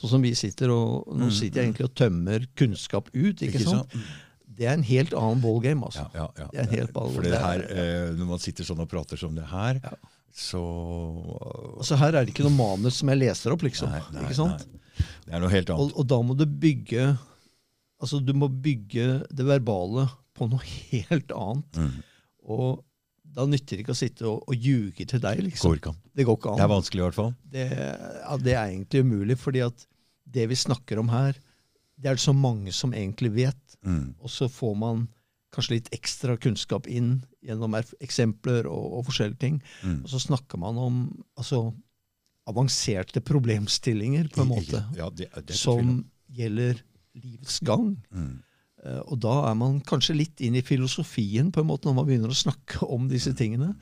[0.00, 3.58] sånn som vi sitter og Nå Mm, sitter jeg egentlig og tømmer kunnskap ut, ikke,
[3.60, 3.92] Ikke sant?
[3.92, 4.12] sant?
[4.52, 6.08] Det er en helt annen ballgame, altså.
[6.14, 6.48] Ja, ja, ja.
[6.52, 8.88] Det er en helt ball- For det er- her, eh, når man sitter sånn og
[8.90, 9.92] prater som det her, Ja.
[10.32, 10.60] Så
[11.76, 13.92] Altså Her er det ikke noe manus som jeg leser opp, liksom.
[13.92, 14.64] Nei, nei, ikke sant?
[14.64, 14.78] nei.
[15.26, 15.82] Det er noe helt annet.
[15.82, 17.12] Og, og da må du bygge
[18.02, 21.78] Altså du må bygge det verbale på noe helt annet.
[21.78, 22.00] Mm.
[22.50, 22.80] Og
[23.32, 25.72] da nytter det ikke å sitte og, og ljuge til deg, liksom.
[25.72, 26.00] Går an.
[26.12, 27.30] Det går ikke Det er vanskelig, i hvert fall.
[27.54, 29.86] Det, ja, det er egentlig umulig, fordi at
[30.32, 31.38] det vi snakker om her,
[31.96, 33.76] det er det så mange som egentlig vet.
[33.86, 34.14] Mm.
[34.20, 35.06] Og så får man
[35.52, 39.58] kanskje litt ekstra kunnskap inn gjennom eksempler og, og forskjellige ting.
[39.82, 39.98] Mm.
[40.02, 41.02] Og så snakker man om
[41.36, 41.66] altså,
[42.48, 46.00] avanserte problemstillinger, på en måte, Ja, det, det som
[46.32, 46.80] gjelder
[47.18, 47.94] livets gang.
[48.10, 48.40] Mm.
[48.82, 52.08] Uh, Og da er man kanskje litt inn i filosofien på en måte når man
[52.08, 53.74] begynner å snakke om disse tingene.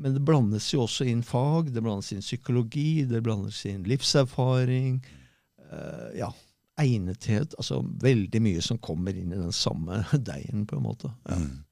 [0.00, 5.02] Men det blandes jo også inn fag, det blandes inn psykologi, det blandes inn livserfaring.
[5.68, 6.32] Uh, ja,
[6.80, 7.54] egnethet.
[7.58, 11.12] Altså veldig mye som kommer inn i den samme deigen, på en måte.
[11.28, 11.36] Ja.
[11.42, 11.62] Mm.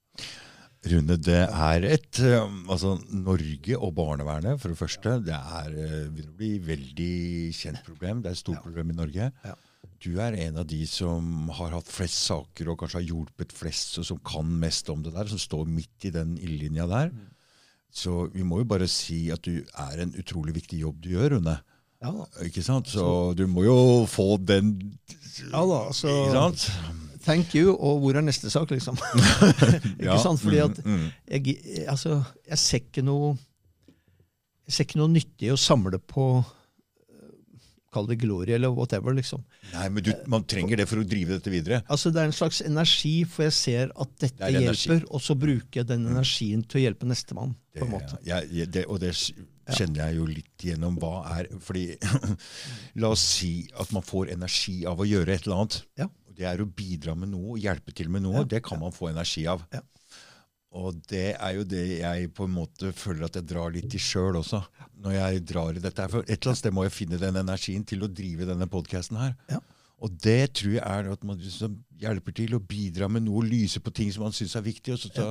[0.90, 6.06] Rune, det er et eh, Altså, Norge og barnevernet, for det første, det er, eh,
[6.08, 7.10] begynner å bli veldig
[7.52, 8.22] kjent problem.
[8.24, 8.64] Det er et stort Ja.
[8.64, 9.26] problem i Norge.
[9.44, 9.54] Ja.
[10.00, 13.98] Du er en av de som har hatt flest saker og kanskje har hjulpet flest,
[14.00, 17.12] og som kan mest om det der, som står midt i den ildlinja der.
[17.12, 17.26] Mm.
[17.92, 21.34] Så vi må jo bare si at du er en utrolig viktig jobb du gjør,
[21.36, 21.58] Rune.
[22.00, 22.24] Ja da.
[22.46, 22.88] Ikke sant?
[22.88, 23.04] Så
[23.36, 24.74] du må jo få den
[25.52, 26.70] Ja da, altså- Ikke sant?
[27.20, 28.96] Thank you, og hvor er neste sak, liksom?
[29.98, 30.40] ikke Ja, sant?
[30.40, 31.10] Fordi at mm, mm.
[31.28, 31.58] jeg,
[31.92, 33.34] altså, jeg ser ikke noe
[34.66, 37.60] Jeg ser ikke noe nyttig i å samle på eh,
[37.92, 39.42] Kall det glory, eller whatever, liksom.
[39.74, 41.82] Nei, men du, man trenger det for å drive dette videre.
[41.90, 45.10] Altså Det er en slags energi, for jeg ser at dette Det hjelper, energi.
[45.10, 47.52] og så bruker jeg den energien til å hjelpe nestemann.
[47.76, 48.16] på en måte.
[48.16, 49.12] Det, ja, jeg- det, og det
[49.76, 50.96] kjenner jeg jo litt gjennom.
[51.00, 51.84] Hva er fordi
[53.02, 55.78] La oss si at man får energi av å gjøre et eller annet.
[56.00, 56.08] Ja.
[56.40, 58.42] Det er å bidra med noe, hjelpe til med noe.
[58.42, 59.64] Ja, Det kan man få energi av.
[59.74, 59.82] Ja.
[60.78, 64.00] Og det er jo det jeg på en måte føler at jeg drar litt i
[64.00, 64.62] sjøl også.
[65.02, 66.06] Når jeg drar i dette.
[66.12, 69.18] For et eller annet sted må jeg finne den energien til å drive denne podkasten
[69.18, 69.34] her.
[69.50, 69.58] Ja.
[70.00, 73.82] Og det tror jeg er at man liksom hjelper til å bidra med noe, lyse
[73.84, 75.26] på ting som man syns er viktig, og så da,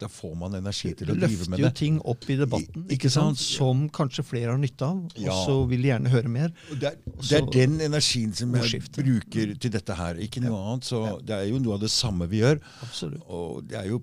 [0.00, 3.10] da får man energi til å drive løfter jo ting opp i debatten I- ikke
[3.12, 3.36] sant?
[3.36, 5.34] som kanskje flere har nytte av, Ja.
[5.34, 6.54] og så vil de gjerne høre mer.
[6.72, 10.88] Det er, det er den energien som jeg bruker til dette her, ikke noe annet.
[10.88, 12.62] Så det er jo noe av det samme vi gjør.
[12.88, 13.20] Absolutt.
[13.28, 14.00] Og det er jo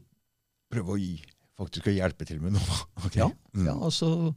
[0.69, 1.15] prøve å gi,
[1.57, 2.81] faktisk å hjelpe til med noe.
[3.07, 3.23] Okay.
[3.25, 3.65] Ja, Mm.
[3.65, 4.35] ja altså,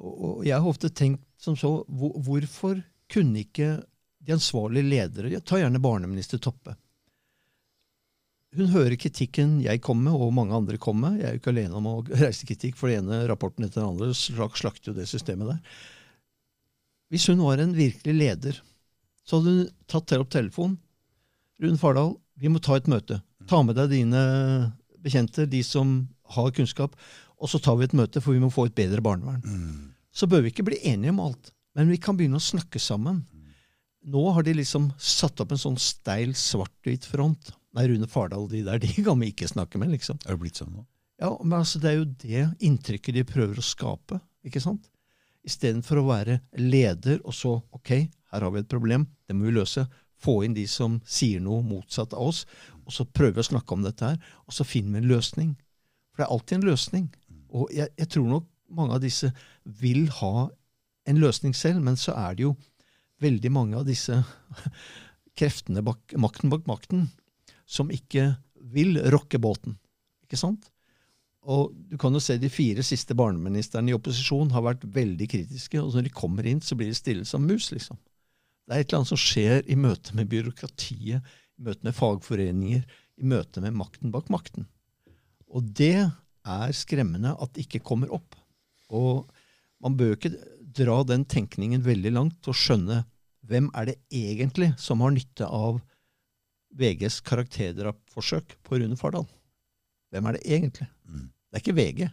[0.00, 2.80] og, og jeg har ofte tenkt som så, hvor, hvorfor
[3.12, 3.82] kunne ikke
[4.24, 6.76] de ansvarlige ledere Ta gjerne barneminister Toppe.
[8.54, 11.20] Hun hører kritikken jeg kommer med, og mange andre kommer med.
[11.20, 13.90] Jeg er jo ikke alene om å reise kritikk, for den ene rapporten etter den
[13.90, 15.82] andre slak, slakter jo det systemet der.
[17.12, 18.60] Hvis hun var en virkelig leder,
[19.26, 20.78] så hadde hun tatt til opp telefonen.
[21.62, 23.20] Rune Fardal, vi må ta et møte.
[23.50, 24.22] Ta med deg dine
[25.04, 26.00] bekjente, de som
[26.34, 26.94] har kunnskap,
[27.36, 29.42] og så tar vi et møte, for vi må få et bedre barnevern.
[29.44, 29.92] Mm.
[30.14, 33.24] Så bør vi ikke bli enige om alt, men vi kan begynne å snakke sammen.
[34.04, 37.54] Nå har de liksom satt opp en sånn steil svart-hvit front.
[37.74, 40.20] Nei, Rune Fardal, de der, de kan vi ikke snakke med, liksom.
[40.24, 40.84] Er det blitt sånn nå?
[41.22, 44.20] Ja, men altså, Det er jo det inntrykket de prøver å skape.
[44.44, 44.90] ikke sant?
[45.44, 47.92] Istedenfor å være leder og så OK,
[48.32, 49.86] her har vi et problem, det må vi løse.
[50.20, 52.44] Få inn de som sier noe motsatt av oss,
[52.84, 54.18] og så prøve å snakke om dette her.
[54.48, 55.54] Og så finner vi en løsning.
[56.12, 57.08] For det er alltid en løsning.
[57.54, 59.30] Og jeg, jeg tror nok mange av disse
[59.64, 60.48] vil ha
[61.04, 62.54] en løsning selv, men så er det jo
[63.22, 64.16] veldig mange av disse
[65.38, 67.08] kreftene bak makten bak makten
[67.66, 68.34] som ikke
[68.74, 69.78] vil rokke båten.
[70.24, 70.70] Ikke sant?
[71.44, 75.80] Og du kan jo se De fire siste barneministrene i opposisjon har vært veldig kritiske.
[75.80, 77.70] og Når de kommer inn, så blir de stille som mus.
[77.72, 77.98] liksom.
[78.64, 82.84] Det er et eller annet som skjer i møte med byråkratiet, i møte med fagforeninger,
[83.20, 84.66] i møte med makten bak makten.
[85.52, 86.08] Og det
[86.44, 88.34] er skremmende at det ikke kommer opp.
[88.88, 89.28] Og
[89.84, 90.32] man bør ikke
[90.76, 93.02] dra den tenkningen veldig langt og skjønne
[93.48, 95.80] hvem er det egentlig som har nytte av
[96.74, 99.26] VGs karakterdrapforsøk på Rune Fardal.
[100.10, 100.88] Hvem er det egentlig?
[101.06, 101.26] Mm.
[101.28, 102.06] Det er ikke VG.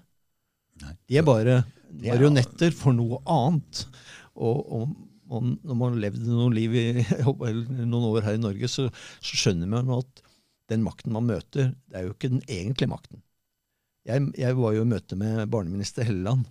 [0.81, 0.93] Nei.
[1.09, 3.85] De er bare er- marionetter for noe annet.
[4.35, 4.93] Og, og,
[5.31, 6.85] og når man har levd noen liv i
[7.25, 8.87] noen år her i Norge, så,
[9.19, 10.23] så skjønner man at
[10.71, 13.21] den makten man møter, det er jo ikke den egentlige makten.
[14.07, 16.47] Jeg, jeg var jo i møte med barneminister Helleland.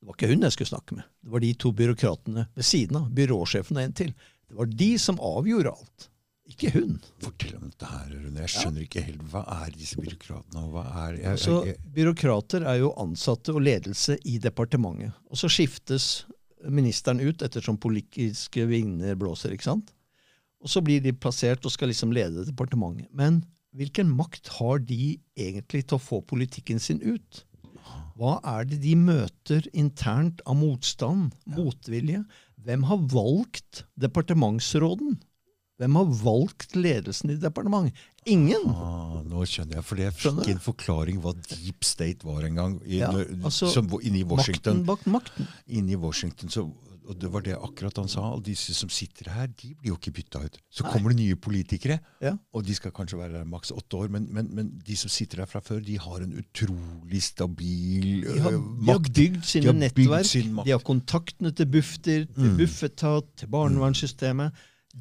[0.00, 1.06] Det var ikke hun jeg skulle snakke med.
[1.24, 3.08] Det var de to byråkratene ved siden av.
[3.16, 4.12] Byråsjefen og en til.
[4.46, 6.10] Det var de som avgjorde alt.
[6.46, 7.00] Ikke hun.
[7.24, 8.44] Fortell om dette her, Rune.
[8.44, 9.24] Jeg skjønner ikke helt.
[9.32, 10.62] Hva er disse byråkratene?
[10.62, 11.18] og hva er...
[11.24, 15.16] Jeg, jeg, jeg, Byråkrater er jo ansatte og ledelse i departementet.
[15.26, 16.26] Og så skiftes
[16.70, 19.56] ministeren ut ettersom politiske vinger blåser.
[19.56, 19.90] ikke sant?
[20.62, 23.10] Og så blir de plassert og skal liksom lede departementet.
[23.10, 23.42] Men
[23.76, 27.42] hvilken makt har de egentlig til å få politikken sin ut?
[28.16, 32.22] Hva er det de møter internt av motstand, motvilje?
[32.66, 35.18] Hvem har valgt departementsråden?
[35.76, 37.98] Hvem har valgt ledelsen i departementet?
[38.26, 38.64] Ingen!
[38.72, 42.56] Ah, nå skjønner jeg, for jeg Skjønner fikk en forklaring hva deep state var en
[42.58, 42.78] gang.
[42.88, 43.10] I, Ja,
[43.44, 44.80] altså, som, inni Washington.
[44.80, 45.50] Makten bak makten.
[45.68, 46.64] Inni Washington så,
[47.08, 48.24] og det var det akkurat han sa.
[48.32, 50.58] Alle disse som sitter her, de blir jo ikke bytta ut.
[50.70, 50.92] Så Nei.
[50.92, 52.32] kommer det nye politikere, Ja.
[52.52, 54.08] og de skal kanskje være der maks åtte år.
[54.10, 58.40] Men, men, men de som sitter der fra før, de har en utrolig stabil De
[58.40, 58.80] har, makt.
[58.84, 62.56] de har bygd sine har bygd sin de har kontaktene til Bufdir, til Mm.
[62.58, 64.52] Bufetat, til barnevernssystemet.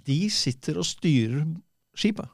[0.06, 1.45] De sitter og styrer
[1.95, 2.28] skipet.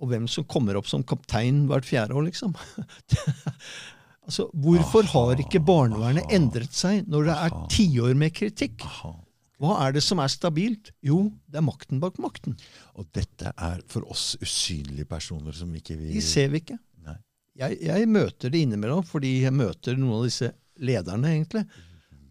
[0.00, 2.52] Og hvem som kommer opp som kaptein hvert fjerde år, liksom.
[4.26, 6.34] altså, Hvorfor har ikke barnevernet Aha.
[6.36, 7.68] endret seg når det er Aha.
[7.72, 8.84] tiår med kritikk?
[8.86, 9.14] Aha.
[9.62, 10.90] Hva er det som er stabilt?
[11.04, 12.58] Jo, det er makten bak makten.
[13.00, 16.76] Og dette er for oss usynlige personer som ikke vi De ser vi ikke.
[17.56, 21.62] Jeg, jeg møter det innimellom, fordi jeg møter noen av disse lederne, egentlig.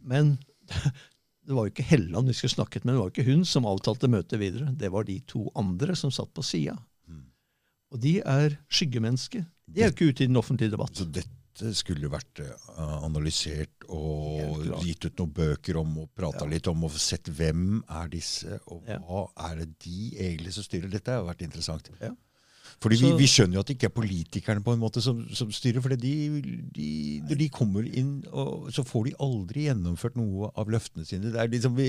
[0.05, 0.35] Men
[1.45, 3.69] det var jo ikke Helland vi skulle snakket med, det var jo ikke hun som
[3.69, 4.73] avtalte møtet videre.
[4.77, 6.75] Det var de to andre som satt på sida.
[7.09, 7.23] Mm.
[7.93, 9.47] Og de er skyggemennesker.
[9.65, 10.93] De er jo ikke ute i den offentlige debatt.
[10.93, 11.33] Så dette
[11.77, 12.67] skulle vært eh,
[13.05, 16.51] analysert og gitt ut noen bøker om og prata Ja.
[16.51, 20.89] litt om og sett hvem er disse, og hva er det de egentlig som styrer.
[20.91, 21.89] Dette har vært interessant.
[22.01, 22.11] Ja.
[22.81, 25.51] Fordi vi, vi skjønner jo at det ikke er politikerne på en måte som, som
[25.53, 25.79] styrer.
[25.83, 26.41] For de,
[26.75, 26.87] de,
[27.29, 31.31] når de kommer inn, og, så får de aldri gjennomført noe av løftene sine.
[31.31, 31.87] Det er liksom vi,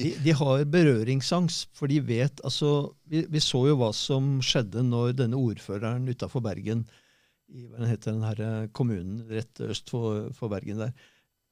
[0.00, 4.82] De, de har berøringsangst, for de vet altså vi, vi så jo hva som skjedde
[4.88, 6.86] når denne ordføreren utafor Bergen,
[7.52, 10.92] i hva heter den her eh, kommunen rett øst for, for Bergen der,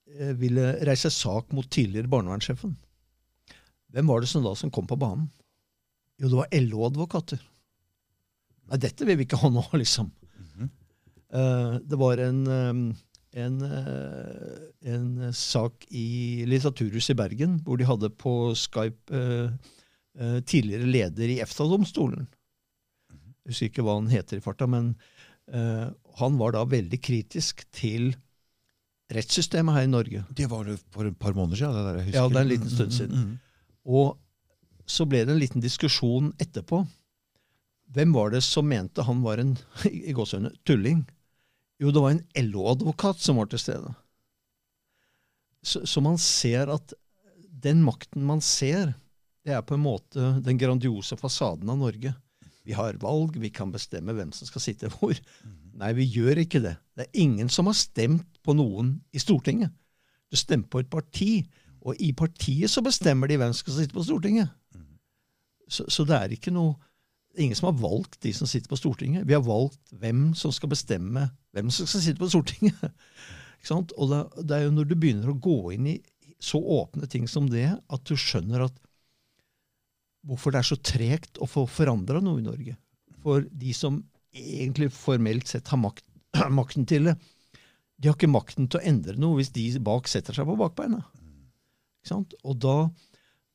[0.09, 2.74] eh, ville reise sak mot tidligere barnevernssjefen.
[3.93, 5.28] Hvem var det som da som kom på banen?
[6.20, 7.40] Jo, det var LO-advokater.
[8.70, 10.12] Nei, dette vil vi ikke ha nå, liksom.
[10.39, 10.69] Mm -hmm.
[11.36, 12.47] uh, det var en,
[13.32, 13.62] en,
[14.81, 19.12] en sak i Litteraturhuset i Bergen, hvor de hadde på Skype
[20.19, 22.27] eh, tidligere leder i EFTA-domstolen.
[23.12, 24.93] Jeg husker ikke hva han heter i farta, men
[25.52, 28.12] han var da veldig kritisk til
[29.12, 30.24] rettssystemet her i Norge.
[30.32, 31.76] Det var det for et par måneder siden.
[31.76, 32.18] Det der, jeg husker.
[32.18, 33.16] Ja, det er en liten stund siden.
[33.16, 33.96] Mm, mm, mm.
[33.98, 36.82] Og så ble det en liten diskusjon etterpå.
[37.92, 39.56] Hvem var det som mente han var en
[39.90, 41.04] i gåsehudene, tulling?
[41.82, 43.92] Jo, det var en LO-advokat som var til stede.
[45.62, 46.94] Så, så man ser at
[47.62, 48.94] den makten man ser,
[49.46, 52.14] det er på en måte den grandiose fasaden av Norge.
[52.64, 55.16] Vi har valg, vi kan bestemme hvem som skal sitte hvor.
[55.78, 56.76] Nei, vi gjør ikke det.
[56.97, 59.72] Det er ingen som har stemt på noen i Stortinget.
[60.30, 61.32] Du stemmer på et parti,
[61.82, 64.52] og i partiet så bestemmer de hvem som skal sitte på Stortinget.
[65.72, 66.76] Så, så det er ikke noe
[67.40, 69.26] ingen som har valgt de som sitter på Stortinget.
[69.28, 72.80] Vi har valgt hvem som skal bestemme hvem som skal sitte på Stortinget.
[73.72, 75.98] Og det, det er jo når du begynner å gå inn i
[76.43, 78.78] så åpne ting som det, at du skjønner at
[80.26, 82.76] hvorfor det er så tregt å få forandra noe i Norge.
[83.22, 84.00] For de som
[84.32, 86.04] egentlig formelt sett har makt,
[86.60, 87.16] makten til det,
[88.02, 91.02] de har ikke makten til å endre noe hvis de bak setter seg på bakbeina.
[92.42, 92.76] Og da,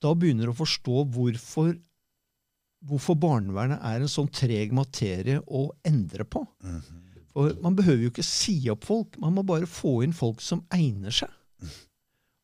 [0.04, 1.74] da begynner du å forstå hvorfor,
[2.88, 6.46] hvorfor barnevernet er en sånn treg materie å endre på.
[7.34, 10.64] For Man behøver jo ikke si opp folk, man må bare få inn folk som
[10.74, 11.34] egner seg.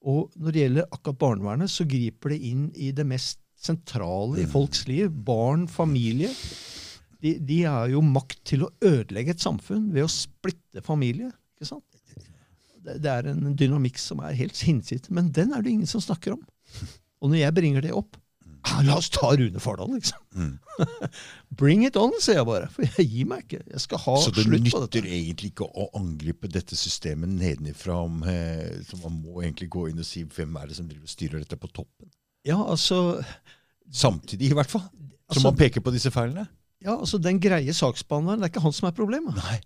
[0.03, 4.47] Og når det gjelder akkurat barnevernet, så griper det inn i det mest sentrale i
[4.49, 5.09] folks liv.
[5.27, 6.31] Barn, familie.
[7.23, 11.31] De, de har jo makt til å ødelegge et samfunn ved å splitte familie.
[11.55, 11.87] ikke sant?
[12.83, 16.03] Det, det er en dynamikk som er helt hinsides, Men den er det ingen som
[16.03, 16.43] snakker om.
[17.23, 18.19] Og når jeg bringer det opp
[18.63, 20.53] La oss ta Rune Fardal, liksom.
[21.59, 22.69] Bring it on, sier jeg bare.
[22.71, 23.59] For jeg gir meg ikke.
[23.73, 25.01] Jeg skal ha Så det slutt på dette.
[25.01, 27.97] nytter egentlig ikke å angripe dette systemet nedenifra?
[28.07, 31.09] Om, eh, så man må egentlig gå inn og si hvem er det som driver
[31.09, 32.07] og styrer dette på toppen?
[32.45, 33.23] Ja, altså,
[33.93, 34.81] Samtidig, i hvert fall.
[34.81, 36.47] Som Altså- man peker på disse feilene?
[36.83, 39.35] ja, altså Den greie saksbehandleren, det er ikke han som er problemet.
[39.35, 39.59] Nei.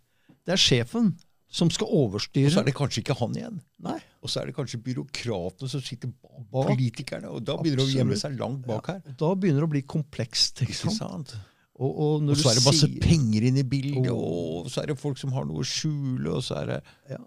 [0.46, 1.14] Det er sjefen
[1.50, 2.46] som skal overstyre.
[2.48, 3.62] Og så er det kanskje ikke han igjen.
[3.80, 4.00] Nei.
[4.22, 6.08] Og så er det kanskje byråkratene som sitter
[6.52, 7.26] bak politikerne.
[7.32, 9.02] Og da begynner det å gjemme seg langt bak her.
[9.08, 10.62] Og Da begynner det å bli komplekst.
[10.62, 11.28] ikke Ikke sant?
[11.30, 11.36] sant?
[11.80, 14.66] Og, og når Og så er det masse sier- penger inne i bildet, Åh.
[14.66, 17.18] og så er det folk som har noe å skjule, og så er det Ja.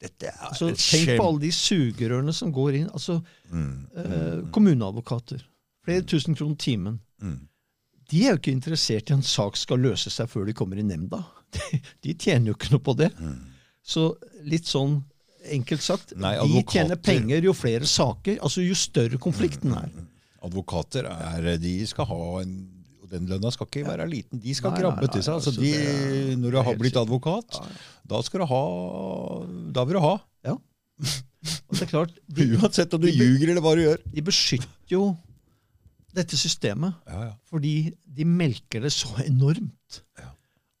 [0.00, 2.88] Dette er Så et Tenk skjem- på alle de sugerørene som går inn.
[2.94, 5.42] altså Mm, eh, Kommuneadvokater.
[5.84, 7.00] Flere tusen kroner timen.
[7.22, 7.38] mm.
[8.10, 10.82] De er jo ikke interessert i en sak skal løse seg før de kommer i
[10.82, 11.24] nemnda.
[11.52, 13.10] De, de tjener jo ikke noe på det.
[13.82, 14.14] Så
[14.44, 15.02] litt sånn
[15.48, 19.90] enkelt sagt, Nei, de tjener penger jo flere saker, altså jo større konflikten er.
[20.44, 22.77] Advokater er De skal ha en
[23.08, 24.40] og Den lønna skal ikke være liten.
[24.44, 25.38] De skal Nei, krabbe nei, til seg.
[25.38, 27.68] Altså altså, de, er- når du har blitt advokat, Ja,
[28.12, 28.62] da skal du ha
[29.72, 30.14] Da vil du ha.
[30.44, 30.56] ja.
[30.58, 34.00] Og det er klart, de, Uansett om du ljuger eller hva du gjør.
[34.12, 35.02] de beskytter jo
[36.18, 36.96] dette systemet.
[37.06, 37.34] Ja, ja.
[37.48, 37.74] Fordi
[38.04, 40.00] de melker det så enormt.
[40.18, 40.32] Ja.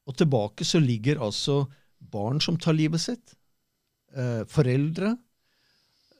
[0.08, 1.60] Og tilbake så ligger altså
[2.00, 3.34] barn som tar livet sitt,
[4.16, 5.12] eh, foreldre,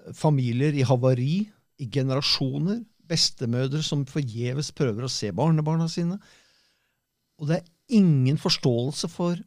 [0.07, 1.49] eh, familier i havari,
[1.81, 6.19] i generasjoner, bestemødre som forgjeves prøver å se barnebarna sine.
[7.39, 9.39] Og det er ingen forståelse for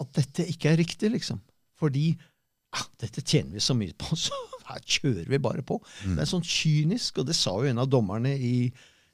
[0.00, 1.40] at dette ikke er riktig, liksom.
[1.80, 4.36] Fordi ja, dette tjener vi så mye på, så
[4.70, 5.80] her kjører vi bare på.
[6.04, 8.70] Det er sånn kynisk, og det sa jo en av dommerne i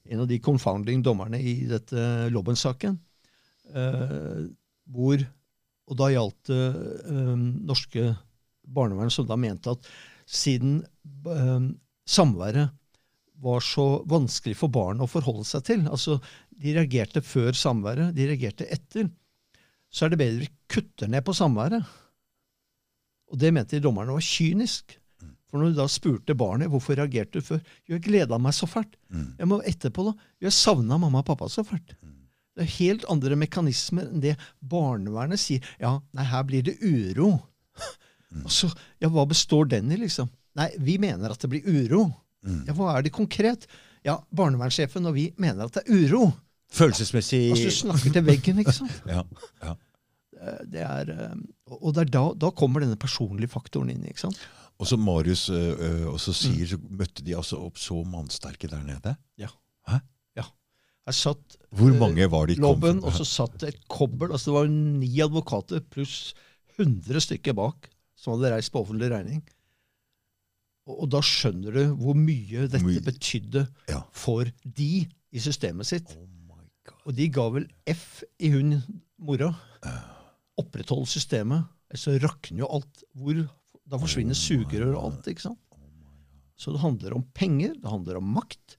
[0.06, 2.98] en av de confounding dommerne i dette Lobben-saken.
[3.74, 4.42] Eh,
[4.94, 5.22] hvor,
[5.90, 6.66] og da gjaldt det
[7.10, 7.32] eh,
[7.66, 8.04] norske
[8.76, 9.88] barnevern som da mente at
[10.26, 10.78] siden
[11.26, 11.66] eh,
[12.06, 12.74] samværet
[13.42, 16.18] var så vanskelig for barn å forholde seg til, altså
[16.56, 19.10] de reagerte før samværet, de reagerte etter,
[19.92, 21.84] så er det bedre vi kutter ned på samværet.
[23.32, 24.96] Og det mente dommerne var kynisk.
[25.46, 28.66] For når du da spurte barnet hvorfor reagerte du før, jo, jeg gleda meg så
[28.68, 28.96] fælt.
[29.38, 31.94] Jeg må etterpå da, jo, jeg savna mamma og pappa så fælt.
[32.56, 34.34] Det er helt andre mekanismer enn det
[34.64, 35.64] barnevernet sier.
[35.82, 37.34] Ja, nei, her blir det uro.
[38.44, 40.30] Og så, ja, hva består den i, liksom?
[40.56, 42.06] Nei, vi mener at det blir uro.
[42.44, 43.66] Ja, hva er det konkret?
[44.06, 46.28] Ja, barnevernssjefen og vi mener at det er uro.
[46.76, 49.02] Følelsesmessig Altså, du snakker til veggen, ikke sant?
[49.16, 49.22] ja,
[49.62, 49.74] ja.
[50.68, 51.36] Det er, eh,
[51.80, 54.04] og det er da, da kommer denne personlige faktoren inn.
[54.06, 54.38] ikke sant?
[54.76, 58.82] Og som Marius ø, ø, også sier, så møtte de altså opp så mannsterke der
[58.84, 59.14] nede.
[59.40, 59.48] Ja.
[59.88, 60.02] Hæ?
[60.36, 60.44] ja.
[61.08, 64.34] Her satt Hvor mange var de Lobben, og så satt det et kobbel.
[64.34, 66.34] altså Det var ni advokater pluss
[66.76, 67.88] 100 stykker bak
[68.20, 69.40] som hadde reist på offentlig regning.
[70.86, 73.02] Og, og da skjønner du hvor mye dette Mye.
[73.02, 74.02] betydde Ja.
[74.14, 74.90] for de
[75.32, 76.12] i systemet sitt.
[76.16, 76.32] Oh.
[77.06, 78.80] Og de ga vel F i hun
[79.18, 79.52] mora.
[80.58, 81.66] Oppretthold systemet.
[81.94, 83.02] Så rakner jo alt.
[83.14, 83.42] Hvor,
[83.86, 85.28] da forsvinner sugerør og alt.
[85.30, 85.60] ikke sant?
[86.56, 88.78] Så det handler om penger, det handler om makt,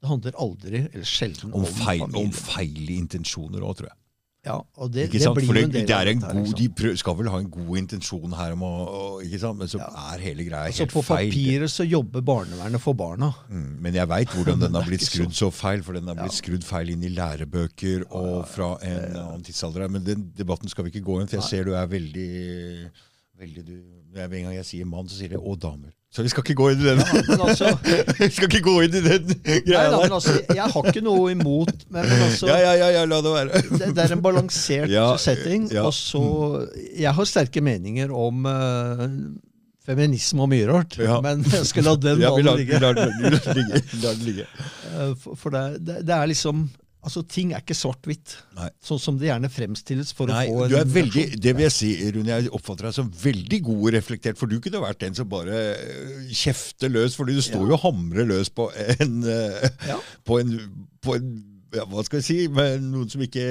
[0.00, 2.20] Det handler aldri, eller sjelden, Om feil, familie.
[2.22, 3.96] om feil intensjoner òg, tror jeg.
[4.46, 6.52] Ja, og det, Ikke det blir For jo en del det er en god.
[6.56, 8.70] De prøv, skal vel ha en god intensjon her, om å,
[9.26, 9.58] ikke sant?
[9.58, 10.92] men så er hele greia Altså feil.
[10.94, 13.32] På papiret så jobber barnevernet for barna.
[13.50, 15.82] Mm, men jeg veit hvordan den har blitt skrudd så feil.
[15.82, 16.38] For den har blitt Ja.
[16.38, 19.88] skrudd feil inn i lærebøker og fra en annen tidsalder.
[19.90, 22.30] Men den debatten skal vi ikke gå inn, for jeg ser du er veldig,
[23.42, 23.76] veldig du,
[24.14, 25.97] Hver gang jeg sier mann, så sier jeg 'og damer'.
[26.08, 27.00] Så vi skal ikke gå inn i den.
[27.04, 27.68] ja, altså,
[28.18, 30.06] vi skal ikke gå inn i den greia der.
[30.16, 33.60] altså, jeg har ikke noe imot Men, altså, Ja, ja, ja, ja, la det være.
[33.74, 35.66] det, det er en balansert Ja, setting.
[35.74, 35.84] ja.
[35.84, 36.22] Og så
[36.96, 39.04] Jeg har sterke meninger om uh,
[39.84, 41.20] feminisme og mye rart, Ja.
[41.24, 42.80] men jeg skal la den ballen ligge.
[45.36, 46.68] for det, det, det er liksom
[46.98, 48.32] Altså, ting er ikke svart-hvitt.
[48.84, 51.64] Sånn som det gjerne fremstilles for Nei, å få en du er veldig, det vil
[51.68, 54.98] jeg si, Rune, jeg oppfatter deg som veldig god og reflektert, for du kunne vært
[55.04, 57.68] den som bare øh, kjefter løs, fordi du står Ja.
[57.70, 58.66] jo og hamrer løs på
[58.98, 60.00] en, øh, Ja.
[60.26, 60.52] på en,
[61.00, 61.30] på en
[61.76, 63.44] ja, hva skal jeg si, med noen som ikke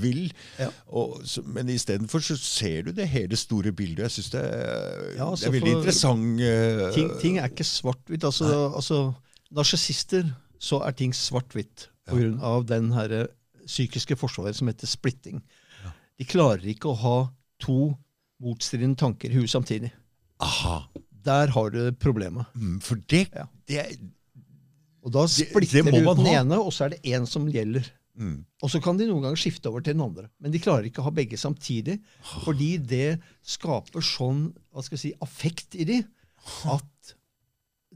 [0.00, 0.22] vil.
[0.58, 0.70] Ja.
[0.96, 4.06] Og, så, men istedenfor så ser du det hele store bildet.
[4.08, 6.40] Jeg syns det, Ja, det altså, er veldig interessant.
[6.40, 8.24] øh, ting, ting er ikke svart-hvitt.
[8.24, 9.00] Altså, altså
[9.52, 10.24] Narsissister,
[10.58, 13.28] så er ting svart-hvitt grunn av den her
[13.66, 15.40] psykiske forsvaret som heter splitting.
[16.18, 17.16] De klarer ikke å ha
[17.62, 17.94] to
[18.40, 19.90] motstridende tanker i huet samtidig.
[20.40, 20.82] Aha.
[21.24, 22.46] Der har du problemet.
[22.56, 23.46] Mm, For det, Ja.
[23.68, 23.98] det
[25.02, 27.46] Og da det splitter du de ut den ene, og så er det én som
[27.48, 27.84] gjelder.
[28.18, 30.28] mm, Og så kan de noen ganger skifte over til den andre.
[30.40, 32.00] Men de klarer ikke å ha begge samtidig.
[32.44, 36.04] Fordi det skaper sånn hva skal jeg si, affekt i de
[36.68, 36.84] at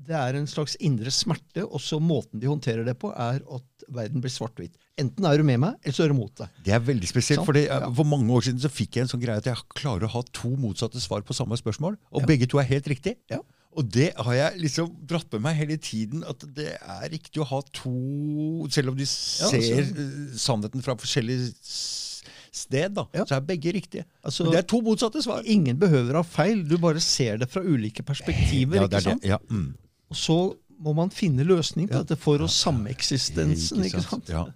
[0.07, 1.65] det er en slags indre smerte.
[1.65, 4.73] Og så måten de håndterer det på, er at verden blir svart-hvit.
[5.01, 6.49] Enten er du med meg, eller så er du mot deg.
[6.65, 7.41] Det er veldig spesielt.
[7.43, 7.47] Sånn?
[7.49, 7.81] For, Ja.
[7.91, 10.23] for mange år siden så fikk jeg en sånn greie at jeg klarer å ha
[10.33, 12.27] to motsatte svar på samme spørsmål, og Ja.
[12.27, 13.17] begge to er helt riktig.
[13.31, 13.39] Ja.
[13.77, 17.47] Og det har jeg liksom dratt med meg hele tiden, at det er riktig å
[17.47, 22.23] ha to Selv om de ser altså- eh, sannheten fra forskjellig s-
[22.53, 23.25] sted, da, Ja.
[23.25, 24.05] så er begge riktige.
[24.25, 25.43] Altså, Men det er to motsatte svar.
[25.45, 28.77] Ingen behøver å ha feil, du bare ser det fra ulike perspektiver.
[28.77, 29.25] Ja, det det.
[29.25, 29.39] Ja.
[29.51, 29.75] Mm.
[30.15, 30.39] Og så
[30.85, 32.03] må man finne løsning på Ja.
[32.05, 33.85] dette for å sameksistensen.
[33.85, 34.29] ikke sant?
[34.31, 34.47] Ja.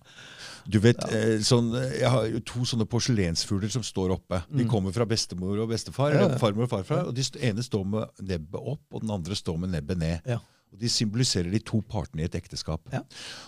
[0.69, 1.39] Du vet, ja.
[1.41, 4.43] sånn, Jeg har jo to sånne porselensfugler som står oppe.
[4.53, 6.15] De kommer fra bestemor og bestefar, Mm.
[6.15, 6.27] Ja, ja.
[6.29, 7.07] eller farmor og farfar.
[7.09, 10.21] og De ene står med nebbet opp, og den andre står med nebbet ned.
[10.69, 10.75] Ja.
[10.77, 12.81] Og De symboliserer de to partene i et ekteskap.
[12.93, 13.01] Ja.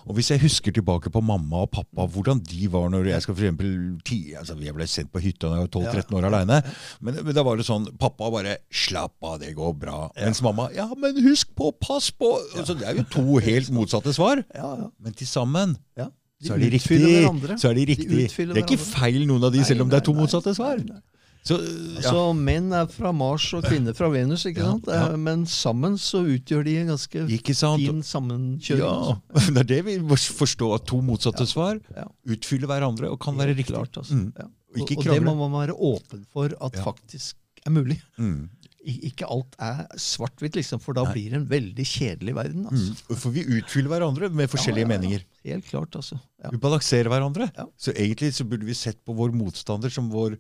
[0.06, 3.34] Og Hvis jeg husker tilbake på mamma og pappa, hvordan de var når jeg skal
[3.34, 6.62] for eksempel, ti, altså Jeg ble sendt på hytta da jeg var 12-13 år aleine.
[7.00, 10.10] Men, men da var det sånn Pappa bare 'slapp av, det går bra'.
[10.16, 12.56] Mens mamma 'ja, men husk på, pass på'.
[12.56, 14.42] Altså, det er jo to helt motsatte svar.
[14.54, 14.88] Ja, ja.
[15.00, 16.08] Men til sammen ja.
[16.42, 17.60] så er de riktig.
[17.60, 18.24] Så er de De riktig.
[18.30, 20.18] utfyller det er ikke feil noen av de, Nei, selv om det er to nei,
[20.18, 20.76] nei, motsatte svar.
[20.76, 21.00] nei, nei.
[21.50, 21.96] Så, ja.
[22.00, 24.86] Altså, Menn er fra Mars og kvinner fra Venus, ikke sant?
[24.90, 25.08] ja.
[25.10, 28.84] Eh, men sammen så utgjør de en ganske fin sammenkjøring.
[28.84, 28.94] Ja,
[29.34, 29.50] altså.
[29.56, 31.80] Det er det vi må forstå, at to motsatte svar
[32.30, 33.74] utfyller hverandre og kan være riktig.
[33.74, 34.16] Klart, altså.
[34.18, 34.32] Mm.
[34.38, 34.48] ja.
[34.70, 37.36] Og Og, det må man være åpen for at faktisk
[37.66, 37.98] er mulig.
[38.20, 38.48] Mm.
[39.10, 42.68] Ikke alt er svart-hvitt, liksom, for da blir det en veldig kjedelig verden.
[42.70, 42.94] Altså.
[42.94, 43.18] Mm.
[43.24, 45.26] For vi utfyller hverandre med forskjellige meninger.
[45.44, 46.16] Helt klart, altså.
[46.46, 47.50] Vi balanserer hverandre.
[47.76, 50.38] Så egentlig så burde vi sett på vår motstander som vår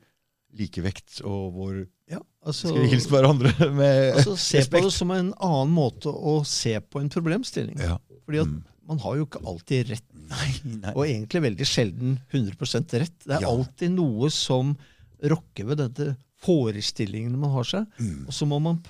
[0.58, 1.76] likevekt og vår
[2.10, 5.70] Ja, altså, Skal vi hilse på hverandre med altså, se på det som en annen
[5.76, 7.78] måte å se på en problemstilling.
[7.78, 7.98] Ja.
[8.26, 8.64] Fordi at Mm.
[8.90, 10.06] man har jo ikke alltid rett.
[10.30, 10.48] Nei,
[10.82, 10.92] nei.
[10.96, 13.14] Og egentlig veldig sjelden 100% rett.
[13.24, 13.48] Det er Ja.
[13.52, 14.76] alltid noe som
[15.22, 17.86] rokker ved dette forestillingene man har seg.
[18.00, 18.26] Mm.
[18.26, 18.80] Og så må man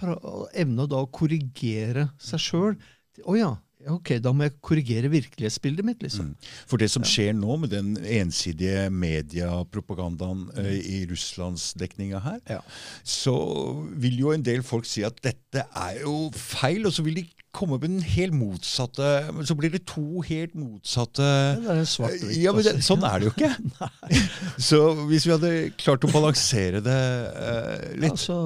[0.55, 2.77] evne da å korrigere seg sjøl.
[3.21, 3.51] Å oh ja,
[3.89, 6.33] ok, da må jeg korrigere virkelighetsbildet mitt, liksom.
[6.35, 6.51] Mm.
[6.69, 12.61] For det som skjer nå med den ensidige mediepropagandaen eh, i russlandsdekninga her, Ja.
[13.05, 13.35] så
[13.97, 17.27] vil jo en del folk si at dette er jo feil, og så vil de
[17.53, 19.07] komme med den helt motsatte
[19.43, 21.25] så blir det to helt motsatte
[21.59, 22.37] det er svart-hvitt.
[22.39, 22.77] ja, men det.
[22.87, 23.51] Sånn er det jo ikke.
[24.71, 24.79] så
[25.09, 25.51] hvis vi hadde
[25.81, 26.99] klart å balansere det
[27.35, 28.37] eh, litt Altså,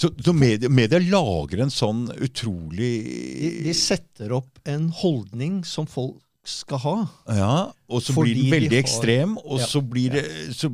[0.00, 5.84] Så, så media, media lager en sånn utrolig de, de setter opp en holdning som
[5.90, 6.94] folk skal ha.
[7.36, 7.54] Ja,
[7.90, 10.22] og så blir den de veldig har- ekstrem, og Ja, så blir det
[10.56, 10.70] så,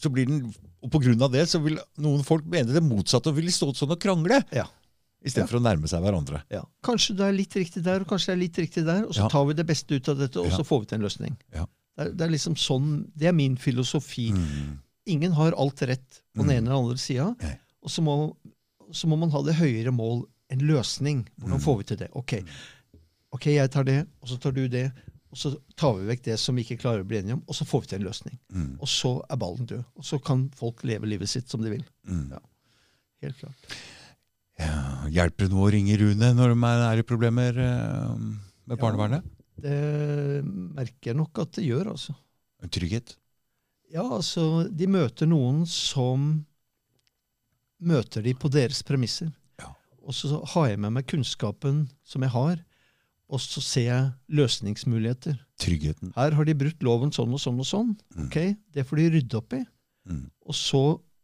[0.00, 0.46] så blir den
[0.82, 3.68] og på grunn av det så vil noen folk mene det motsatte og vil stå
[3.76, 4.40] sånn og krangle.
[4.50, 4.64] Ja.
[5.22, 6.40] Istedenfor å nærme seg hverandre.
[6.50, 6.64] Ja.
[6.82, 9.04] Kanskje det er litt riktig der, og kanskje det er litt riktig der.
[9.06, 9.28] Og så Ja.
[9.30, 10.56] tar vi det beste ut av dette, og Ja.
[10.56, 11.36] så får vi til en løsning.
[11.54, 11.66] Ja.
[11.94, 14.32] Det, er, det er liksom sånn, det er min filosofi.
[14.32, 14.80] Mm.
[15.06, 16.56] Ingen har alt rett på den Mm.
[16.56, 17.28] ene eller andre sida.
[17.84, 18.34] Og så må,
[18.92, 21.24] så må man ha det høyere mål, en løsning.
[21.40, 21.64] Hvordan Mm.
[21.64, 22.08] får vi til det?
[22.12, 22.34] Ok,
[23.32, 24.92] ok, jeg tar det, og så tar du det.
[25.32, 27.54] Og så tar vi vekk det som vi ikke klarer å bli enige om, og
[27.56, 28.38] så får vi til en løsning.
[28.52, 28.74] Mm.
[28.84, 29.84] Og så er ballen død.
[29.96, 31.84] Og så kan folk leve livet sitt som de vil.
[32.06, 32.26] Mm.
[32.34, 32.40] Ja.
[33.22, 33.76] Helt klart.
[34.60, 38.18] Ja, hjelper det noe å ringe Rune når de er i problemer eh,
[38.68, 39.24] med barnevernet?
[39.62, 42.14] det merker jeg nok at det gjør, altså.
[42.62, 43.16] En trygghet?
[43.92, 46.44] Ja, altså, de møter noen som
[47.82, 49.32] møter de på deres premisser.
[49.60, 49.72] Ja.
[50.02, 52.60] Og så har jeg med meg kunnskapen som jeg har,
[53.32, 55.38] og så ser jeg løsningsmuligheter.
[55.62, 56.12] Tryggheten.
[56.16, 57.92] Her har de brutt loven sånn og sånn og sånn.
[58.16, 58.26] Mm.
[58.26, 58.38] Ok,
[58.74, 59.62] Det får de rydde opp i.
[60.10, 60.24] Mm.
[60.44, 60.82] Og så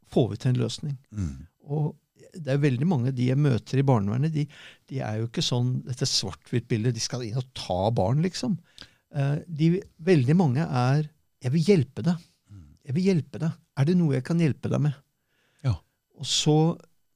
[0.08, 0.94] får vi til en løsning.
[1.12, 1.34] Mm.
[1.68, 1.90] Og
[2.38, 4.44] det er veldig mange de jeg møter i barnevernet, de,
[4.88, 6.96] de er jo ikke sånn dette svart-hvitt-bildet.
[6.96, 8.56] De skal inn og ta barn, liksom.
[9.12, 9.70] Eh, de,
[10.04, 11.08] veldig mange er
[11.38, 12.16] 'Jeg vil hjelpe deg.
[12.88, 13.52] Jeg vil hjelpe deg.
[13.78, 14.96] Er det noe jeg kan hjelpe deg med?'
[16.18, 16.58] Og så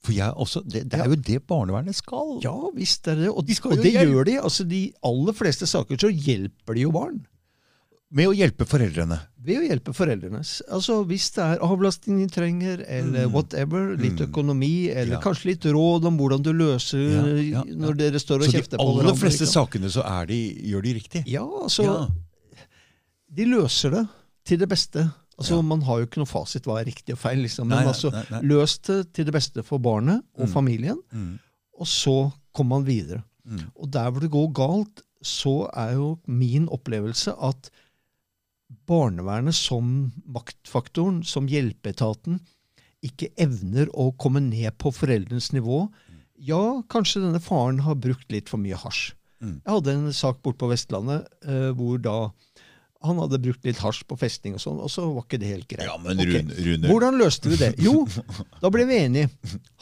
[0.02, 2.40] For jeg også, det, det er jo det barnevernet skal.
[2.42, 4.32] Ja, visst er det Og, De og det gjør de.
[4.42, 7.20] altså De aller fleste saker så hjelper de jo barn.
[8.12, 9.16] Med å hjelpe foreldrene.
[9.40, 10.42] Ved å hjelpe foreldrene.
[10.68, 13.32] Altså Hvis det er avlastning de trenger, eller Mm.
[13.32, 14.26] whatever, litt Mm.
[14.28, 15.20] økonomi, eller Ja.
[15.20, 18.58] kanskje litt råd om hvordan du løser Ja, ja, når dere står og Så de
[18.58, 19.18] kjefter på aller hverandre.
[19.22, 19.70] fleste ikke sant?
[19.70, 21.24] sakene så er de, gjør de riktig.
[21.26, 22.10] Ja, altså.
[23.32, 24.08] De løser det
[24.44, 25.06] til det beste.
[25.43, 25.62] Altså Ja.
[25.62, 27.66] Man har jo ikke noe fasit hva er riktig og feil, liksom.
[27.69, 28.40] men Nei, nei, altså nei, nei.
[28.55, 30.52] løs det til det beste for barnet og Mm.
[30.55, 31.39] familien, Mm.
[31.81, 33.23] og så kommer man videre.
[33.47, 33.64] Mm.
[33.77, 37.70] Og der hvor det går galt, så er jo min opplevelse at
[38.89, 42.40] barnevernet som maktfaktoren, som hjelpeetaten,
[43.05, 45.89] ikke evner å komme ned på foreldrenes nivå.
[46.43, 49.12] Ja, kanskje denne faren har brukt litt for mye hasj.
[49.43, 49.56] Mm.
[49.64, 52.16] Jeg hadde en sak borte på Vestlandet eh, hvor da
[53.04, 55.68] han hadde brukt litt hasj på festing, og sånn, og så var ikke det helt
[55.70, 55.84] greit.
[55.88, 57.70] Ja, men Rune, Rune, Rune Hvordan løste vi det?
[57.82, 58.06] Jo,
[58.62, 59.30] da ble vi enige.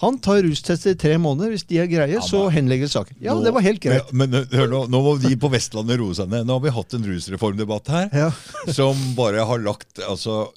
[0.05, 1.51] Han tar rustester i tre måneder.
[1.55, 3.17] Hvis de er greie, så men- henlegger saken.
[3.21, 4.13] Ja, Nå- det var helt greit.
[4.13, 6.47] Men, men hør nå, nå må de på Vestlandet roe seg ned.
[6.49, 8.31] Nå har vi hatt en rusreformdebatt her Ja.
[8.73, 10.49] som bare har lagt altså,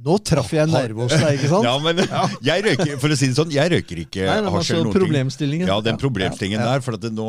[0.00, 1.66] Nå traff jeg en nerve hos deg, ikke sant?
[1.66, 1.98] Ja, men
[2.48, 5.68] jeg røyker, for å si det sånn, jeg røyker ikke hasj altså eller problemstillingen.
[5.68, 6.78] Ja, den problemstillingen ja, ja.
[6.78, 6.84] der.
[6.86, 7.28] For det nå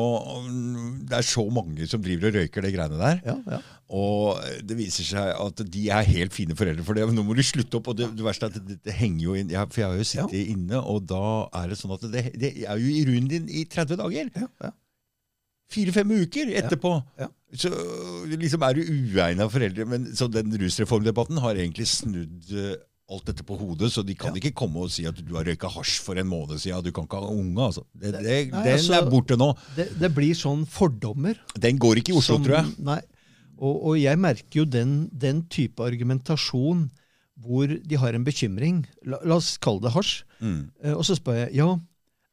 [1.10, 3.22] Det er så mange som driver og røyker det greiene der.
[3.28, 3.62] Ja, ja.
[3.92, 7.10] Og det viser seg at de er helt fine foreldre for det.
[7.12, 7.90] Nå må du slutte opp.
[7.92, 10.00] Og det, det verste er at det, det henger jo inn Ja, For jeg har
[10.00, 11.26] jo sittet inne, og da
[11.60, 14.32] er det sånn at det, det er jo i ruinen din i 30 dager.
[14.32, 14.72] Ja, ja.
[15.72, 16.96] Fire-fem uker etterpå.
[17.20, 17.28] ja.
[17.54, 17.70] Så
[18.32, 19.86] liksom er du uegna foreldre.
[19.90, 22.76] Men, så den rusreformdebatten har egentlig snudd eh,
[23.12, 24.40] alt dette på hodet, så de kan Ja.
[24.40, 26.84] ikke komme og si at du har røyka hasj for en måned siden.
[26.86, 27.84] Du kan ikke ha unge, altså.
[27.94, 29.50] Det, det, Nei, den altså- er borte nå.
[29.76, 31.36] Det, det blir sånn fordommer.
[31.60, 32.72] Den går ikke i Oslo, som- tror jeg.
[32.80, 33.02] Nei.
[33.62, 36.88] Og, og jeg merker jo den, den type argumentasjon
[37.42, 38.86] hvor de har en bekymring.
[39.06, 40.24] La, la oss kalle det hasj.
[40.42, 40.72] Mm.
[40.84, 41.68] Eh, og så spør jeg ja,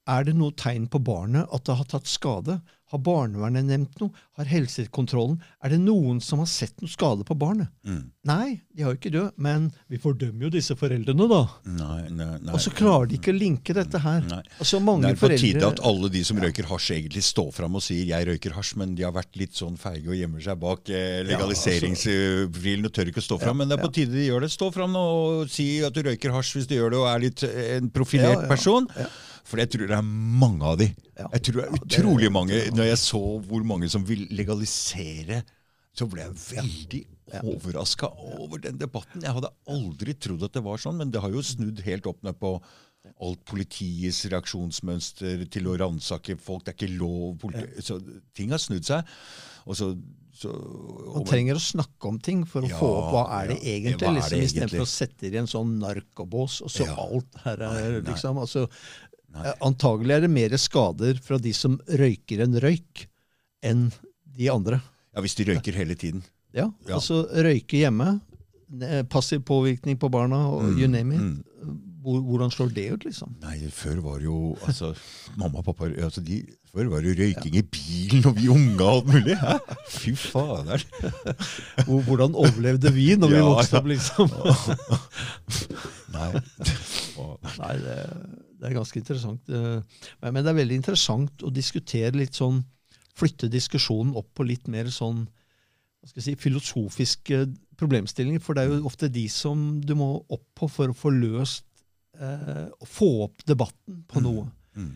[0.09, 2.61] er det noe tegn på barnet at det har tatt skade.
[2.89, 4.15] Har barnevernet nevnt noe?
[4.39, 5.37] Har helsekontrollen?
[5.65, 7.69] Er det noen som har sett noe skade på barnet?
[7.85, 8.07] Mm.
[8.29, 9.25] Nei, de har jo ikke det.
[9.37, 11.43] Men vi fordømmer jo disse foreldrene, da.
[11.69, 12.55] Nei, nei, nei.
[12.57, 14.25] Og så klarer de ikke å linke dette her.
[14.31, 14.41] Nei.
[14.57, 15.43] Altså Det er på foreldre...
[15.43, 18.77] tide at alle de som røyker hasj, egentlig står fram og sier 'jeg røyker hasj',
[18.81, 23.13] men de har vært litt sånn feige og gjemmer seg bak eh, legaliseringsprofilen og tør
[23.13, 23.61] ikke å stå fram.
[23.61, 24.53] Men det er på tide de gjør det.
[24.55, 27.45] Stå fram og si at du røyker hasj hvis du gjør det og er litt
[27.45, 28.89] eh, en profilert Ja, ja, person.
[29.49, 30.91] For jeg tror det er mange av de.
[31.19, 32.59] Jeg tror det er utrolig mange.
[32.77, 35.43] Når jeg så hvor mange som vil legalisere,
[35.97, 37.01] så ble jeg veldig
[37.43, 39.25] overraska over den debatten.
[39.25, 42.21] Jeg hadde aldri trodd at det var sånn, men det har jo snudd helt opp
[42.27, 42.55] ned på
[43.25, 46.65] alt politiets reaksjonsmønster til å ransake folk.
[46.67, 47.37] Det er ikke lov.
[47.41, 47.99] Politi så
[48.37, 49.07] ting har snudd seg.
[49.69, 49.91] Og så,
[50.37, 50.53] så
[51.15, 53.75] Man trenger å snakke om ting for å Ja, få opp hva er det ja.
[53.77, 56.97] egentlig, liksom, istedenfor å sette det i en sånn narkobås, og så Ja.
[57.05, 58.67] alt her er liksom altså,
[59.45, 63.07] eh, Antagelig er det mer skader fra de som røyker en røyk,
[63.63, 63.91] enn
[64.39, 64.81] de andre.
[65.15, 66.23] Ja, Hvis de røyker hele tiden.
[66.55, 66.95] Ja, Ja.
[66.97, 68.21] altså røyke hjemme,
[69.09, 71.21] passiv påvirkning på barna, og Mm, you name it.
[71.21, 71.45] mm.
[72.09, 73.35] Hvordan slår det ut, liksom?
[73.43, 74.95] Nei, før var jo altså,
[75.37, 76.39] Mamma og pappa altså, de,
[76.73, 79.37] Før var det røyking i bilen, og vi unge og alt mulig.
[79.37, 79.59] Hæ?
[79.91, 80.85] Fy fader.
[82.07, 84.31] Hvordan overlevde vi når vi Ja, vokste opp, liksom?
[86.15, 86.33] Nei.
[87.59, 87.99] Nei, det,
[88.59, 89.49] det er ganske interessant.
[89.49, 92.65] Eh, Men, det er veldig interessant å diskutere litt sånn
[93.19, 95.25] Flytte diskusjonen opp på litt mer sånn
[95.99, 97.41] hva skal jeg si, filosofiske
[97.75, 98.39] problemstillinger.
[98.39, 101.65] For det er jo ofte de som du må opp på for å få løst
[102.15, 104.47] eh, Få opp debatten på noe.
[104.79, 104.93] Mm.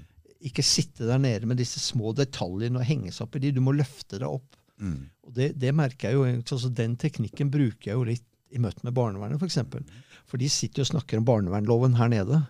[0.47, 3.52] Ikke sitte der nede med disse små detaljene og henge seg opp i de.
[3.59, 4.55] Du må løfte deg opp.
[4.78, 5.10] Mm.
[5.26, 8.60] Og det, det merker jeg jo egentlig, altså Den teknikken bruker jeg jo litt i
[8.62, 9.43] møte med barnevernet, f.eks.
[9.43, 10.10] For, eksempel.
[10.28, 12.44] for de sitter jo og snakker om barnevernloven her nede.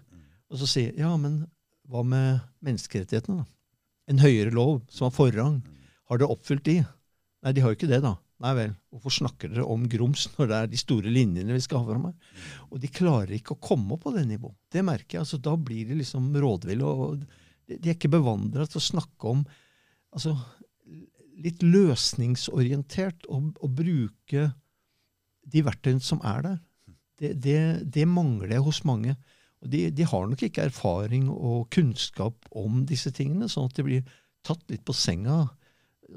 [0.53, 1.43] Og så sier ja, men
[1.89, 3.49] hva med menneskerettighetene, da?
[4.11, 5.61] En høyere lov som har forrang.
[6.11, 6.83] Har dere oppfylt de?
[7.43, 8.16] Nei, de har jo ikke det, da.
[8.43, 8.73] Nei vel.
[8.91, 12.09] Hvorfor snakker dere om grums når det er de store linjene vi skal ha fram
[12.09, 12.41] her?
[12.70, 14.59] Og de klarer ikke å komme på det nivået.
[14.73, 15.23] Det merker jeg.
[15.23, 16.85] altså Da blir de liksom rådville.
[16.85, 17.23] og
[17.70, 19.45] De er ikke bevandra til å snakke om
[20.11, 20.35] altså,
[21.43, 24.51] litt løsningsorientert og bruke
[25.53, 26.59] de verktøyene som er der.
[27.23, 27.61] Det, det,
[27.95, 29.15] det mangler jeg hos mange.
[29.62, 34.14] De, de, har nok ikke erfaring og kunnskap om disse tingene, sånn at de blir
[34.47, 35.44] tatt litt på senga.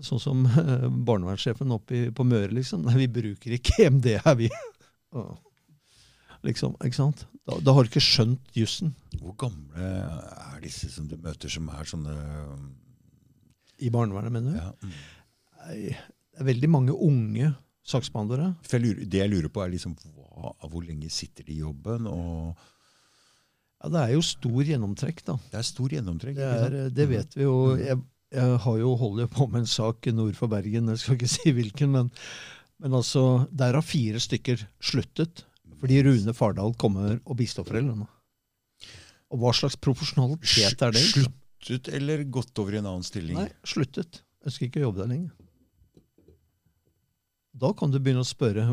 [0.03, 2.87] Sånn som uh, barnevernssjefen oppe på Møre, liksom.
[2.87, 4.49] Nei, vi bruker ikke EMD her, vi.
[6.47, 7.27] liksom, ikke sant?
[7.45, 8.95] Da, da har du ikke skjønt jussen.
[9.21, 12.15] Hvor gamle er disse som du møter, som er sånne
[13.85, 14.59] I barnevernet, mener du?
[14.59, 14.73] ja.
[14.81, 14.97] mm.
[16.35, 17.47] Det er veldig mange unge
[17.87, 18.51] saksbehandlere.
[18.67, 22.09] Det jeg lurer på, er liksom hva, hvor lenge sitter de i jobben?
[22.09, 22.59] og
[23.85, 25.37] Ja, Det er jo stor gjennomtrekk, da.
[25.51, 26.37] Det er stor gjennomtrekk.
[26.39, 27.55] Det, er, det vet vi jo.
[27.77, 27.99] Jeg,
[28.33, 31.53] jeg har jo holder på med en sak nord for Bergen, jeg skal ikke si
[31.53, 32.09] hvilken, men,
[32.81, 35.45] men altså, der har fire stykker sluttet
[35.75, 38.07] fordi Rune Fardal kommer og bistår foreldrene.
[39.29, 41.01] Og hva slags profesjonalitet er det?
[41.03, 41.33] liksom?
[41.61, 43.37] Sluttet eller gått over i en annen stilling?
[43.37, 44.23] Nei, sluttet.
[44.47, 45.33] Ønsker ikke å jobbe der lenger.
[47.53, 48.65] Da kan du begynne å spørre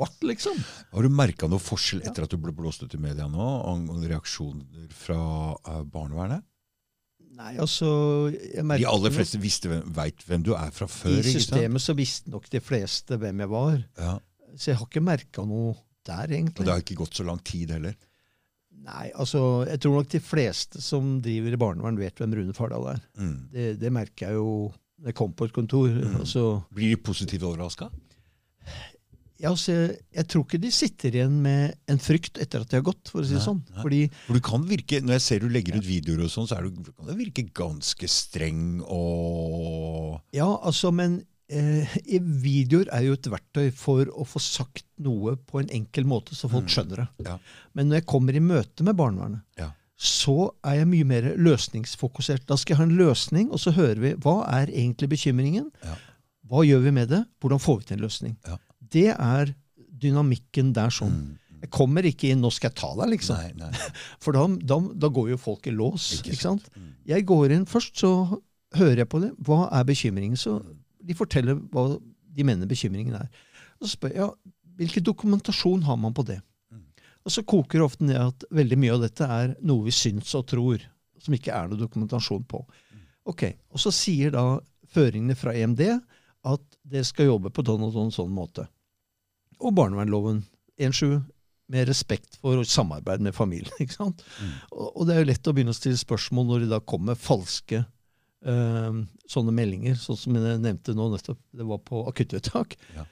[0.00, 0.56] What, liksom?
[0.94, 3.48] Har du merka noe forskjell etter at du ble blåst ut i media nå?
[3.68, 5.18] Angående reaksjoner fra
[5.60, 6.46] eh, barnevernet?
[7.40, 7.88] Nei, altså
[8.32, 11.20] De aller fleste visste vet hvem du er fra før.
[11.20, 13.78] I systemet så visste nok de fleste hvem jeg var.
[14.00, 14.18] Ja,
[14.56, 17.72] Så jeg har ikke merka noe der, Og det har ikke gått så lang tid
[17.76, 17.96] heller.
[18.80, 22.86] Nei, altså, jeg tror nok de fleste som driver i barnevern, vet hvem Rune Fardal
[22.94, 23.02] er.
[23.20, 23.34] Mm.
[23.52, 24.52] Det, det merker jeg jo
[25.00, 25.88] når jeg kom på et kontor.
[25.92, 26.16] Mm.
[26.22, 26.44] Altså,
[26.76, 27.90] Blir de positivt overraska?
[29.40, 29.72] Ja, altså,
[30.14, 33.22] jeg tror ikke de sitter igjen med en frykt etter at de har gått, for
[33.22, 33.62] å si det sånn.
[33.80, 36.58] Fordi For du kan virke, Når jeg ser du legger ut videoer, og sånn, så
[36.60, 41.88] du, kan du virke ganske streng og Ja, altså, men eh,
[42.20, 46.48] videoer er jo et verktøy for å få sagt noe på en enkel måte, så
[46.52, 46.72] folk Mm.
[46.76, 47.08] skjønner det.
[47.26, 47.38] Ja.
[47.74, 49.72] Men når jeg kommer i møte med barnevernet, Ja.
[49.98, 52.46] så er jeg mye mer løsningsfokusert.
[52.46, 55.70] Da skal jeg ha en løsning, og så hører vi hva er egentlig bekymringen.
[55.84, 55.96] Ja.
[56.48, 57.24] Hva gjør vi med det?
[57.40, 58.36] Hvordan får vi til en løsning?
[58.46, 58.56] Ja.
[58.92, 59.54] Det er
[60.00, 61.16] dynamikken der sånn.
[61.16, 61.56] Mm.
[61.60, 63.36] Jeg kommer ikke inn 'nå skal jeg ta deg', liksom.
[63.36, 63.90] Nei, nei.
[64.24, 66.06] For da, da, da går jo folk i lås.
[66.18, 66.70] Ikke ikke, sant?
[66.76, 66.92] Mm.
[67.12, 68.40] Jeg går inn først, så
[68.76, 69.32] hører jeg på det.
[69.44, 70.38] Hva er bekymringen?
[70.40, 70.60] Så
[71.04, 71.98] de forteller hva
[72.30, 73.28] de mener bekymringen er.
[73.80, 74.30] Og så spør jeg ja,
[74.80, 76.38] hvilken dokumentasjon har man på det.
[76.72, 76.86] Mm.
[77.26, 80.32] Og så koker det ofte ned at veldig mye av dette er noe vi syns
[80.38, 80.80] og tror,
[81.20, 82.64] som ikke er noe dokumentasjon på.
[83.28, 84.58] Ok, Og så sier da
[84.90, 85.82] føringene fra EMD
[86.48, 88.64] at det skal jobbe på sånn og sånn, sånn måte.
[89.60, 90.42] Og barnevernloven
[90.80, 91.20] 1.7
[91.70, 93.72] med respekt for og samarbeid med familien.
[93.82, 94.24] ikke sant?
[94.40, 94.54] Mm.
[94.72, 97.18] Og, og det er jo lett å begynne å stille spørsmål når det da kommer
[97.18, 102.74] falske øh, sånne meldinger, sånn som jeg nevnte nå nettopp, det var på akuttvedtak.
[102.96, 103.06] Ja.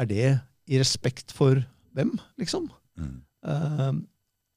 [0.00, 0.30] Er det
[0.70, 1.60] i respekt for
[1.96, 2.70] hvem, liksom?
[3.00, 3.18] Mm.
[3.44, 4.00] Uh,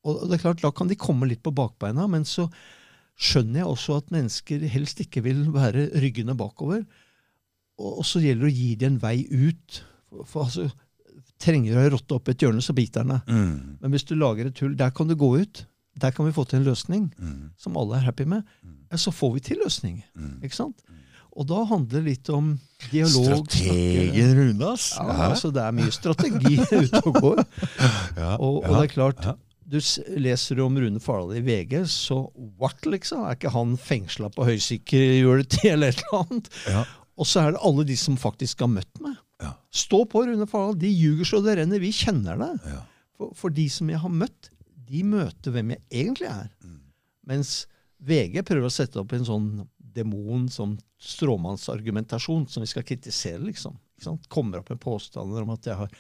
[0.04, 2.50] og det er klart, Da kan de komme litt på bakbeina, men så
[3.14, 6.84] skjønner jeg også at mennesker helst ikke vil være ryggende bakover.
[7.80, 9.80] Og, og så gjelder det å gi dem en vei ut.
[10.10, 10.68] For, for altså,
[11.44, 13.30] Trenger å rotte opp et hjørne, så biter den deg.
[13.36, 13.78] Mm.
[13.84, 15.66] Men hvis du lager et hull, der kan du gå ut.
[16.02, 17.52] Der kan vi få til en løsning Mm.
[17.60, 18.44] som alle er happy med.
[18.64, 18.78] Mm.
[18.98, 20.00] Så får vi til løsning.
[20.18, 20.40] Mm.
[20.44, 20.80] ikke sant?
[21.36, 22.52] Og da handler det litt om
[22.92, 23.48] dialog.
[23.50, 24.92] Strategen Rune, ass!
[24.98, 27.42] Ja, altså Det er mye strategi ute og går.
[28.18, 29.24] Ja, Og, og det er klart,
[29.66, 29.80] du
[30.22, 32.20] leser om Rune Fardal i VG, så
[32.62, 33.24] what, liksom?
[33.26, 36.50] Er ikke han fengsla på høysikkerhjulet til eller et eller annet?
[36.70, 36.84] Ja.
[37.18, 39.18] Og så er det alle de som faktisk har møtt meg.
[39.44, 39.54] Ja.
[39.74, 40.80] Stå på, Rune Fardal.
[40.80, 41.82] De ljuger så det renner.
[41.84, 42.52] Vi kjenner det.
[42.72, 42.82] Ja.
[43.18, 44.50] For, for de som jeg har møtt,
[44.88, 46.50] de møter hvem jeg egentlig er.
[46.64, 46.80] Mm.
[47.30, 47.54] Mens
[48.04, 49.50] VG prøver å sette opp en sånn
[49.94, 53.78] demon som stråmannsargumentasjon som vi skal kritisere, liksom.
[54.34, 55.94] Kommer opp med påstander om at jeg har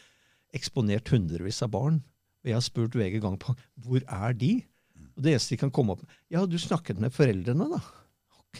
[0.53, 2.01] eksponert hundrevis av barn.
[2.43, 3.55] Og jeg har spurt VG gang på
[3.85, 4.57] hvor er de?
[5.13, 7.79] Og det eneste de kan komme opp med Ja, du snakket med foreldrene, da.
[8.41, 8.59] Ok.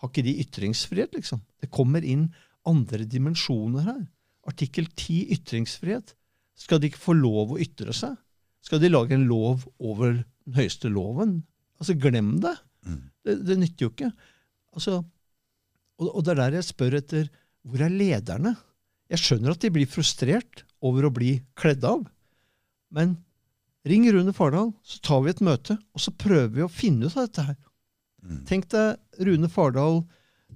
[0.00, 1.40] Har ikke de ytringsfrihet, liksom?
[1.60, 2.28] Det kommer inn
[2.68, 4.00] andre dimensjoner her.
[4.48, 6.14] Artikkel 10 ytringsfrihet.
[6.60, 8.18] Skal de ikke få lov å ytre seg?
[8.64, 11.40] Skal de lage en lov over den høyeste loven?
[11.80, 12.56] Altså, glem det.
[12.84, 13.00] Mm.
[13.24, 14.10] Det, det nytter jo ikke.
[14.76, 15.00] Altså,
[16.00, 17.30] og, og det er der jeg spør etter
[17.66, 18.54] hvor er lederne?
[19.10, 22.04] Jeg skjønner at de blir frustrert over å bli kledd av.
[22.94, 23.18] Men
[23.88, 27.16] ring Rune Fardal, så tar vi et møte, og så prøver vi å finne ut
[27.16, 27.58] av dette her.
[28.20, 28.40] Mm.
[28.48, 30.02] Tenk deg Rune Fardal,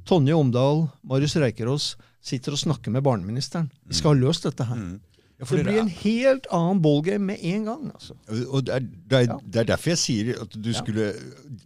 [0.05, 1.95] Tonje Omdal, Marius Reikerås
[2.25, 3.71] sitter og snakker med barneministeren.
[3.89, 4.77] Vi skal ha løst dette her.
[4.77, 5.01] Mm.
[5.35, 7.91] Ja, Det blir er- en helt annen ballgame med en gang.
[7.93, 8.15] altså.
[8.53, 11.13] Og det er, det, er, det er derfor jeg sier at du skulle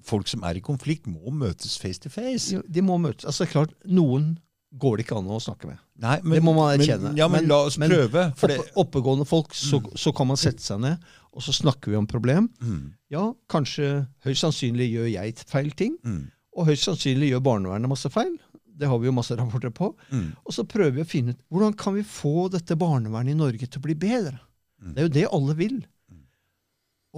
[0.08, 2.50] Folk som er i konflikt, må møtes face to face.
[2.54, 3.26] Jo, De må møtes.
[3.28, 4.38] Altså, klart, Noen
[4.78, 5.78] går det ikke an å snakke med.
[6.00, 7.02] Nei, Det må man erkjenne.
[7.12, 8.32] Men, ja, men, Men- la oss men prøve.
[8.40, 10.98] Det, Oppe, oppegående folk, så, så kan man sette seg ned,
[11.34, 12.48] og så snakker vi om problem.
[12.62, 17.90] mm, Ja, kanskje høyst sannsynlig gjør jeg feil ting, mm, og høyst sannsynlig gjør barnevernet
[17.90, 18.34] masse feil.
[18.78, 19.92] Det har vi jo masse rapporter på.
[20.10, 20.32] Mm.
[20.44, 23.66] Og så prøver vi å finne ut hvordan kan vi få dette barnevernet i Norge
[23.66, 24.36] til å bli bedre.
[24.82, 24.92] Mm.
[24.92, 25.78] Det er jo det alle vil.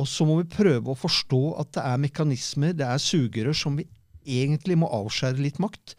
[0.00, 3.76] Og så må vi prøve å forstå at det er mekanismer, det er sugerør, som
[3.76, 3.88] vi
[4.24, 5.96] egentlig må avskjære litt makt,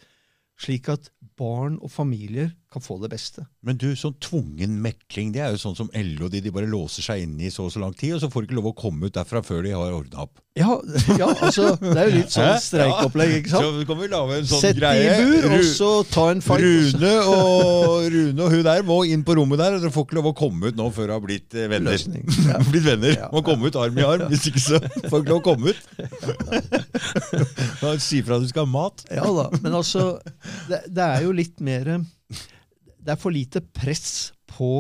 [0.61, 1.09] slik at
[1.39, 3.43] barn og familier kan få det beste.
[3.67, 7.03] Men du, sånn tvungen mekling, det er jo sånn som LO, de, de bare låser
[7.03, 8.77] seg inne i så og så lang tid, og så får de ikke lov å
[8.77, 10.39] komme ut derfra før de har ordna opp.
[10.55, 10.81] Ja,
[11.19, 13.63] ja, altså, det er jo litt sånn streikopplegg, ikke sant?
[13.75, 15.03] Så kan vi lave en sånn Sett greie.
[15.03, 16.63] i bur, og så ta en fight.
[16.63, 20.17] Rune og, Rune og hun der må inn på rommet der, og dere får ikke
[20.21, 21.95] lov å komme ut nå før dere har blitt eh, venner.
[21.95, 22.23] Løsning.
[22.51, 22.57] Ja.
[22.67, 23.13] blitt venner.
[23.15, 23.27] Ja.
[23.31, 24.79] Må komme ut arm i arm, hvis ikke så
[25.11, 25.79] får dere ikke lov å komme ut.
[28.03, 29.05] Si fra at du skal ha mat.
[29.11, 30.13] Ja da, men altså
[30.71, 31.99] det, det er jo litt mer
[33.01, 34.71] Det er for lite press på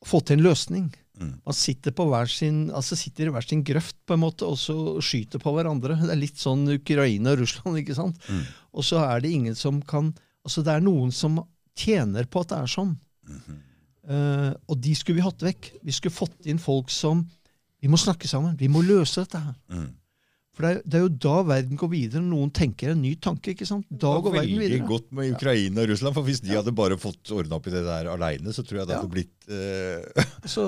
[0.00, 0.88] å få til en løsning.
[1.20, 1.34] Mm.
[1.44, 4.56] Man sitter, på hver sin, altså sitter i hver sin grøft på en måte, og
[4.58, 5.98] så skyter på hverandre.
[6.00, 7.82] Det er litt sånn Ukraina og Russland.
[7.82, 8.20] ikke sant?
[8.30, 8.46] Mm.
[8.72, 11.34] Og så er det ingen som kan altså Det er noen som
[11.76, 12.94] tjener på at det er sånn.
[13.28, 13.58] Mm -hmm.
[14.10, 15.72] uh, og de skulle vi hatt vekk.
[15.82, 17.28] Vi skulle fått inn folk som
[17.80, 18.56] Vi må snakke sammen.
[18.56, 19.54] Vi må løse dette her.
[19.68, 19.94] Mm.
[20.60, 22.20] For det er, det er jo da verden går videre.
[22.20, 23.54] når Noen tenker en ny tanke.
[23.54, 23.86] ikke sant?
[23.90, 24.66] Da går var videre.
[24.66, 27.72] veldig godt med Ukraina og Russland, for hvis de hadde bare fått ordna opp i
[27.74, 29.00] det der aleine, så tror jeg det Ja.
[29.00, 30.26] hadde blitt uh...
[30.54, 30.66] Så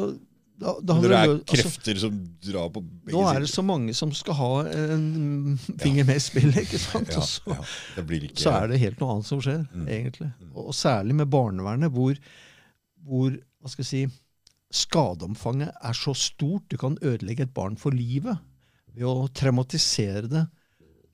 [0.62, 3.62] da, da det er krefter altså, krefter som drar på begge Nå er det så
[3.66, 6.60] mange som skal ha en finger med i spillet.
[6.64, 7.10] ikke sant?
[7.16, 7.56] Ja, Og så,
[7.98, 9.88] ja, ikke så er det helt noe annet som skjer, Mm.
[9.88, 10.30] egentlig.
[10.54, 12.14] Og særlig med barnevernet, hvor,
[13.04, 14.04] hvor hva skal jeg si,
[14.72, 16.64] skadeomfanget er så stort.
[16.70, 18.38] Du kan ødelegge et barn for livet
[18.96, 20.44] ved å traumatisere det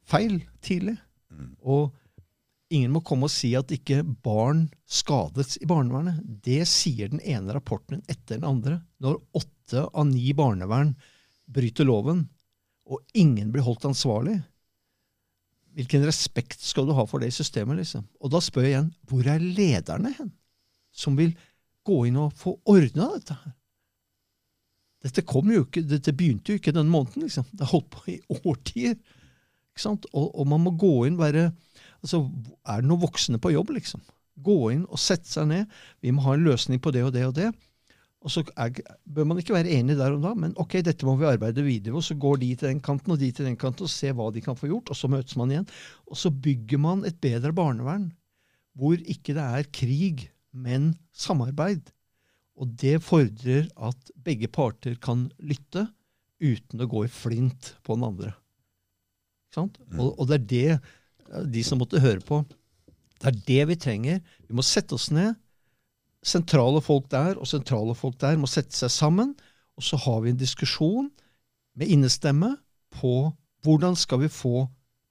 [0.09, 0.97] feil tidlig.
[1.33, 1.53] Mm.
[1.61, 1.95] Og
[2.75, 6.21] ingen må komme og si at ikke barn skades i barnevernet.
[6.45, 8.81] Det sier den ene rapporten etter den andre.
[9.05, 10.95] Når åtte av ni barnevern
[11.49, 12.27] bryter loven,
[12.89, 14.39] og ingen blir holdt ansvarlig,
[15.77, 17.79] hvilken respekt skal du ha for det i systemet?
[17.83, 18.07] liksom?
[18.25, 20.33] Og da spør jeg igjen, hvor er lederne hen?
[20.91, 21.37] Som vil
[21.87, 23.53] gå inn og få ordna dette her?
[25.09, 27.25] Dette, ikke, dette begynte jo ikke den måneden.
[27.25, 27.47] liksom.
[27.53, 28.99] Det har holdt på i årtier.
[29.87, 31.53] Og, og man må gå inn være
[32.03, 32.25] altså,
[32.67, 34.03] Er det noen voksne på jobb, liksom?
[34.43, 35.79] Gå inn og sette seg ned.
[36.03, 37.49] Vi må ha en løsning på det og det og det.
[38.19, 38.75] Og så er,
[39.07, 41.95] bør man ikke være enig der og da, men ok, dette må vi arbeide videre
[41.95, 42.01] med.
[42.01, 44.27] Og så går de til den kanten og de til den kanten og ser hva
[44.35, 45.69] de kan få gjort, og så møtes man igjen.
[46.11, 48.11] Og så bygger man et bedre barnevern
[48.79, 51.89] hvor ikke det er krig, men samarbeid.
[52.59, 55.87] Og det fordrer at begge parter kan lytte
[56.43, 58.33] uten å gå i flint på den andre.
[59.57, 59.99] Mm.
[59.99, 62.43] Og, og det er det eh, de som måtte høre på,
[63.19, 64.21] det er det vi trenger.
[64.47, 65.35] Vi må sette oss ned.
[66.23, 69.35] Sentrale folk der og sentrale folk der må sette seg sammen,
[69.79, 71.09] og så har vi en diskusjon
[71.79, 72.57] med innestemme
[72.99, 73.31] på
[73.67, 74.67] hvordan skal vi få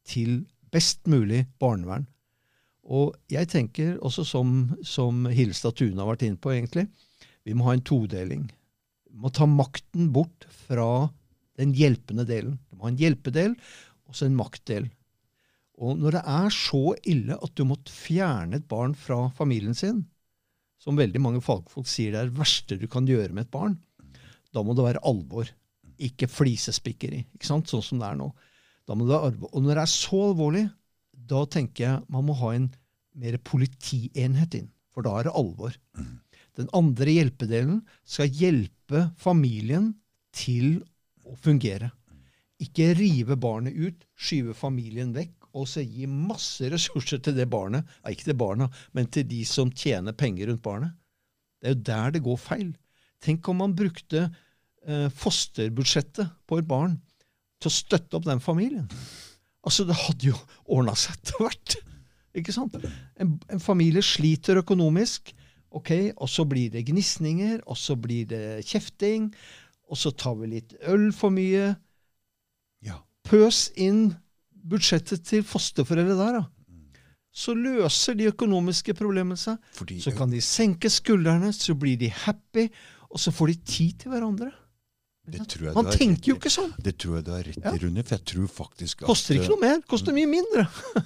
[0.07, 0.41] til
[0.71, 2.07] best mulig barnevern.
[2.87, 4.53] Og jeg tenker også som,
[4.83, 6.87] som Hilstad Tune har vært inne på, egentlig,
[7.47, 8.47] vi må ha en todeling.
[9.07, 11.07] Vi må ta makten bort fra
[11.57, 12.57] den hjelpende delen.
[12.67, 13.55] Vi må ha en hjelpedel
[14.07, 14.89] og så en maktdel.
[15.77, 20.03] Og når det er så ille at du måtte fjerne et barn fra familien sin,
[20.81, 23.77] som veldig mange fagfolk sier det er det verste du kan gjøre med et barn,
[24.53, 25.49] da må det være alvor.
[26.03, 27.69] Ikke flisespikkeri, ikke sant?
[27.71, 28.29] sånn som det er nå.
[28.87, 29.53] Da må det være alvor.
[29.53, 30.67] Og når det er så alvorlig,
[31.31, 32.69] da tenker jeg man må ha en
[33.17, 35.77] mer politienhet inn, for da er det alvor.
[36.57, 39.91] Den andre hjelpedelen skal hjelpe familien
[40.35, 40.79] til
[41.27, 41.91] å fungere.
[42.63, 47.85] Ikke rive barnet ut, skyve familien vekk, og så gi masse ressurser til det barnet.
[48.01, 50.95] Ja, ikke til barna, men til de som tjener penger rundt barnet.
[51.61, 52.71] Det er jo der det går feil.
[53.23, 56.99] Tenk om man brukte eh, fosterbudsjettet på et barn
[57.61, 58.85] til å støtte opp den familien.
[59.65, 60.37] Altså, det hadde jo
[60.69, 61.77] ordna seg etter hvert.
[62.37, 62.77] Ikke sant?
[63.17, 65.33] En, en familie sliter økonomisk,
[65.77, 69.29] ok, og så blir det gnisninger, og så blir det kjefting,
[69.87, 71.71] og så tar vi litt øl for mye.
[72.85, 72.99] Ja.
[73.27, 74.09] Pøs inn
[74.67, 76.45] budsjettet til fosterforeldre der, da.
[77.37, 79.59] Så løser de økonomiske problemene seg.
[79.77, 82.65] Fordi, Så kan de senke skuldrene, så blir de happy,
[83.11, 84.51] og så får de tid til hverandre.
[85.27, 86.71] det tror jeg Man tenker jo ikke sånn.
[86.81, 87.73] Det tror jeg du har rett Ja.
[87.75, 88.03] i, Rune.
[88.03, 90.65] For jeg tror faktisk at Koster ikke noe mer, koster mye mindre.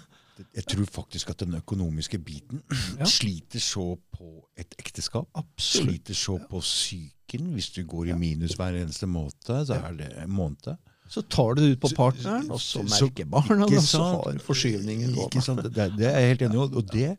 [0.56, 2.62] Jeg tror faktisk at den økonomiske biten
[3.00, 3.06] Ja.
[3.06, 5.28] sliter så på et ekteskap.
[5.36, 5.90] Absolutt.
[5.90, 7.52] Sliter så på psyken.
[7.56, 9.34] Hvis du går i minus hver eneste måned,
[9.68, 10.74] så er det en måned.
[11.12, 14.38] Så tar du det ut på partneren, og så merker barna det, og så har
[14.46, 15.34] forskyvningen gått.
[15.76, 17.18] Det, det er jeg helt enig i, og- det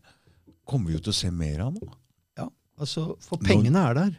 [0.64, 1.88] kommer vi jo til å se mer av nå.
[2.38, 2.46] Ja,
[2.80, 4.14] altså, for pengene er der.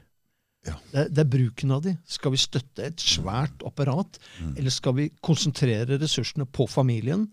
[0.68, 0.76] Ja.
[0.94, 1.96] Det, det er bruken av de.
[2.08, 4.54] Skal vi støtte et svært apparat, Mm.
[4.58, 7.26] eller skal vi konsentrere ressursene på familien?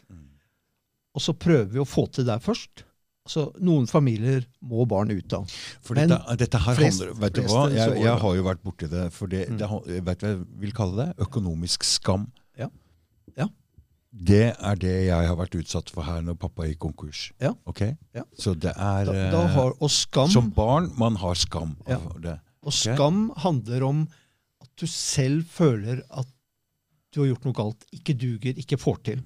[1.14, 2.84] Og så prøver vi å få til der først.
[3.28, 5.46] Så Noen familier må barn ut av.
[5.84, 7.68] For dette, dette her flest- handler Vet du hva?
[7.70, 9.12] Jeg, jeg har jo vært borti det.
[9.12, 9.58] For det, Mm.
[9.58, 11.16] det vet du hva jeg vil kalle det?
[11.26, 12.30] Økonomisk skam.
[12.58, 12.68] Ja.
[13.36, 13.46] Ja.
[14.12, 17.30] Det er det jeg har vært utsatt for her når pappa gikk konkurs.
[17.40, 17.52] Ja.
[17.68, 17.96] Okay?
[18.14, 18.24] Ja.
[18.36, 22.20] Så det er Da, eh, da har, og skam, Som barn man har skam av
[22.20, 22.40] det.
[22.64, 24.08] og skam handler om
[24.62, 26.26] at du selv føler at
[27.12, 29.22] du har gjort noe galt, ikke duger, ikke får til.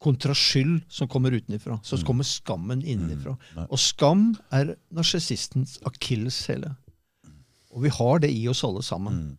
[0.00, 1.78] Kontra skyld som kommer utenfra.
[1.84, 2.04] Så Mm.
[2.06, 3.36] kommer skammen innenfra.
[3.56, 3.66] Nei.
[3.70, 6.74] Og skam er narsissistens akilleshæle.
[7.74, 9.12] Og vi har det i oss alle sammen.
[9.12, 9.36] Mm.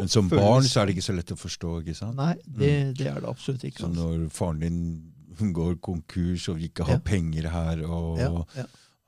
[0.00, 1.82] Men som føles- barn så er det ikke så lett å forstå.
[1.82, 2.16] ikke sant?
[2.16, 3.80] Nei, det, det er det absolutt ikke.
[3.80, 3.94] Så Altså.
[4.18, 6.98] når faren din går konkurs og ikke har Ja.
[6.98, 8.64] penger her, og Ja, ja.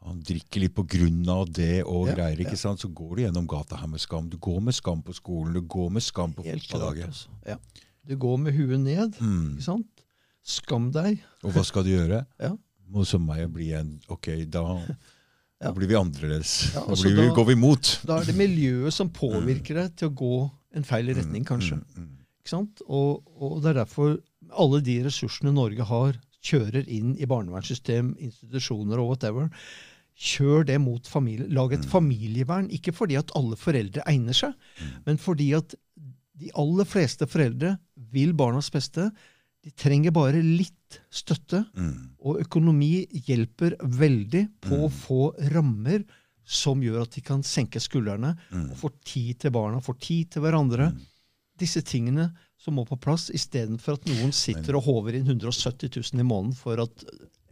[0.06, 2.80] han drikker litt på grunn av det og greier, ikke sant?
[2.80, 4.28] så går du gjennom gata her med skam.
[4.28, 7.06] Du går med skam på skolen, du går med skam på fotballaget.
[7.06, 7.28] Altså.
[7.46, 7.56] Ja.
[8.06, 9.54] Du går med huet ned, Mm.
[9.56, 9.86] ikke sant?
[10.48, 11.20] Skam deg.
[11.44, 12.22] Og hva skal du gjøre?
[12.48, 12.54] Ja.
[12.88, 14.62] Må som meg bli en Ok, da,
[15.60, 16.52] da blir vi annerledes.
[16.72, 17.90] Ja, altså da- går vi imot.
[18.08, 20.30] Da er det miljøet som påvirker deg til å gå
[20.78, 21.76] en feil retning, kanskje.
[21.82, 22.80] Mm, mm, Ikke sant?
[22.88, 24.16] Og, og det er derfor
[24.56, 26.16] alle de ressursene Norge har,
[26.48, 29.50] kjører inn i barnevernssystem, institusjoner og whatever.
[30.16, 31.48] Kjør det mot familie.
[31.52, 31.90] Lag et Mm.
[31.92, 32.70] familievern.
[32.72, 34.94] Ikke fordi at alle foreldre egner seg, Mm.
[35.04, 35.74] men fordi at
[36.38, 37.76] de aller fleste foreldre
[38.16, 39.10] vil barnas beste.
[39.68, 41.66] De trenger bare litt støtte.
[41.76, 44.96] mm, Og økonomi hjelper veldig på å Mm.
[45.02, 45.20] få
[45.52, 46.04] rammer
[46.48, 50.30] som gjør at de kan senke skuldrene mm, og få tid til barna, få tid
[50.32, 50.90] til hverandre.
[50.94, 51.00] mm.
[51.58, 56.20] Disse tingene som må på plass, istedenfor at noen sitter og håver inn 170 000
[56.22, 57.04] i måneden for at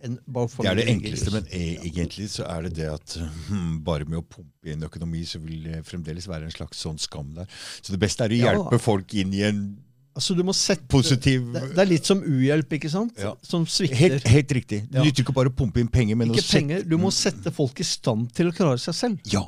[0.04, 3.16] en Det er det enkleste, men e egentlig så er det det at
[3.48, 6.98] hm, bare med å pumpe inn økonomi, så vil det fremdeles være en slags sånn
[7.00, 7.46] skam der.
[7.82, 8.52] Så det beste er å Ja.
[8.54, 9.78] hjelpe folk inn i en
[10.16, 13.12] Altså, du må sette, positiv det, det er litt som uhjelp, ikke sant?
[13.20, 13.34] Ja.
[13.44, 13.98] Som svikter.
[14.00, 14.78] Helt, helt riktig.
[14.88, 15.04] Det Ja.
[15.04, 16.84] nytter ikke bare å pumpe inn penger, men ikke å sette penger.
[16.88, 19.18] Du må sette folk i stand til å klare seg selv.
[19.28, 19.42] Ja.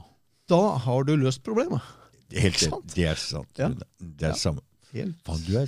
[0.49, 1.81] Da har du løst problemet.
[2.37, 2.93] Helt det, sant?
[2.95, 3.49] det er sant.
[3.57, 3.71] Ja.
[3.99, 4.35] Det er Ja.
[4.37, 4.61] samme.
[4.93, 5.17] Helt.
[5.25, 5.67] Fan, du, er,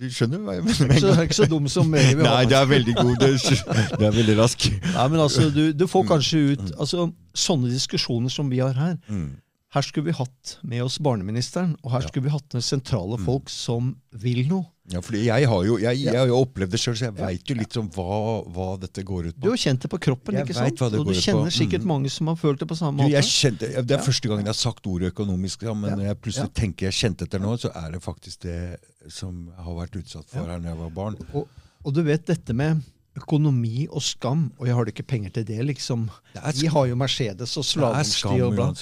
[0.00, 1.00] du skjønner hva jeg mener?
[1.00, 2.14] du er ikke så dum som Mary.
[2.28, 3.14] Nei, det er veldig god.
[3.20, 4.68] Det er, det er veldig rask.
[4.92, 8.98] Nei, men altså, du, du får kanskje ut altså, Sånne diskusjoner som vi har her.
[9.08, 9.30] Mm.
[9.74, 12.06] Her skulle vi hatt med oss barneministeren, og her Ja.
[12.08, 14.68] skulle vi hatt med sentrale folk som vil noe.
[14.92, 17.48] Ja, fordi jeg har jo, jeg, jeg har jo opplevd det sjøl, så jeg veit
[17.48, 19.40] jo litt om hva, hva dette går ut på.
[19.40, 20.82] Du har kjent det på kroppen, Jeg ikke sant?
[20.84, 21.14] Og du ut på.
[21.24, 21.88] kjenner sikkert Mm.
[21.88, 23.16] mange som har følt det på samme Du, måte.
[23.16, 26.20] jeg kjente, det er første gangen jeg har sagt ordet økonomisk, ja, men når jeg
[26.20, 28.78] plutselig tenker jeg kjente etter nå, så er det faktisk det
[29.08, 31.16] som jeg har vært utsatt for her når jeg var barn.
[31.34, 31.48] Og,
[31.84, 32.84] og du vet dette med
[33.18, 36.08] økonomi og skam, og jeg har ikke penger til det, liksom.
[36.34, 38.72] Det Vi har jo Mercedes og slalåmsti og bla.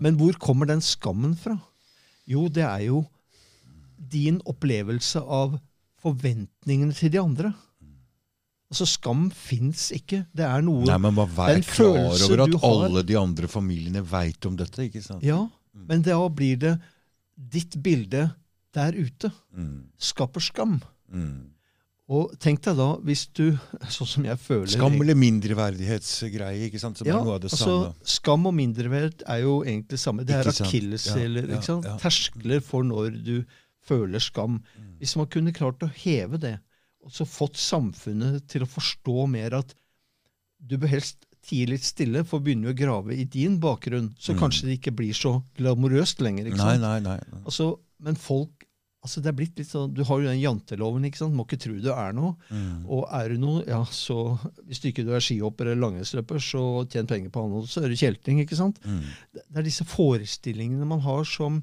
[0.00, 1.58] Men hvor kommer den skammen fra?
[2.28, 3.02] Jo, det er jo
[4.12, 5.58] din opplevelse av
[6.02, 7.52] forventningene til de andre.
[8.72, 10.22] Altså, skam fins ikke.
[10.32, 14.48] Det er noe Nei, men vær Den klar over at alle de andre familiene veit
[14.48, 15.24] om dette, ikke sant?
[15.26, 15.42] Ja,
[15.76, 16.78] men da blir det
[17.36, 18.30] ditt bilde
[18.72, 19.28] der ute.
[19.52, 20.78] Mm, Skaper skam.
[21.12, 21.51] mm.
[22.10, 23.52] Og tenk deg da, hvis du,
[23.96, 26.98] sånn som jeg føler Skam eller mindreverdighetsgreie, ikke sant?
[26.98, 28.08] Som ja, er noe av det altså, samme.
[28.16, 30.24] Skam og mindreverd er jo egentlig det samme.
[30.26, 31.48] Det er akilleshæler.
[31.54, 31.96] Ja, ja, ja.
[32.02, 33.34] Terskler for når du
[33.86, 34.60] føler skam.
[34.78, 34.90] Mm.
[35.02, 36.56] Hvis man kunne klart å heve det,
[37.02, 39.72] og så fått samfunnet til å forstå mer at
[40.62, 44.30] du bør helst tie litt stille, for å begynne å grave i din bakgrunn, så
[44.34, 44.38] Mm.
[44.44, 46.46] kanskje det ikke blir så glamorøst lenger.
[46.46, 46.82] ikke Nei, sant?
[46.82, 47.18] nei, nei.
[47.32, 47.40] nei.
[47.42, 48.61] Altså, men folk
[49.02, 51.04] altså det er blitt litt sånn, Du har jo den janteloven.
[51.08, 51.34] ikke sant?
[51.34, 52.36] Må ikke tro du er noe.
[52.54, 52.84] Mm.
[52.86, 54.38] Og er du noe, ja, så
[54.68, 56.62] Hvis du ikke er skihopper eller langrennsløper, så
[56.92, 58.40] tjen penger på annet, så er du kjeltring.
[58.44, 58.78] ikke sant?
[58.86, 59.02] Mm.
[59.34, 61.62] Det er disse forestillingene man har som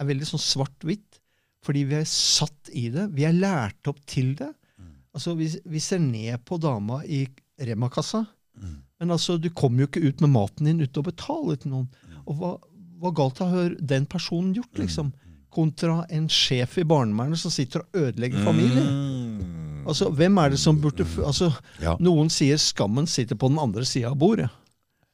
[0.00, 1.20] er veldig sånn svart-hvitt.
[1.62, 3.06] Fordi vi er satt i det.
[3.14, 4.50] Vi er lært opp til det.
[4.80, 4.92] Mm.
[5.14, 7.24] Altså, Vi, vi ser ned på dama i
[7.62, 8.24] Rema-kassa.
[8.58, 8.78] Mm.
[8.98, 11.86] Men altså, du kommer jo ikke ut med maten din uten å betale til noen.
[12.26, 12.56] Og hva,
[13.02, 15.12] hva galt har den personen gjort, liksom?
[15.52, 18.86] Kontra en sjef i barnevernet som sitter og ødelegger familien.
[18.88, 19.86] Mm.
[19.86, 21.50] Altså, hvem er det som burde altså,
[21.82, 21.96] Ja.
[22.00, 24.48] Noen sier skammen sitter på den andre sida av bordet.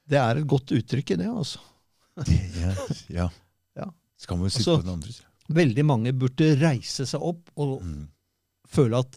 [0.09, 1.27] Det er et godt uttrykk i det.
[1.29, 1.59] altså.
[2.25, 2.75] Det- ja,
[3.09, 3.29] ja.
[3.77, 3.91] Ja.
[4.17, 5.25] Skal man Altså- på den andre siden?
[5.49, 8.09] Veldig mange burde reise seg opp og Mm.
[8.69, 9.17] føle at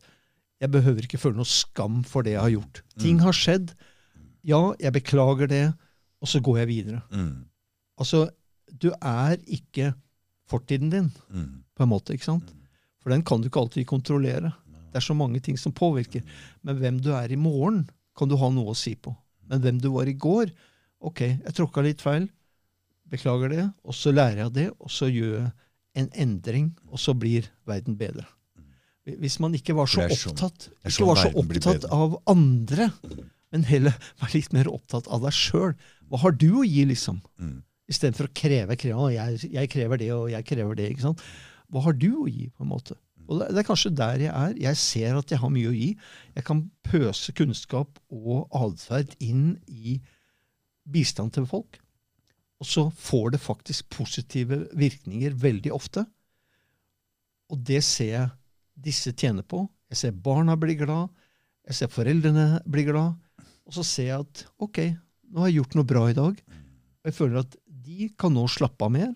[0.61, 2.81] jeg behøver ikke føle noe skam for det jeg har gjort.
[2.99, 3.23] Ting Mm.
[3.23, 3.73] har skjedd.
[4.43, 5.73] Ja, jeg beklager det,
[6.21, 7.01] og så går jeg videre.
[7.11, 7.45] Mm.
[7.99, 8.29] Altså,
[8.79, 9.93] du er ikke
[10.51, 11.63] fortiden din, Mm.
[11.77, 12.13] på en måte.
[12.13, 12.51] ikke sant?
[13.01, 14.51] For den kan du ikke alltid kontrollere.
[14.91, 16.21] Det er så mange ting som påvirker.
[16.63, 17.85] Men hvem du er i morgen,
[18.17, 19.15] kan du ha noe å si på.
[19.49, 20.51] Men hvem du var i går
[21.01, 22.27] Ok, jeg tråkka litt feil.
[23.09, 23.63] Beklager det.
[23.83, 25.51] Og så lærer jeg av det, og så gjør jeg
[25.95, 28.27] en endring, og så blir verden bedre.
[29.07, 32.91] Hvis man ikke var så sånn- opptatt, ikke sånn var så opptatt av andre,
[33.51, 35.73] men heller var litt mer opptatt av deg sjøl.
[36.07, 37.23] Hva har du å gi, liksom?
[37.41, 37.63] Mm.
[37.91, 40.91] Istedenfor å kreve, kreve «Å, jeg, jeg krever det, og jeg krever det.
[40.93, 41.23] ikke sant?
[41.71, 42.95] Hva har du å gi, på en måte?
[43.27, 44.55] Og det, det er kanskje der jeg er.
[44.59, 45.91] Jeg ser at jeg har mye å gi.
[46.35, 49.99] Jeg kan pøse kunnskap og atferd inn i
[50.91, 51.79] bistand til folk.
[52.61, 56.05] Og så får det faktisk positive virkninger veldig ofte.
[57.51, 58.29] Og det ser jeg
[58.91, 59.63] disse tjener på.
[59.91, 61.09] Jeg ser barna bli glad.
[61.67, 63.17] Jeg ser foreldrene bli glad.
[63.67, 64.83] Og så ser jeg at ok,
[65.31, 66.37] nå har jeg gjort noe bra i dag.
[67.01, 69.11] Og jeg føler at de kan nå slappe av mer.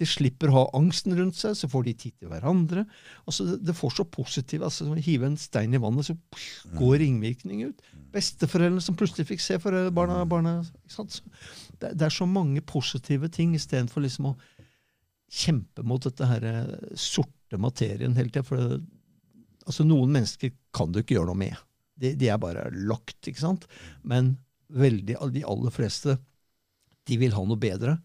[0.00, 2.86] De slipper å ha angsten rundt seg, så får de tid til hverandre.
[3.28, 7.66] Altså, det, får så positivt altså, Hive en stein i vannet, så pff, går ringvirkning
[7.68, 7.82] ut.
[8.14, 10.22] Besteforeldrene som plutselig fikk se for barna.
[10.28, 10.54] barna
[10.88, 11.18] sant?
[11.18, 14.38] Så det, det er så mange positive ting, istedenfor liksom å
[15.30, 18.46] kjempe mot dette her eh, sorte materien hele tida.
[18.46, 18.80] For det,
[19.66, 21.60] altså, noen mennesker kan du ikke gjøre noe med.
[22.00, 23.68] De, de er bare lagt, ikke sant?
[24.00, 24.38] Men
[24.72, 26.16] veldig, de aller fleste
[27.08, 27.98] de vil ha noe bedre,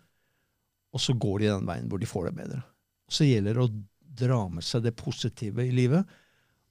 [0.95, 2.61] og så går de den veien hvor de får det bedre.
[3.05, 3.73] Og så gjelder det å
[4.25, 6.07] dra med seg det positive i livet,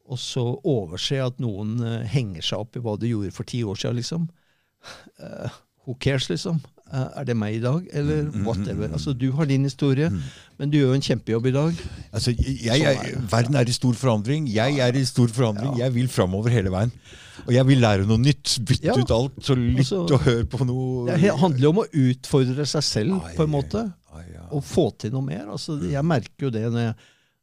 [0.05, 3.63] og så overse at noen uh, henger seg opp i hva du gjorde for ti
[3.65, 4.27] år siden, liksom.
[5.21, 5.53] Uh,
[5.85, 6.59] who cares, liksom?
[6.93, 7.87] Uh, er det meg i dag?
[7.97, 8.91] Eller whatever.
[8.93, 10.11] Altså, du har din historie,
[10.61, 11.81] men du gjør jo en kjempejobb i dag.
[12.13, 14.49] Altså, jeg, jeg, Sånn er verden er i stor forandring.
[14.53, 15.73] Jeg er i stor forandring.
[15.79, 15.87] Ja.
[15.87, 16.93] Jeg vil framover hele veien.
[17.45, 18.59] Og jeg vil lære noe nytt.
[18.69, 18.95] Bytte Ja.
[19.01, 19.41] ut alt.
[19.43, 23.21] Så lytt Altså, og hør på noe Det handler jo om å utfordre seg selv,
[23.37, 23.89] på en måte.
[24.31, 24.47] Ja.
[24.55, 25.45] å få til noe mer.
[25.55, 26.95] Altså, jeg merker jo det når jeg,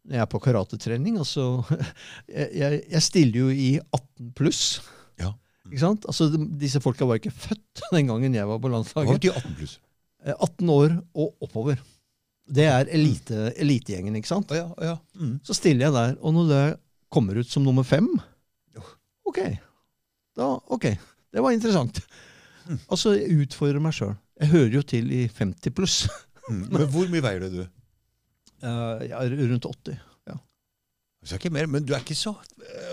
[0.07, 1.19] når jeg er på karatetrening.
[1.21, 1.45] Altså,
[2.37, 4.65] jeg, jeg, jeg stiller jo i 18 pluss.
[5.21, 5.33] Ja.
[5.69, 6.07] Ikke sant?
[6.09, 6.29] Altså,
[6.61, 9.23] disse folka var ikke født den gangen jeg var på Hva landslaget.
[9.23, 9.79] de 18 pluss?
[10.25, 11.81] Eh, 18 år og oppover.
[12.51, 14.51] Det er elite, elitegjengen, ikke sant?
[14.55, 14.97] Ja, ja.
[15.15, 15.37] Mm.
[15.47, 16.63] Så stiller jeg der, og når det
[17.11, 18.09] kommer ut som nummer fem
[19.31, 19.37] Ok.
[20.35, 20.85] Da, ok.
[21.31, 22.01] Det var interessant.
[22.91, 24.11] Altså, jeg utfordrer meg sjøl.
[24.41, 26.01] Jeg hører jo til i 50 pluss.
[26.49, 26.63] Mm.
[26.71, 27.61] Men hvor mye veier det, du?
[28.61, 29.97] Uh, er rundt 80.
[30.29, 30.35] Ja.
[31.21, 32.33] Altså, ikke mer, men du er ikke så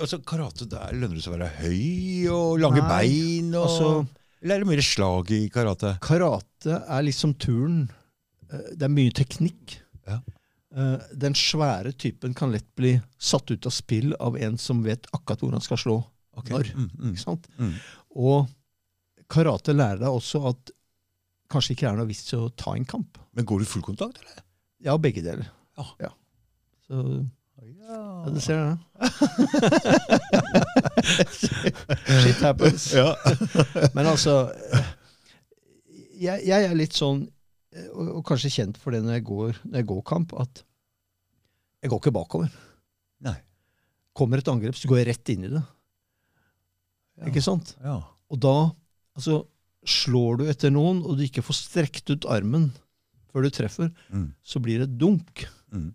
[0.00, 3.54] altså, Karate, der lønner det seg å være høy og lange Nei, bein?
[3.54, 4.06] Og, altså-
[4.42, 5.96] eller er det mer slag i karate?
[6.04, 7.88] Karate er liksom turn.
[8.52, 9.78] Eh, Det er mye teknikk.
[10.06, 10.20] Ja.
[10.76, 15.06] Eh, Den svære typen kan lett bli satt ut av spill av en som vet
[15.12, 15.96] akkurat hvor han skal slå.
[16.36, 16.54] okay.
[16.54, 16.70] Når?
[16.76, 17.48] Mm, mm, Ikke sant?
[17.58, 17.74] mm.
[18.14, 18.46] Og
[19.28, 20.70] karate lærer deg også at
[21.50, 23.18] kanskje ikke er noe vits i å ta en kamp.
[23.38, 24.40] Men går du full kontakt, eller?
[24.82, 25.46] Ja, begge deler.
[25.78, 26.10] Ja.
[26.88, 26.94] Så
[27.58, 27.64] Ja.
[27.90, 27.98] ja,
[28.34, 28.74] du ser det.
[32.24, 32.88] Shit happens.
[32.94, 33.14] Ja.
[33.94, 34.34] Men altså
[36.18, 37.20] jeg, jeg er litt sånn,
[37.92, 40.52] og, og kanskje kjent for det når jeg går, når jeg går kamp, at
[41.82, 42.50] jeg går ikke bakover.
[43.22, 43.36] Nei.
[44.18, 45.62] Kommer et angrep, så går jeg rett inn i det.
[47.18, 47.24] Ja.
[47.30, 47.66] Ikke sant?
[47.84, 47.98] Ja.
[48.34, 48.56] Og da
[49.14, 49.34] altså,
[49.86, 52.64] slår du etter noen, og du ikke får strekt ut armen
[53.38, 54.32] før du treffer, Mm.
[54.42, 55.46] så blir det dunk.
[55.72, 55.92] Mm.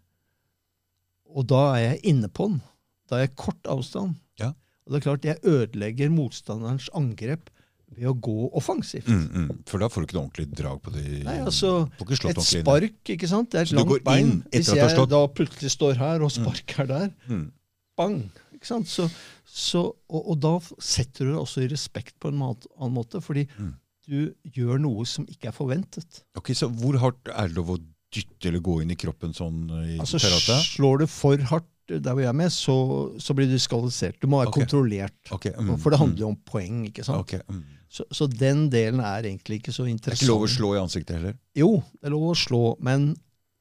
[1.34, 2.62] Og da er jeg inne på den.
[3.10, 4.16] Da er jeg kort avstand.
[4.40, 4.52] Ja.
[4.86, 7.50] Og det er klart, jeg ødelegger motstanderens angrep
[7.94, 9.08] ved å gå offensivt.
[9.08, 9.50] Mm, mm.
[9.70, 11.04] For da får du ikke noe ordentlig drag på det.
[11.28, 13.52] Nei, altså, Et spark, ikke sant?
[13.54, 14.32] Det er et langt bein.
[14.54, 17.52] Hvis jeg da plutselig står her, og sparker der, Mm.
[17.98, 18.32] bang!
[18.54, 18.88] Ikke sant?
[18.88, 19.10] Så,
[19.46, 23.48] så, og, og da setter du deg også i respekt på en annen måte, fordi
[23.60, 23.74] Mm.
[24.08, 26.24] Du gjør noe som ikke er forventet.
[26.38, 27.82] Ok, Så hvor hardt er det lov å
[28.14, 30.60] dytte eller gå inn i kroppen sånn i Altså, karate?
[30.68, 32.76] Slår du for hardt der hvor jeg er med, så,
[33.20, 34.20] så blir du diskvalifisert.
[34.22, 34.64] Du må være okay.
[34.64, 35.18] kontrollert.
[35.36, 35.52] Okay.
[35.58, 36.04] mm, For det mm.
[36.06, 36.84] handler jo om poeng.
[36.88, 37.26] ikke sant?
[37.26, 37.42] Okay.
[37.50, 37.64] mm.
[37.94, 40.24] Så, så den delen er egentlig ikke så Det er interessant.
[40.24, 41.36] ikke lov å slå i ansiktet heller.
[41.60, 43.12] Jo, det er lov å slå, men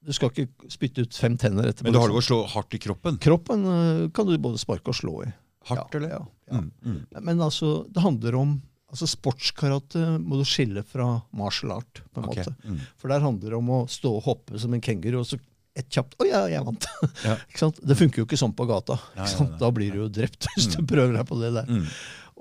[0.03, 1.87] du skal ikke spytte ut fem tenner etterpå.
[1.87, 2.17] Men du har liksom.
[2.17, 3.19] lov å slå hardt i kroppen.
[3.23, 5.29] Kroppen øh, kan du både sparke og slå i.
[5.69, 6.15] Hardt, ja, eller?
[6.17, 6.63] Ja, ja.
[6.63, 7.21] Mm, mm.
[7.29, 8.57] Men altså, det handler om
[8.93, 11.07] altså Sportskarate må du skille fra
[11.37, 12.03] martial art.
[12.13, 12.45] på en okay.
[12.45, 12.55] måte.
[12.69, 12.85] mm.
[13.01, 15.41] For der handler det om å stå og hoppe som en kenguru, og så
[15.73, 16.89] et kjapt 'Å ja, jeg vant'.
[17.29, 17.37] Ja.
[17.81, 18.99] Det funker jo ikke sånn på gata.
[19.17, 19.61] Nei, nei, nei.
[19.63, 21.71] Da blir du jo drept hvis du prøver deg på det der.
[21.71, 21.87] Mm.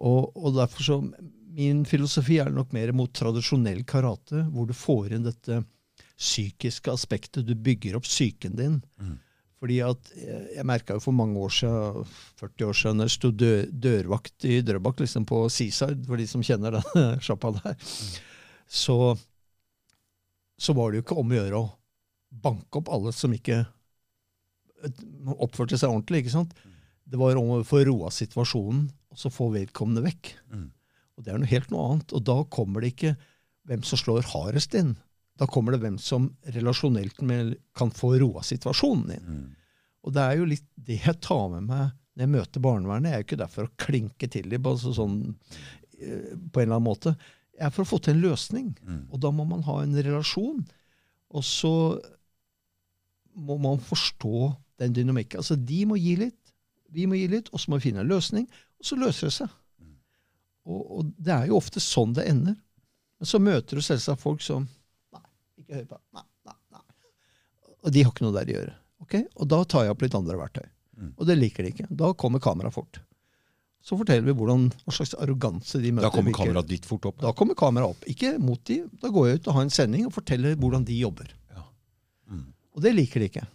[0.02, 0.98] Og, og derfor så,
[1.52, 5.58] Min filosofi er nok mer mot tradisjonell karate, hvor du får inn dette
[6.16, 7.44] psykiske aspektet.
[7.44, 8.78] Du bygger opp psyken din.
[9.62, 12.08] Fordi at eh, Jeg merka jo for mange år siden,
[12.42, 16.46] 40 år siden, jeg sto dør, dørvakt i Drøbak, liksom på Seaside, for de som
[16.46, 17.78] kjenner den sjappa der,
[18.66, 18.98] så,
[20.58, 21.70] så var det jo ikke om å gjøre å
[22.42, 25.06] banke opp alle som ikke eh,
[25.38, 26.24] oppførte seg ordentlig.
[26.24, 26.58] ikke sant?
[27.06, 30.34] Det var om å få roa situasjonen, og så få vedkommende vekk.
[30.56, 30.70] Mm.
[31.18, 32.14] Og det er noe helt noe annet.
[32.16, 33.16] Og da kommer det ikke
[33.70, 34.96] hvem som slår hardest inn.
[35.42, 37.18] Da kommer det hvem som relasjonelt
[37.78, 39.26] kan få roa situasjonen din.
[39.26, 39.50] Mm.
[40.06, 43.16] Og det er jo litt det jeg tar med meg når jeg møter barnevernet, jeg
[43.16, 45.16] er jo ikke der for å klinke til dem altså sånn,
[45.98, 47.14] eh, på en eller annen måte.
[47.56, 48.68] Jeg er for å få til en løsning.
[48.84, 49.06] Mm.
[49.10, 50.60] Og da må man ha en relasjon.
[51.32, 51.74] Og så
[53.32, 54.52] må man forstå
[54.84, 55.40] den dynamikken.
[55.40, 56.54] Altså, de må gi litt,
[56.92, 58.50] vi må gi litt, og så må vi finne en løsning.
[58.82, 59.56] Og så løser det seg.
[60.68, 62.60] Og, og det er jo ofte sånn det ender.
[63.22, 64.68] Men så møter du selvsagt folk som
[65.72, 66.02] ikke hør på.
[66.18, 66.84] Nei, nei, nei.
[67.82, 68.76] Og de har ikke noe der å gjøre.
[69.06, 69.24] Okay?
[69.40, 70.68] Og da tar jeg opp litt andre verktøy.
[71.02, 71.14] Mm.
[71.16, 71.88] Og det liker de ikke.
[72.02, 73.00] Da kommer kameraet fort.
[73.82, 76.06] Så forteller vi hvordan, hva slags arroganse de møter.
[76.06, 77.18] Da kommer kameraet ditt fort opp.
[77.24, 78.04] da kommer kameraet opp.
[78.12, 78.84] Ikke mot de.
[79.02, 81.32] Da går jeg ut og har en sending og forteller hvordan de jobber.
[81.56, 81.66] Ja.
[82.30, 82.52] Mm.
[82.78, 83.48] Og det liker de ikke.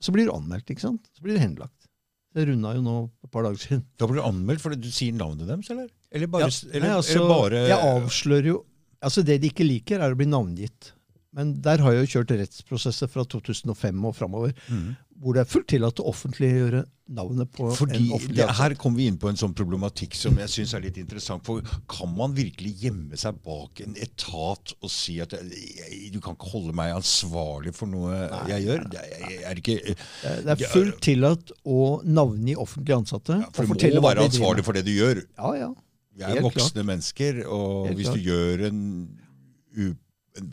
[0.00, 1.04] Så blir du anmeldt, ikke sant?
[1.12, 1.90] Så blir det henlagt.
[2.36, 3.84] Det runda jo nå et par dager siden.
[4.00, 5.92] Da blir du anmeldt fordi du sier navnet deres, eller?
[6.12, 8.58] Eller bare, Ja, eller, nei, altså, eller bare Jeg avslører jo
[9.06, 10.88] Altså, det de ikke liker, er å bli navngitt.
[11.36, 14.94] Men der har jeg jo kjørt rettsprosesser fra 2005 og framover, Mm.
[15.20, 18.56] hvor det er fullt tillatt å offentliggjøre navnet på Fordi en offentlig ansatt.
[18.58, 21.44] Her kommer vi inn på en sånn problematikk som jeg syns er litt interessant.
[21.46, 21.60] For
[21.92, 26.74] kan man virkelig gjemme seg bak en etat og si at du kan ikke holde
[26.76, 28.16] meg ansvarlig for noe
[28.48, 28.84] jeg gjør?
[28.96, 29.78] Det er, er ikke,
[30.24, 33.40] Det er fullt tillatt å navngi offentlig ansatte.
[33.52, 35.22] for og du må være ansvarlig for det du gjør.
[35.38, 35.72] Ja, ja.
[36.16, 38.16] Vi er voksne voksne mennesker, og Helt hvis klart.
[38.16, 38.84] du gjør en,
[40.40, 40.52] en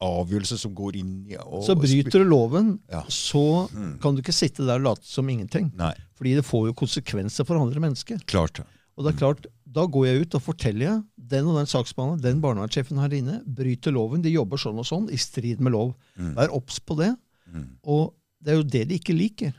[0.00, 3.02] avgjørelse som går inn i og, Så bryter du loven, Ja.
[3.08, 3.98] så Mm.
[4.00, 5.72] kan du ikke sitte der og late som ingenting.
[5.76, 8.18] Nei, Fordi det får jo konsekvenser for andre mennesker.
[8.26, 8.60] klart.
[8.96, 12.22] Og det er klart, Da går jeg ut og forteller jeg, den og den saksbehandleren,
[12.22, 14.22] den barnevernssjefen her inne, bryter loven.
[14.22, 15.94] De jobber sånn og sånn, i strid med lov.
[16.18, 16.34] Mm.
[16.34, 17.14] Vær obs på det.
[17.52, 17.68] Mm.
[17.84, 19.52] Og det er jo det de ikke liker.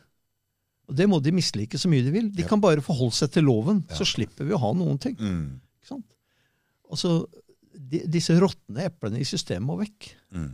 [0.90, 2.30] Og det må de mislike så mye de vil.
[2.32, 2.48] De Ja.
[2.48, 3.95] kan bare forholde seg til loven, Ja.
[3.98, 5.16] så slipper vi å ha noen ting.
[5.16, 5.60] Mm.
[5.80, 6.06] Ikke sant?
[6.91, 7.28] Altså,
[7.80, 10.12] de, disse råtne eplene i systemet må vekk.
[10.36, 10.54] Mm.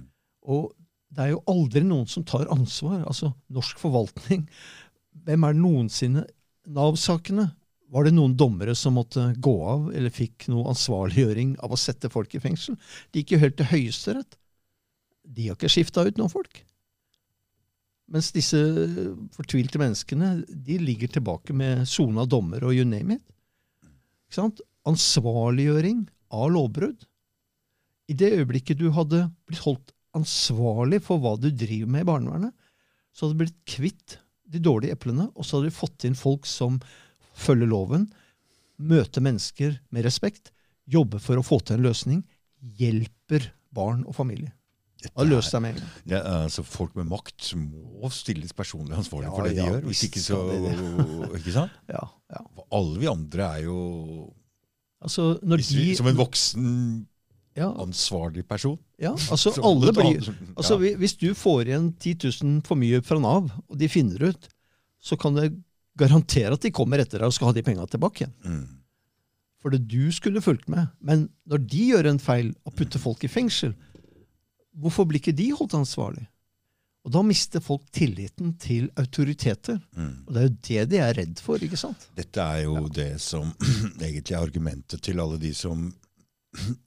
[0.54, 0.70] Og
[1.16, 3.02] det er jo aldri noen som tar ansvar.
[3.08, 4.48] Altså, norsk forvaltning
[5.26, 6.26] Hvem er noensinne
[6.76, 7.48] Nav-sakene.
[7.94, 12.10] Var det noen dommere som måtte gå av, eller fikk noe ansvarliggjøring av å sette
[12.12, 12.76] folk i fengsel?
[13.14, 14.38] De gikk jo helt til Høyesterett.
[15.24, 16.60] De har ikke skifta ut noen folk.
[18.12, 18.60] Mens disse
[19.34, 23.24] fortvilte menneskene de ligger tilbake med sona dommer og you name it.
[24.86, 26.04] Ansvarliggjøring
[26.36, 27.06] av lovbrudd.
[28.12, 32.54] I det øyeblikket du hadde blitt holdt ansvarlig for hva du driver med i barnevernet,
[33.16, 34.18] så hadde du blitt kvitt
[34.52, 36.78] de dårlige eplene, og så hadde du fått inn folk som
[37.36, 38.10] følger loven,
[38.78, 40.52] møter mennesker med respekt,
[40.86, 42.22] jobber for å få til en løsning,
[42.78, 44.54] hjelper barn og familie.
[45.06, 45.90] Dette løst deg med en gang.
[46.16, 49.84] Er, altså, folk med makt må stilles personlig ansvarlig Ja, for det de ja, gjør.
[49.90, 50.40] Hvis ikke så
[51.40, 51.76] Ikke sant?
[51.92, 52.42] Ja, ja.
[52.74, 53.80] Alle vi andre er jo
[55.06, 56.70] Altså, de, Som en voksen,
[57.56, 58.78] ja, ansvarlig person.
[59.02, 60.20] ja, altså alle blir
[60.56, 64.30] Altså, hvi- Hvis du får igjen 10 000 for mye fra Nav, og de finner
[64.32, 64.50] ut,
[65.02, 65.54] så kan det
[65.98, 68.36] garantere at de kommer etter deg og skal ha de penga tilbake igjen.
[68.44, 68.66] Mm.
[69.64, 70.90] For det du skulle fulgt med.
[71.02, 73.72] Men når de gjør en feil og putter folk i fengsel,
[74.76, 76.28] hvorfor blir ikke de holdt ansvarlig?
[77.06, 79.78] Og da mister folk tilliten til autoriteter.
[79.96, 80.24] Mm.
[80.26, 82.08] Og det er jo det de er redd for, ikke sant?
[82.18, 83.52] Dette er jo det som
[84.02, 85.86] egentlig er argumentet til alle de som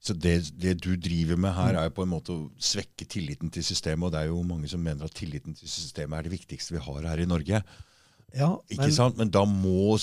[0.00, 3.50] Så det, det du driver med her, er jo på en måte å svekke tilliten
[3.52, 4.06] til systemet.
[4.08, 6.80] Og det er jo mange som mener at tilliten til systemet er det viktigste vi
[6.86, 7.60] har her i Norge.
[8.32, 9.18] Ja, Ikke men sant?
[9.20, 9.98] Men da må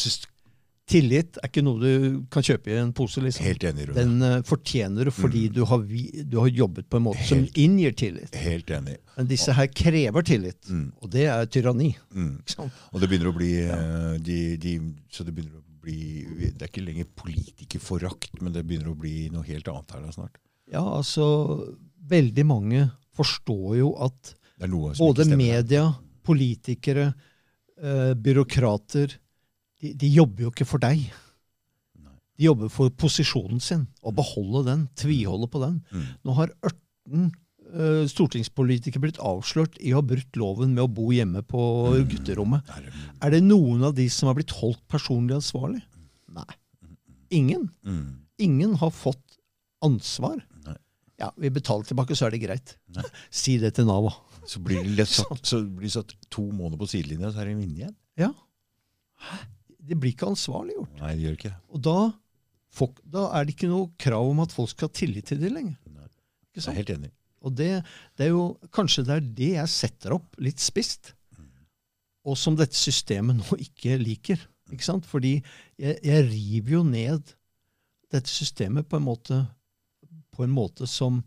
[0.87, 3.19] tillit er ikke noe du kan kjøpe i en pose.
[3.19, 3.43] liksom.
[3.43, 3.97] Helt enig, Rune.
[3.97, 5.53] Den uh, fortjener du fordi Mm.
[5.57, 8.35] du, har vi, du har jobbet på en måte som inngir tillit.
[8.35, 8.95] Helt enig.
[9.17, 10.93] Men disse her krever tillit, Mm.
[11.01, 11.95] og det er tyranni.
[12.13, 12.37] Mm.
[12.93, 14.17] Og det begynner å bli ja.
[14.17, 14.77] de, de,
[15.11, 19.29] Så det begynner å bli Det er ikke lenger politikerforakt, men det begynner å bli
[19.33, 20.41] noe helt annet her da snart.
[20.67, 21.25] Ja, altså
[22.07, 22.85] Veldig mange
[23.17, 24.35] forstår jo at
[24.99, 25.89] både media,
[26.23, 27.09] politikere,
[27.81, 29.17] eh, byråkrater
[29.81, 31.03] de, de jobber jo ikke for deg.
[32.01, 32.15] Nei.
[32.37, 35.81] De jobber for posisjonen sin, og beholde den, tviholde på den.
[35.91, 36.07] Mm.
[36.25, 37.35] Nå har 18 eh,
[38.07, 41.59] stortingspolitikere blitt avslørt i å ha brutt loven med å bo hjemme på
[41.93, 42.07] Mm.
[42.09, 42.63] gutterommet.
[43.21, 45.81] Er det- noen av de som har blitt holdt personlig ansvarlig?
[46.29, 46.45] Nei.
[47.31, 47.69] Ingen.
[47.85, 48.19] Mm.
[48.39, 49.37] Ingen har fått
[49.83, 50.41] ansvar.
[51.19, 52.75] Ja, vi betaler tilbake, så er det greit.
[53.31, 54.15] Si det til Nav, da.
[54.45, 57.75] Så blir det satt, så blir satt to måneder på sidelinja, så er det inne
[57.75, 57.95] igjen?
[58.15, 58.33] Ja.
[59.81, 60.99] Det blir ikke ansvarliggjort.
[61.01, 61.53] Nei, det gjør ikke.
[61.73, 62.13] Og da,
[62.69, 65.51] folk, da er det ikke noe krav om at folk skal ha tillit til det
[65.51, 65.77] lenger.
[65.89, 66.05] Nei.
[66.57, 66.67] sant?
[66.67, 67.11] Jeg er helt enig.
[67.45, 67.71] Og det,
[68.17, 71.13] det er jo kanskje det er det jeg setter opp litt spisst,
[72.27, 74.41] og som dette systemet nå ikke liker.
[74.73, 75.05] Ikke sant?
[75.07, 75.37] Fordi
[75.79, 77.31] jeg, jeg river jo ned
[78.11, 79.37] dette systemet på en måte,
[80.35, 81.21] på en måte som,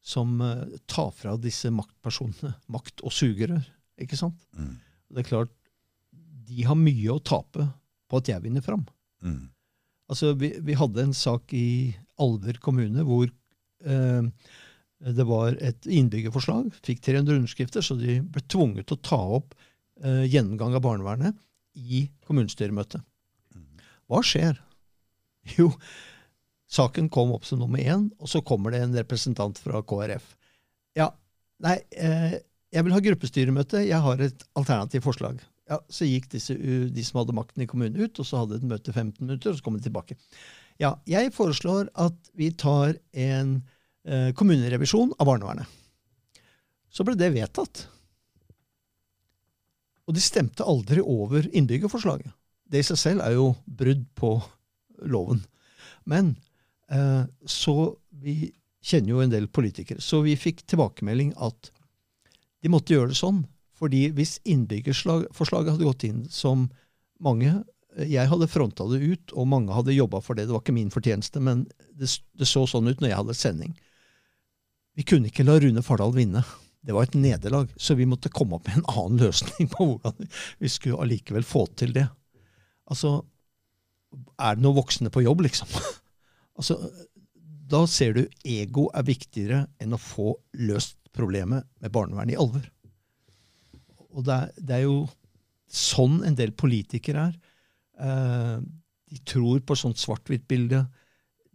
[0.00, 3.64] som uh, tar fra disse maktpersonene makt og sugerør.
[4.00, 4.40] Ikke sant?
[4.56, 4.78] Mm.
[5.12, 5.52] Det er klart,
[6.48, 7.68] de har mye å tape
[8.08, 8.86] på at jeg vinner fram.
[9.24, 9.50] Mm.
[10.12, 14.26] Altså, vi, vi hadde en sak i Alver kommune hvor eh,
[15.02, 19.56] det var et innbyggerforslag, fikk 300 underskrifter, så de ble tvunget til å ta opp
[20.04, 21.38] eh, gjennomgang av barnevernet
[21.74, 23.02] i kommunestyremøtet.
[24.10, 24.60] Hva skjer?
[25.58, 25.72] Jo,
[26.70, 30.28] saken kom opp som nummer én, og så kommer det en representant fra KrF.
[30.94, 31.08] Ja,
[31.66, 32.36] nei, eh,
[32.72, 35.42] jeg vil ha gruppestyremøte, jeg har et alternativt forslag.
[35.70, 38.70] Ja, Så gikk disse, de som hadde makten i kommunen ut, og så hadde et
[38.70, 40.14] møte 15 minutter, og så kom de tilbake.
[40.80, 43.62] Ja, jeg foreslår at vi tar en
[44.34, 45.68] kommunerevisjon av barnevernet.
[46.92, 47.84] Så ble det vedtatt.
[50.08, 52.32] Og de stemte aldri over innbyggerforslaget.
[52.68, 54.34] Det i seg selv er jo brudd på
[55.12, 55.44] loven.
[56.04, 56.36] Men
[56.90, 58.52] eh, så Vi
[58.82, 60.02] kjenner jo en del politikere.
[60.02, 61.70] Så vi fikk tilbakemelding at
[62.62, 63.44] de måtte gjøre det sånn.
[63.78, 66.68] Fordi hvis innbyggerforslaget hadde gått inn som
[67.22, 67.62] mange
[67.92, 70.46] Jeg hadde fronta det ut, og mange hadde jobba for det.
[70.48, 72.08] Det var ikke min fortjeneste, men det,
[72.40, 73.74] det så sånn ut når jeg hadde sending.
[74.98, 76.42] Vi kunne ikke la Rune Fardal vinne.
[76.82, 77.70] Det var et nederlag.
[77.76, 81.64] Så vi måtte komme opp med en annen løsning på hvordan vi skulle allikevel få
[81.78, 82.08] til det.
[82.90, 83.20] Altså,
[84.36, 85.70] er det noen voksne på jobb, liksom?
[86.58, 86.78] altså,
[87.72, 92.64] da ser du ego er viktigere enn å få løst problemet med barnevern i alvor.
[94.12, 94.98] Og det er, det er, jo
[95.72, 97.38] sånn en del politikere er.
[98.02, 98.58] Eh,
[99.12, 100.82] de tror på sånt svart-hvitt-bilde.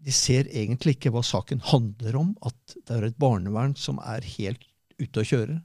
[0.08, 2.34] De ser egentlig ikke hva saken handler om.
[2.48, 4.64] At det er et barnevern som er helt
[4.98, 5.60] ute å kjøre.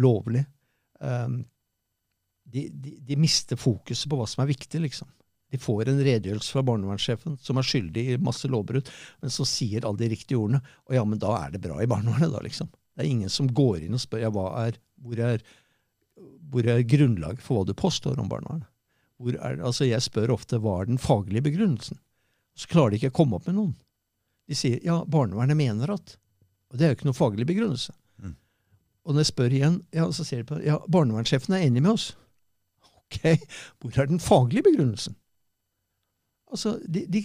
[0.00, 0.46] Lovlig.
[1.00, 1.42] Um,
[2.50, 5.10] de, de, de, mister fokuset på hva som er viktig, liksom.
[5.50, 8.88] De får en redegjørelse fra barnevernssjefen som er skyldig i masse lovbrudd,
[9.22, 10.60] men så sier alle de riktige ordene.
[10.88, 12.70] Og ja, men da er det bra i barnevernet, da, liksom.
[12.70, 14.30] Det er ingen som går inn og spør ja,
[14.64, 15.44] er, hvor er
[16.50, 18.68] hvor er grunnlaget for hva du påstår om barnevernet?
[19.60, 21.98] altså jeg spør ofte hva er den faglige begrunnelsen.
[22.60, 23.72] Så klarer de ikke å komme opp med noen.
[24.50, 26.16] De sier ja, barnevernet mener at
[26.70, 27.94] Og det er jo ikke noe faglig begrunnelse.
[28.22, 28.34] Mm.
[29.06, 31.96] Og når jeg spør igjen, ja, så sier de på ja, barnevernssjefen er enig med
[31.96, 32.10] oss.
[33.10, 33.40] Ok,
[33.82, 35.16] hvor er den faglige begrunnelsen?
[36.50, 37.24] Altså, de, de,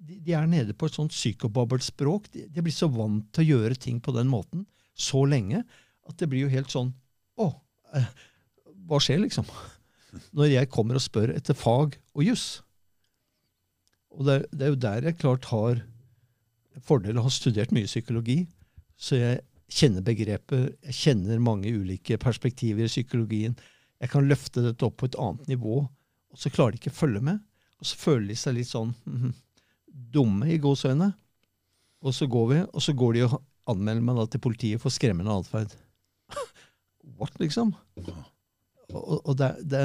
[0.00, 2.30] de er nede på et sånt psykobabbelt språk.
[2.32, 4.64] De, de blir så vant til å gjøre ting på den måten
[4.96, 5.60] så lenge
[6.08, 6.90] at det blir jo helt sånn
[7.40, 7.46] Å,
[7.96, 8.08] eh,
[8.88, 9.48] hva skjer, liksom?
[10.36, 12.62] Når jeg kommer og spør etter fag og juss.
[14.12, 15.80] Og det er, det er, jo der jeg klart har
[16.84, 18.42] fordel av å ha studert mye psykologi.
[18.96, 19.40] Så jeg
[19.72, 23.56] kjenner begreper, jeg kjenner mange ulike perspektiver i psykologien.
[24.02, 25.82] Jeg kan løfte dette opp på et annet nivå,
[26.32, 27.40] og så klarer de ikke å følge med.
[27.82, 29.32] Og så føler de seg litt sånn mm,
[30.14, 31.12] dumme i gåseøyne.
[32.02, 33.38] Og så går vi, og så går de og
[33.70, 35.74] anmelder meg da til politiet for skremmende atferd.
[37.18, 37.72] What, liksom?
[38.92, 39.84] Og, og det, det,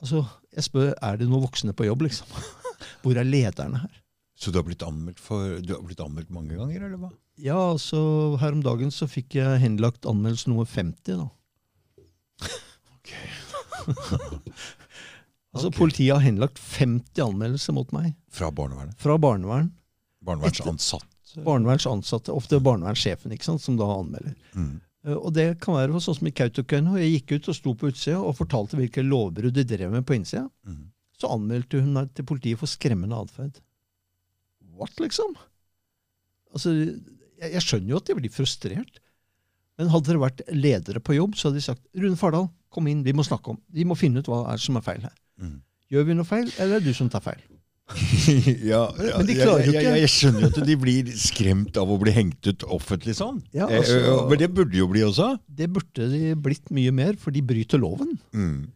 [0.00, 0.24] altså,
[0.54, 2.30] jeg spør er det noen voksne på jobb, liksom.
[3.02, 3.98] Hvor er lederne her?
[4.40, 7.10] Så du har blitt anmeldt, for, du har blitt anmeldt mange ganger, eller hva?
[7.40, 8.00] Ja, altså
[8.40, 11.28] her om dagen så fikk jeg henlagt anmeldelse nummer 50, da.
[12.96, 13.12] Ok.
[15.52, 15.76] altså okay.
[15.76, 18.14] Politiet har henlagt 50 anmeldelser mot meg.
[18.32, 18.96] Fra barnevernet?
[19.00, 19.72] Fra barnevern.
[20.24, 21.08] Barnevernsansatte?
[21.44, 24.34] Barnevernsansatte, ofte barnevernssjefen, ikke sant, som da anmelder.
[24.56, 24.78] Mm.
[25.06, 26.96] Eh, og det kan være sånn som i Kautokeino.
[27.00, 30.16] Jeg gikk ut og sto på utsida og fortalte hvilke lovbrudd de drev med på
[30.18, 30.46] innsida.
[30.68, 30.79] Mm.
[31.20, 33.60] Så anmeldte hun meg til politiet for skremmende atferd.
[34.80, 35.34] What, liksom?
[36.54, 39.00] Altså, jeg, jeg, skjønner jo at de blir frustrert.
[39.80, 43.04] Men hadde det vært ledere på jobb, så hadde de sagt Rune Fardal, kom inn,
[43.04, 45.14] vi må snakke om Vi må finne ut hva er som er feil her.
[45.40, 45.56] Mm.
[45.90, 47.40] Gjør vi noe feil, eller er det du som tar feil?
[48.70, 51.08] ja, ja men de klarer jo ikke jeg, jeg, jeg, skjønner jo at de blir
[51.18, 53.40] skremt av å bli hengt ut offentlig sånn.
[53.56, 55.32] Ja, eh, altså, eh, men det burde jo bli også?
[55.48, 58.14] Det burde de blitt mye mer, for de bryter loven.
[58.36, 58.68] Mm.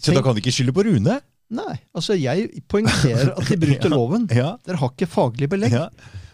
[0.00, 1.18] Så da kan de ikke skylde på Rune?
[1.50, 1.74] Nei.
[1.96, 4.28] altså Jeg poengterer at de bryter ja, loven.
[4.30, 4.52] Ja.
[4.66, 5.74] Dere har ikke faglig belegg.
[5.74, 5.88] Ja.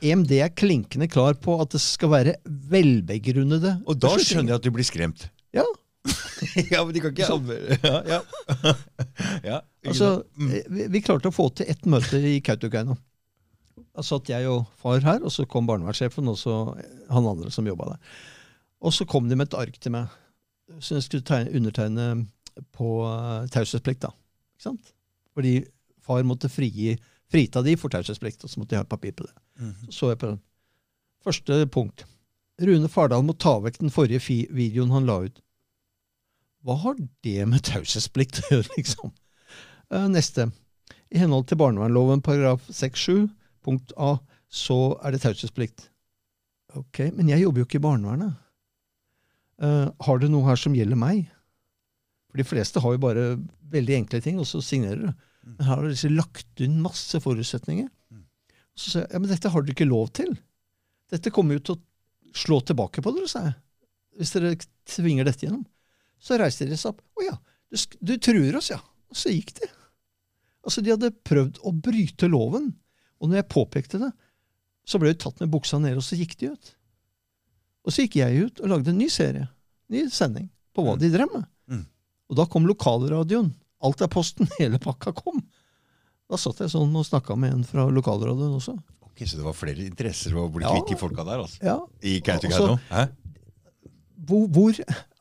[0.05, 4.67] EMD er klinkende klar på at det skal være velbegrunnede Og da skjønner jeg at
[4.67, 5.29] de blir skremt.
[5.57, 5.65] Ja,
[6.73, 7.27] ja, men de kan ikke
[7.83, 8.21] ja, ja.
[9.51, 10.51] ja, altså, mm.
[10.53, 12.97] Eh, vi, vi, klarte å få til ett møte i Kautokeino.
[13.97, 16.57] Da satt jeg og far her, og så kom barnevernssjefen og så
[17.11, 18.21] han andre som jobba der.
[18.85, 20.13] Og så kom de med et ark til meg
[20.83, 22.07] som jeg skulle tegne, undertegne
[22.77, 24.05] på uh, taushetsplikt.
[24.07, 24.93] Ikke sant?
[25.37, 25.61] Fordi
[26.03, 26.97] far måtte frigi,
[27.31, 29.35] frita de for taushetsplikt, og så måtte de ha et papir på det.
[29.61, 29.87] Mm -hmm.
[29.87, 30.41] Så så jeg på den.
[31.25, 32.07] Første punkt.
[32.63, 35.41] Rune Fardal må ta vekk den forrige videoen han la ut.
[36.65, 39.13] Hva har det med taushetsplikt å gjøre, liksom?
[39.93, 40.51] Uh, neste.
[41.11, 43.29] I henhold til barnevernloven paragraf 6-7
[43.63, 44.17] punkt A
[44.49, 45.91] så er det taushetsplikt.
[46.79, 48.35] Ok, men jeg jobber jo ikke i barnevernet.
[49.63, 51.27] Uh, har du noe her som gjelder meg?
[52.31, 53.27] For de fleste har jo bare
[53.73, 55.26] veldig enkle ting, og så signerer du.
[55.47, 57.89] Men her har disse lagt inn masse forutsetninger.
[58.77, 60.35] Så sa jeg ja, men dette har dere ikke lov til.
[61.13, 63.55] Dette kommer jo til å slå tilbake på dere, sa jeg.
[64.19, 64.51] Hvis dere
[64.91, 65.63] tvinger dette gjennom.
[66.21, 67.01] Så reiste de seg opp.
[67.17, 67.37] Å ja,
[67.73, 67.79] du,
[68.11, 68.81] du truer oss, ja.
[69.13, 69.69] Og så gikk de.
[70.67, 72.73] Altså, De hadde prøvd å bryte loven.
[73.23, 74.11] Og når jeg påpekte det,
[74.87, 76.73] så ble de tatt med buksa ned, og så gikk de ut.
[77.87, 79.47] Og så gikk jeg ut og lagde en ny serie,
[79.95, 81.01] ny sending, på hva Mm.
[81.01, 81.47] de drev med.
[81.71, 81.85] Mm.
[82.29, 83.53] Og da kom lokalradioen.
[83.87, 84.51] Alt er posten.
[84.61, 85.41] Hele pakka kom.
[86.27, 88.75] Da satt jeg sånn og snakka med en fra lokalradioen også.
[89.07, 91.63] Ok, Så det var flere interesser å bli kvitt de folka der, altså?
[91.65, 92.77] Ja, I Kautokeino?
[92.91, 93.09] Altså-
[94.27, 94.75] hvor, hvor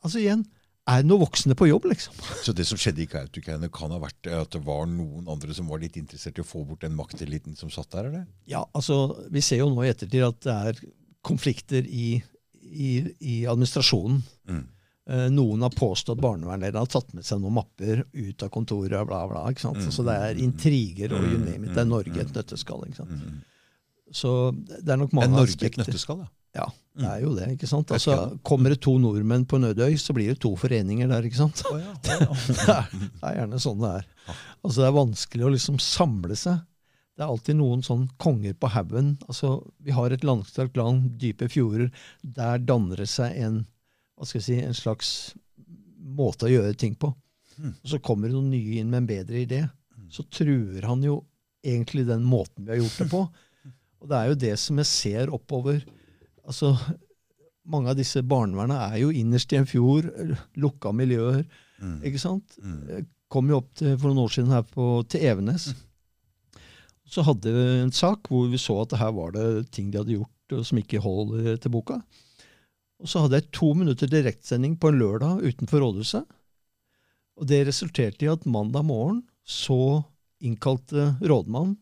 [0.06, 0.42] Altså igjen,
[0.86, 2.14] er noen voksne på jobb, liksom?
[2.46, 5.66] Så det som skjedde i Kautokeino, kan ha vært at det var noen andre som
[5.70, 8.10] var litt interessert i å få bort den makteliten som satt der?
[8.10, 8.26] eller?
[8.50, 10.82] Ja, altså, Vi ser jo nå i ettertid at det er
[11.26, 12.20] konflikter i,
[12.62, 14.20] i, i administrasjonen.
[14.46, 14.62] Mm.
[15.08, 19.06] Eh, Noen har påstått barnevernlederen har tatt med seg noen mapper ut av kontoret.
[19.06, 19.78] bla bla, ikke sant?
[19.78, 21.74] Mm, Så det er mm, intriger og you mm, name it.
[21.76, 22.86] Det er Norge et nøtteskall.
[22.88, 23.28] ikke sant?
[24.14, 24.32] Så
[24.66, 26.32] det er nok Er mange Norge et nøtteskall, ja?
[26.56, 26.66] Ja,
[26.96, 27.46] det er jo det.
[27.52, 27.90] ikke sant?
[27.92, 31.26] Altså, Kommer det to nordmenn på Nødøy, så blir det to foreninger der.
[31.28, 31.60] ikke sant?
[31.68, 34.06] Å ja, Det er, det er gjerne sånn det er.
[34.64, 36.62] Altså Det er vanskelig å liksom samle seg.
[37.16, 39.14] Det er alltid noen sånn konger på haugen.
[39.28, 41.90] Altså, vi har et langstrakt land, dype fjorder.
[42.24, 43.62] Der danner det seg en,
[44.16, 45.10] hva skal jeg si, en slags
[46.16, 47.10] måte å gjøre ting på.
[47.56, 47.72] Mm.
[47.72, 49.62] Og så kommer det noen nye inn med en bedre idé.
[50.12, 51.20] Så truer han jo
[51.66, 53.24] egentlig den måten vi har gjort det på.
[54.00, 55.80] Og det er jo det som jeg ser oppover.
[56.46, 56.74] Altså,
[57.66, 60.10] mange av disse barnevernene er jo innerst i en fjord,
[60.60, 61.42] lukka miljøer.
[61.82, 61.98] Mm.
[62.08, 62.56] ikke sant?
[62.62, 63.08] Mm.
[63.32, 65.70] Kom jo opp til, for noen år siden her på, til Evenes.
[67.06, 70.16] Så hadde vi en sak hvor vi så at her var det ting de hadde
[70.16, 70.32] gjort
[70.66, 72.00] som ikke holder til boka.
[73.02, 76.24] Og så hadde jeg to minutter direktsending på en lørdag utenfor rådhuset.
[77.36, 80.02] Og det resulterte i at mandag morgen så
[80.44, 81.76] innkalte rådmann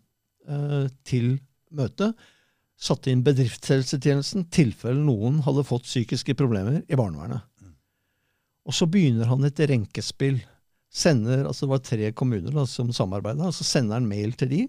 [0.49, 1.37] eh, til
[1.75, 2.11] møte.
[2.75, 7.47] Satte inn bedriftshelsetjenesten tilfelle noen hadde fått psykiske problemer i barnevernet.
[8.65, 10.41] Og så begynner han et renkespill.
[10.95, 14.61] Sender, altså Det var tre kommuner da, som samarbeida, så sender han mail til de.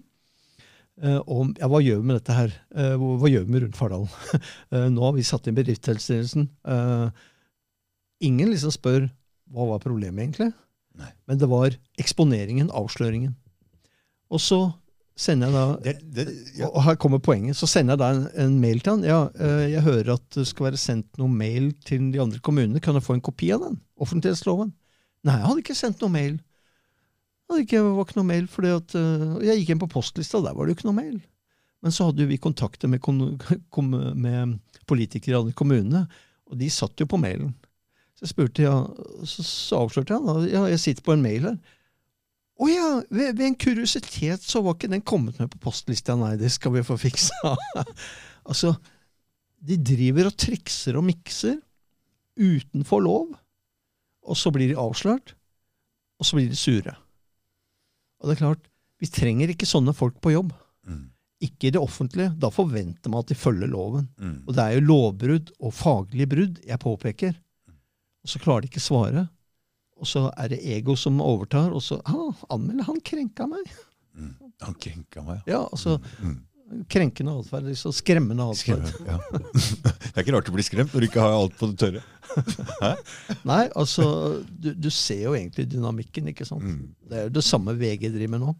[1.02, 2.54] Eh, om ja, hva gjør vi med dette her?
[2.76, 4.06] Eh, hva, gjør vi med rundt Fardal?
[4.74, 6.48] Eh, nå har vi satt inn bedriftshelsetjenesten.
[8.26, 9.06] Ingen liksom spør
[9.52, 10.48] hva var problemet egentlig,
[10.98, 11.10] Nei.
[11.28, 13.36] men det var eksponeringen, avsløringen.
[14.32, 14.58] Og så
[15.16, 16.24] sender jeg da Det, det,
[16.58, 16.70] ja.
[16.72, 17.56] og her kommer poenget.
[17.56, 19.04] Så sender jeg da en, en mail til han.
[19.06, 19.20] Ja,
[19.70, 22.82] jeg hører at det skal være sendt noe mail til de andre kommunene.
[22.82, 23.78] Kan jeg få en kopi av den?
[24.02, 24.74] Offentlighetsloven?
[25.26, 26.40] Nei, jeg hadde ikke sendt noe mail.
[27.46, 30.56] Det ikke, var ikke noe mail, fordi at, eh, Jeg gikk inn på postlista, der
[30.56, 31.20] var det jo ikke noe mail.
[31.84, 33.04] Men så hadde jo vi kontakter med,
[34.26, 34.58] med
[34.90, 36.06] politikere i kommunene,
[36.50, 37.54] og de satt jo på mailen.
[38.16, 38.76] Så jeg spurte, ja,
[39.28, 41.56] så, så avslørte jeg da, ja, jeg sitter på en mail her.
[42.56, 46.16] Å ja, ved, ved en kuriositet så var ikke den kommet med på postlista.
[46.16, 47.52] Nei, det skal vi få fiksa.
[48.48, 48.72] altså,
[49.60, 51.58] de driver og trikser og mikser
[52.40, 53.34] utenfor lov,
[54.26, 55.36] og så blir de avslørt,
[56.16, 56.96] og så blir de sure.
[58.20, 58.68] Og det er klart,
[59.02, 60.52] vi trenger ikke sånne folk på jobb.
[60.88, 61.02] Mm.
[61.44, 62.32] Ikke i det offentlige.
[62.40, 64.06] Da forventer man at de følger loven.
[64.16, 64.38] Mm.
[64.46, 67.34] Og det er jo lovbrudd og faglige brudd jeg påpeker.
[68.24, 69.26] Og så klarer de ikke svare.
[69.96, 73.68] Og så er det ego som overtar, og så ah, anmelder han krenka meg.
[74.16, 74.32] Mm.
[74.64, 75.62] Han krenka meg, ja.
[75.68, 76.40] Altså Mm.
[76.90, 77.68] Krenkende atferd.
[77.70, 78.88] Liksom skremmende atferd.
[79.06, 79.20] Ja.
[79.32, 82.04] det er ikke rart du blir skremt når du ikke har alt på det tørre.
[83.50, 84.06] Nei, altså,
[84.50, 86.66] du, du ser jo egentlig dynamikken, ikke sant.
[86.66, 86.88] Mm.
[87.06, 88.56] Det er jo det samme VG driver med nå.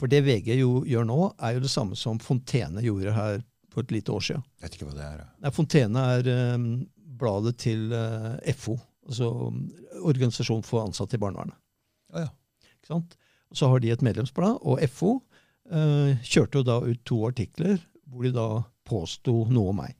[0.00, 3.40] For det VG jo, gjør nå, er jo det samme som Fontene gjorde her
[3.72, 4.44] for et lite år siden.
[4.58, 5.24] Jeg vet ikke hva det er.
[5.44, 6.68] Nei, Fontene er um,
[7.20, 9.64] bladet til uh, FO, altså um,
[10.08, 11.56] Organisasjon for ansatte i barnevernet.
[12.14, 12.70] Ja, ja.
[12.78, 13.18] Ikke sant?
[13.56, 15.37] Så har de et medlemsblad, og FO eh,
[15.68, 17.76] kjørte jo da ut to artikler
[18.08, 18.48] hvor de da
[18.88, 19.96] påsto noe om meg.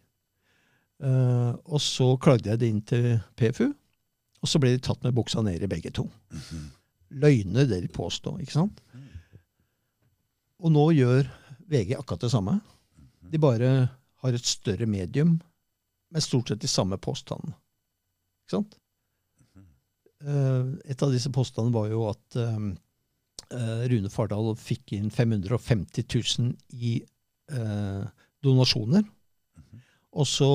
[1.04, 3.68] Eh, og så klagde jeg det inn til PFU,
[4.38, 6.06] og så ble de tatt med buksa ned i begge to.
[7.08, 8.82] Løgner det de påstår, ikke sant?
[10.58, 11.28] Og nå gjør
[11.70, 12.58] VG akkurat det samme.
[13.30, 13.70] De bare
[14.22, 15.36] har et større medium
[16.10, 17.54] med stort sett de samme påstandene.
[18.46, 18.78] Ikke sant?
[20.18, 22.70] Eh, et av disse påstandene var jo at eh, eh,
[23.52, 26.04] Rune Fardal fikk inn 550
[26.38, 26.98] 000 i
[27.52, 28.04] eh,
[28.44, 29.04] donasjoner.
[30.18, 30.50] Og så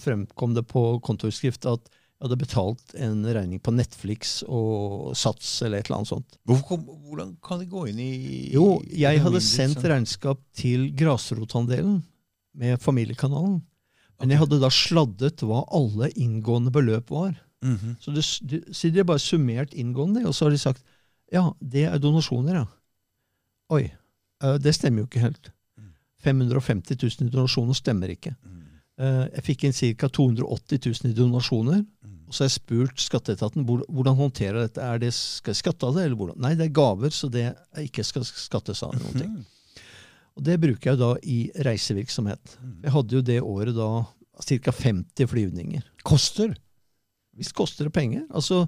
[0.00, 5.82] fremkom det på kontoutskrift at jeg hadde betalt en regning på Netflix og Sats eller
[5.82, 6.36] et eller annet sånt.
[6.48, 8.12] Hvorfor kom, hvordan kan de gå inn i
[8.54, 12.02] Jo, jeg hadde sendt så- regnskap til Grasrotandelen
[12.54, 13.60] med Familiekanalen.
[14.20, 17.34] Men jeg hadde da sladdet hva alle inngående beløp var.
[17.64, 17.96] Mhm.
[18.00, 20.82] Så, det, de, så de har bare summert inngående, og så har de sagt
[21.32, 22.66] ja, det er donasjoner, ja.
[23.74, 23.84] Oi,
[24.42, 25.50] eh, det stemmer jo ikke helt.
[25.80, 25.92] Mm.
[26.26, 28.34] 550 000 i donasjoner stemmer ikke.
[28.44, 28.60] Mm.
[29.00, 30.08] Eh, Jeg fikk inn ca.
[30.08, 31.80] 280 000 i donasjoner.
[31.82, 32.12] Mm.
[32.28, 34.80] Og så har jeg spurt skatteetaten hvordan håndterer dette.
[34.84, 36.38] Er det, skal jeg skatte av det, eller hvordan?
[36.44, 38.94] Nei, det er gaver, så det er ikke skal skattes av.
[39.00, 39.34] noen ting.
[40.34, 42.56] Og det bruker jeg da i reisevirksomhet.
[42.60, 42.78] Mm.
[42.86, 43.88] Jeg hadde jo det året da
[44.42, 44.72] ca.
[44.74, 45.84] 50 flyvninger.
[46.02, 46.56] Koster?
[47.38, 48.24] Visst koster det penger.
[48.34, 48.64] Altså,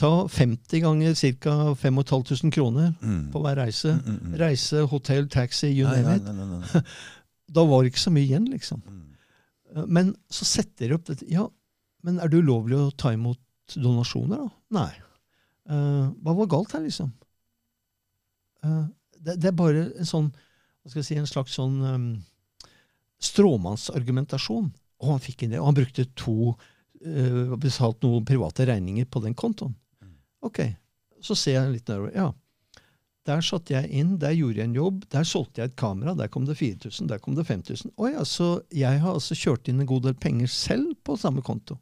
[0.00, 1.14] ta 50 ganger
[1.44, 1.54] ca.
[1.76, 3.26] 5500 kroner Mm.
[3.32, 3.92] på hver reise.
[3.98, 4.36] Mm, mm, mm.
[4.40, 6.84] Reise, hotell, taxi, you name it.
[7.50, 8.80] Da var det ikke så mye igjen, liksom.
[8.86, 9.06] Mm.
[9.76, 11.26] Eh, Men så setter de opp dette.
[11.28, 11.48] Ja,
[12.06, 13.40] men er det ulovlig å ta imot
[13.74, 14.50] donasjoner, da?
[14.78, 14.92] Nei.
[15.70, 17.10] Uh, hva var galt her, liksom?
[18.64, 18.86] Uh,
[19.20, 22.06] det, det er bare en sånn hva skal jeg si, en slags sånn um,
[23.20, 24.70] stråmannsargumentasjon.
[25.00, 29.22] Og han fikk inn det, og han brukte to uh, betalt noen private regninger på
[29.24, 29.74] den kontoen.
[30.42, 30.60] Ok,
[31.20, 32.12] så ser jeg litt nedover.
[32.16, 32.30] Ja,
[33.28, 36.30] der satte jeg inn, der gjorde jeg en jobb, der solgte jeg et kamera, der
[36.32, 37.92] kom det 4000, der kom det 5000.
[38.00, 41.42] Å ja, så jeg har altså kjørt inn en god del penger selv på samme
[41.44, 41.76] konto.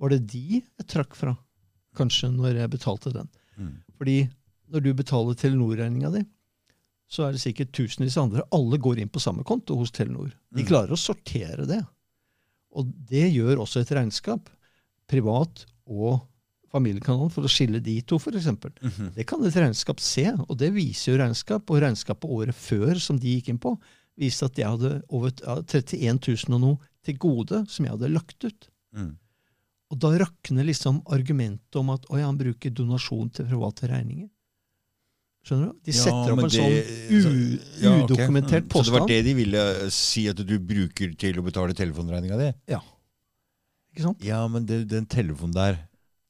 [0.00, 1.34] Var det de jeg trakk fra,
[1.98, 3.28] kanskje, når jeg betalte den?
[3.58, 3.72] Mm.
[3.98, 4.18] Fordi
[4.70, 6.22] når du betaler Telenor-regninga di,
[7.10, 8.44] så er det sikkert tusenvis av andre.
[8.54, 10.30] Alle går inn på samme konto hos Telenor.
[10.54, 10.68] De Mm.
[10.70, 11.82] klarer å sortere det.
[12.70, 14.46] Og det gjør også et regnskap.
[15.10, 16.20] Privat og
[16.70, 18.46] familiekanalen, for å skille de to, f.eks.
[18.46, 19.14] Mhm.
[19.16, 21.70] Det kan et regnskap se, og det viser jo regnskap.
[21.70, 23.74] Og regnskapet året før som de gikk inn på,
[24.20, 28.44] viste at jeg hadde over 31 000 og noe til gode som jeg hadde lagt
[28.44, 28.68] ut.
[28.94, 29.16] Mm.
[29.90, 34.28] Og da rakner liksom argumentet om at oi, han bruker donasjon til private regninger.
[35.42, 35.78] Skjønner du?
[35.88, 38.10] De Ja, setter opp en det- sånn ja, ok.
[38.10, 38.72] udokumentert Mm.
[38.76, 42.74] Så det var det de ville si at du bruker til å betale telefonregninga di?
[43.90, 44.22] Ikke sant?
[44.22, 45.78] Ja, men det, den telefonen der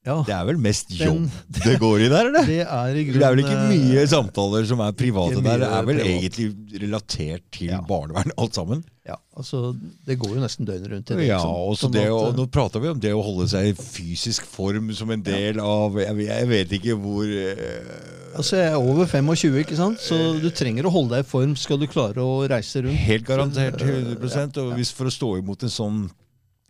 [0.03, 1.29] Ja, Det er vel mest Den- jobb
[1.63, 2.45] det går i der, eller?
[2.49, 5.59] det er i Det er vel ikke mye eh, samtaler som er private der.
[5.61, 6.15] Det er vel privat.
[6.17, 7.81] egentlig relatert til Ja.
[7.85, 8.81] barnevern, alt sammen.
[9.05, 9.75] Ja, altså,
[10.05, 11.05] det går jo nesten døgnet rundt.
[11.05, 11.51] det, Ja, liksom.
[11.53, 15.09] og så Sånn Nå prater vi om det å holde seg i fysisk form som
[15.11, 19.75] en del av Jeg, jeg vet ikke hvor eh, Altså, Jeg er over 25, ikke
[19.75, 19.99] sant?
[19.99, 22.95] så du trenger å holde deg i form skal du klare å reise rundt.
[22.97, 24.75] Helt garantert Så, eh, 100 Og ja.
[24.77, 26.09] hvis for å stå imot en sånn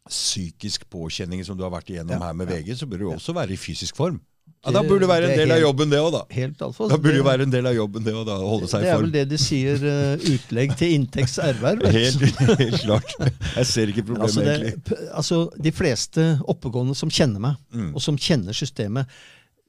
[0.09, 2.57] psykisk påkjenning som du har vært igjennom Ja, her med ja.
[2.59, 4.19] VG, så bør du også være i fysisk form.
[4.65, 6.21] Ja, Da burde det være en del av jobben, det òg, da.
[6.33, 8.35] Helt altså, Da burde det være en del av jobben, det òg, da.
[8.37, 8.91] Holde seg i form.
[8.91, 11.85] det er vel det de sier Uh, utlegg til inntekts erverv.
[11.93, 12.25] Helt,
[12.61, 13.13] helt klart.
[13.55, 14.97] Jeg ser ikke problemet, altså, det, egentlig.
[15.21, 19.07] altså, de fleste oppegående som kjenner meg, Mm, og som kjenner systemet,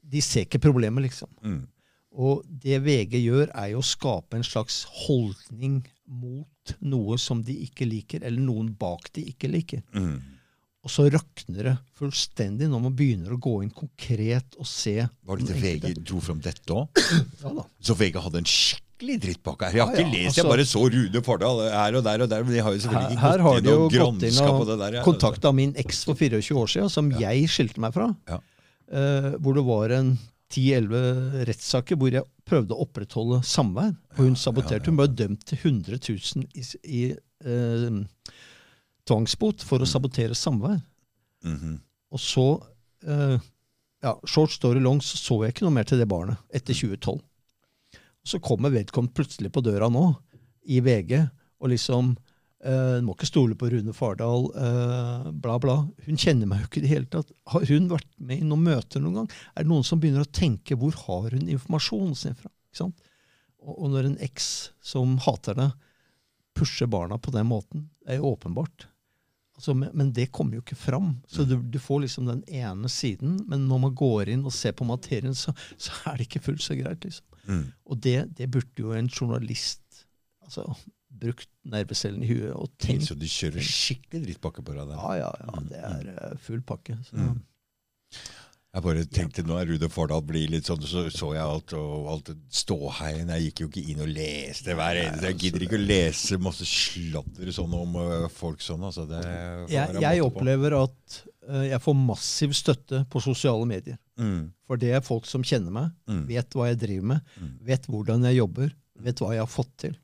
[0.03, 1.29] de ser ikke problemet, liksom.
[1.41, 1.61] mm,
[2.17, 7.55] Og det VG gjør, er jo å skape en slags holdning mot noe som de
[7.65, 9.83] ikke liker, eller noen bak de ikke liker.
[9.95, 10.21] mm.
[10.83, 15.37] Og så rakner det fullstendig når man begynner å gå inn konkret og se Var
[15.39, 15.61] det til.
[15.63, 16.99] VG dro fram dette òg?
[17.45, 17.63] Ja da.
[17.79, 19.77] Så VG hadde en skikkelig drittpakke her.
[19.79, 22.29] Jeg har Ja, ikke lest, altså, jeg bare så Rune Fardal her og der og
[22.33, 22.43] der.
[22.43, 24.67] Men de har jo selvfølgelig ikke her her gått inn og gått inn på og
[24.73, 24.97] det der.
[24.99, 25.05] ja.
[25.07, 28.09] kontakta min eks for 24 år siden, som jeg skilte meg fra.
[28.27, 28.41] Ja.
[28.91, 30.11] Eh, hvor det var en
[30.51, 33.93] 10-11 rettssaker hvor jeg prøvde å opprettholde samvær.
[34.17, 34.91] Og hun saboterte.
[34.91, 37.99] Hun ble dømt til 100 000 i, i eh,
[39.07, 40.79] tvangsbot for å sabotere samvær.
[41.47, 41.79] Mhm.
[42.13, 42.47] Og så
[43.07, 43.39] eh,
[44.03, 47.15] ja, Short story long, så så jeg ikke noe mer til det barnet etter 2012.
[48.23, 50.05] Og så kommer vedkommende plutselig på døra nå,
[50.71, 51.17] i VG,
[51.59, 52.13] og liksom
[52.65, 55.77] eh, Må ikke stole på Rune Fardal, uh, bla, bla.
[56.07, 57.33] Hun kjenner meg jo ikke i det hele tatt.
[57.53, 59.33] Har hun vært med i noen møter noen gang?
[59.53, 62.51] Er det noen som begynner å tenke hvor har hun informasjonen sin fra?
[62.69, 63.11] Ikke sant?
[63.63, 64.49] Og, og når en eks
[64.83, 65.77] som hater deg,
[66.53, 68.87] pusher barna på den måten, det er jo åpenbart.
[69.57, 71.13] Altså, men, men det kommer jo ikke fram.
[71.29, 74.73] Så du, du får liksom den ene siden, men når man går inn og ser
[74.77, 77.05] på materien, så, så er det ikke fullt så greit.
[77.05, 77.25] liksom.
[77.47, 77.63] Mm.
[77.85, 80.05] Og det, det burde jo en journalist
[80.45, 80.65] altså,
[81.07, 84.89] brukt nervecellen i huet og tenk, Så de kjører skikkelig drittpakke på deg.
[84.97, 85.61] Ja, ja, ja.
[85.69, 86.97] Det er eh, full pakke.
[87.07, 87.15] Så.
[87.15, 87.37] Mm.
[88.73, 92.07] Jeg bare tenkte nå er Rune Fordal blir litt sånn, så så jeg alt og
[92.09, 93.29] alt ståheien.
[93.35, 95.27] Jeg gikk jo ikke inn og leste hver eneste.
[95.29, 98.81] Jeg gidder ikke å lese masse sladder sånn om ø, folk sånn.
[98.89, 99.05] altså.
[99.11, 99.21] Det
[99.75, 100.25] Jeg, jeg på.
[100.31, 101.19] opplever at
[101.51, 103.99] uh, jeg får massiv støtte på sosiale medier.
[104.17, 107.53] Mm, For det er folk som kjenner meg, mm, vet hva jeg driver med, Mm.
[107.69, 108.73] vet hvordan jeg jobber,
[109.05, 109.95] vet hva jeg har fått til.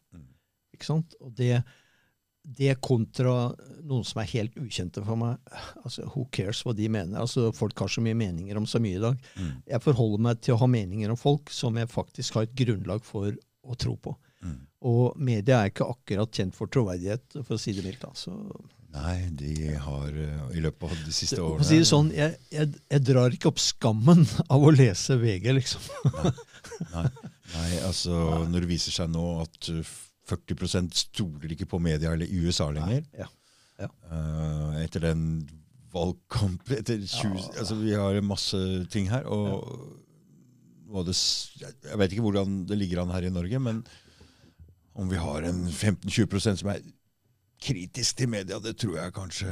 [0.80, 1.14] Ikke sant?
[1.20, 1.60] Og det,
[2.60, 3.34] det kontra
[3.84, 5.38] noen som er helt ukjente for meg
[5.84, 7.20] altså Who cares hva de mener?
[7.20, 9.20] Altså Folk har så mye meninger om så mye i dag.
[9.36, 12.56] mm, Jeg forholder meg til å ha meninger om folk som jeg faktisk har et
[12.64, 14.16] grunnlag for å tro på.
[14.48, 14.58] mm.
[14.88, 18.06] Og media er ikke akkurat kjent for troverdighet, for å si det mildt.
[18.08, 18.32] Altså.
[18.96, 23.04] Nei, de har eh, i løpet av de siste årene si sånn, jeg, jeg, jeg
[23.06, 24.24] drar ikke opp skammen
[24.56, 25.90] av å lese VG, liksom.
[26.96, 27.04] Nei,
[27.52, 29.92] nei, altså når det viser seg nå at uh,
[30.30, 33.28] 40% stoler ikke på media eller i USA lenger Ja.
[34.12, 35.24] eh, Etter den
[35.94, 38.60] valgkampen etter 20, altså Vi har masse
[38.94, 39.26] ting her.
[39.26, 41.16] og det,
[41.90, 43.84] Jeg vet ikke hvordan det ligger an her i Norge, men
[45.00, 46.80] om vi har en 15-20% som er
[47.60, 49.50] kritisk til media, det tror jeg kanskje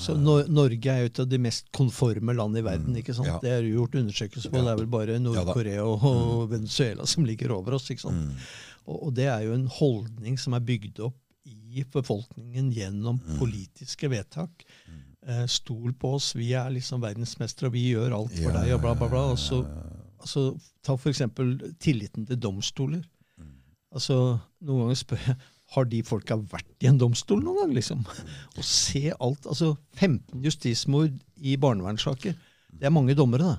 [0.00, 2.96] Så Nor Norge er jo et av de mest konforme land i verden.
[2.96, 3.28] ikke sant?
[3.28, 3.32] Mm.
[3.34, 3.40] ja.
[3.44, 4.62] Det er jo gjort undersøkelser på.
[4.62, 7.90] Det er vel bare Nord-Korea og, og Venezuela som ligger over oss.
[7.92, 8.32] ikke sant?
[8.32, 8.36] Mm.
[8.86, 11.18] Og, og det er jo en holdning som er bygd opp
[11.48, 13.38] i befolkningen gjennom Mm.
[13.38, 14.64] politiske vedtak.
[15.22, 18.80] Eh, stol på oss, vi er liksom verdensmestere, og vi gjør alt for deg, og
[18.82, 19.22] bla, bla, bla.
[19.30, 19.62] Altså,
[20.20, 23.02] altså, ta eksempel tilliten til domstoler.
[23.38, 23.52] Mm.
[23.94, 24.18] Altså,
[24.62, 25.36] Noen ganger spør jeg
[25.72, 27.70] har de folka vært i en domstol noen gang.
[27.74, 28.02] liksom?
[28.58, 32.34] Og se alt, altså 15 justismord i barnevernssaker.
[32.72, 33.56] Det er mange dommere, da.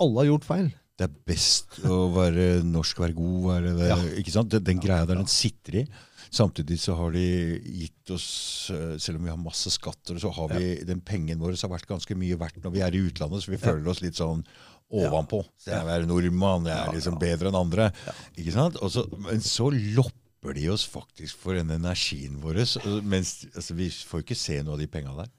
[0.00, 0.68] Alle har gjort feil.
[1.00, 3.36] Det er best å være norsk, være god.
[3.46, 3.96] Være det, Ja.
[4.20, 4.50] ikke sant?
[4.52, 5.84] Den, den greia der den sitter i.
[6.30, 7.22] Samtidig så har de
[7.64, 8.26] gitt oss,
[8.70, 11.88] eh, selv om vi har masse skatter, så har vi den pengen vår har vært
[11.90, 14.44] ganske mye verdt når vi er i utlandet, så vi føler oss litt sånn
[14.92, 15.40] ovenpå.
[15.64, 17.88] Det er å være nordmann, jeg er liksom bedre enn andre.
[18.36, 18.78] Ikke sant?
[18.84, 22.62] Og så, men så lopper de oss faktisk for den energien vår,
[23.02, 25.32] mens altså, vi får ikke se noe av de penga der.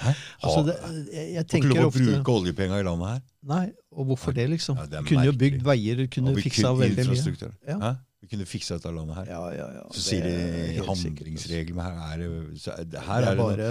[0.00, 0.12] Hæ?
[0.40, 0.76] Altså, det,
[1.12, 3.24] jeg, jeg Får ikke lov å bruke oljepenga i landet her.
[3.50, 3.64] Nei,
[4.00, 4.78] og hvorfor det, liksom?
[4.80, 7.50] Ja, det kunne jo bygd veier, kunne vi fiksa kunne veldig mye.
[7.68, 7.90] Ja.
[8.20, 9.30] Vi kunne fiksa dette landet her.
[9.32, 9.84] Ja, ja, ja.
[9.96, 10.32] Så sier de
[10.82, 10.86] altså.
[10.90, 13.70] handlingsregel, men her er så er her Det er er det bare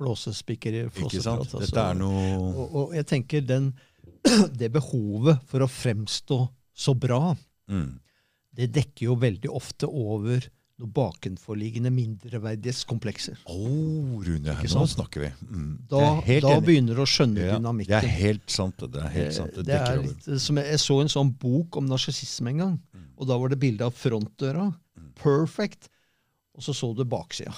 [0.00, 1.46] flåsespikkeri, Ikke sant?
[1.52, 1.98] Dette er altså.
[2.00, 3.70] noe Og, og jeg tenker den,
[4.60, 6.40] det behovet for å fremstå
[6.78, 7.36] så bra,
[7.70, 7.90] mm.
[8.58, 10.42] det dekker jo veldig ofte over
[10.78, 13.40] noen bakenforliggende mindreverdighetskomplekser.
[13.50, 13.56] Å,
[14.24, 15.30] Rune, nå snakker vi.
[15.50, 15.70] Mm.
[15.90, 16.02] Da,
[16.44, 18.78] da begynner du å skjønne ja, Det er helt sant.
[18.84, 19.56] Det er helt sant.
[19.58, 22.76] Det, Det er litt, som jeg, jeg så en sånn bok om narsissisme en gang,
[22.98, 23.08] Mm.
[23.18, 24.68] og da var det bilde av frontdøra.
[25.18, 25.88] Perfect.
[26.54, 27.52] Og så så du baksida.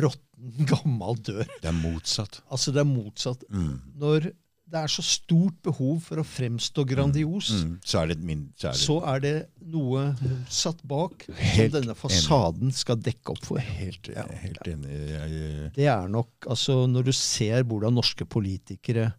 [0.00, 1.44] Råtten, gammel dør.
[1.60, 2.40] Det er motsatt.
[2.50, 3.42] Altså det er motsatt.
[3.50, 3.76] Mm.
[4.00, 4.30] Når
[4.64, 7.74] det er så stort behov for å fremstå grandios, Mm.
[7.84, 8.46] Så er det min...
[8.56, 9.32] Så er det, så er det
[9.74, 10.04] noe
[10.50, 13.60] satt bak Helt som denne fasaden skal dekke opp for.
[13.60, 14.08] helt,
[14.40, 14.96] helt enig.
[15.12, 19.12] Jeg, Det er nok, altså Når du ser hvordan norske politikere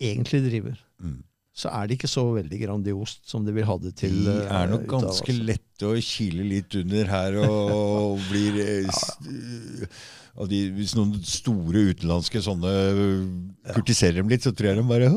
[0.00, 1.18] egentlig driver, mm.
[1.54, 4.14] så er det ikke så veldig grandiost som de vil ha det til.
[4.26, 5.44] De eh, er nok ut av, ganske altså.
[5.50, 9.90] lette å kile litt under her og blir ja, s-
[10.36, 12.72] og de, Hvis noen store utenlandske sånne
[13.74, 15.10] kurtiserer dem litt, så tror jeg de bare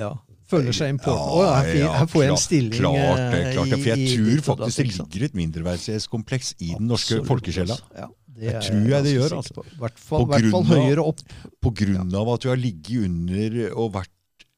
[0.00, 0.14] Ja.
[0.46, 1.40] Føler seg important.
[1.42, 2.76] Ja, her, ja, her får jeg en stilling.
[2.78, 6.68] Klart eh, klart det, For jeg i- i tror faktisk det ligger et mindreverdighetskompleks i
[6.78, 7.74] den norske Absolutt, folkesjela.
[7.74, 7.96] altså.
[7.98, 8.06] Ja,
[8.36, 9.54] det Jeg tror jeg det gjør, altså.
[9.56, 9.64] på.
[9.80, 11.20] Hvert fall, På hvert fall grunn høyere opp.
[11.60, 14.08] På grunn av at vi har ligget under og vært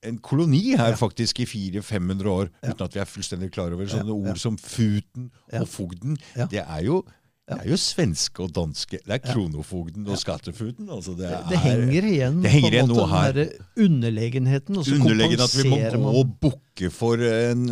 [0.04, 2.70] en koloni her faktisk i 400-500 år, Ja.
[2.70, 4.30] uten at vi er fullstendig klar over sånne Ja, ja.
[4.30, 5.60] ord som futen Ja.
[5.62, 6.18] og fogden.
[6.36, 6.46] Ja.
[6.46, 7.12] Det er jo Ja.
[7.48, 8.98] Det er jo svenske og danske.
[9.00, 9.32] Det er Ja.
[9.32, 10.90] kronofogden og skattefuten.
[10.92, 14.76] Altså det, er, det henger igjen det henger på en igjen måte, den der underlegenheten,
[14.76, 17.64] og så Underlegen at vi må gå man og bukke for en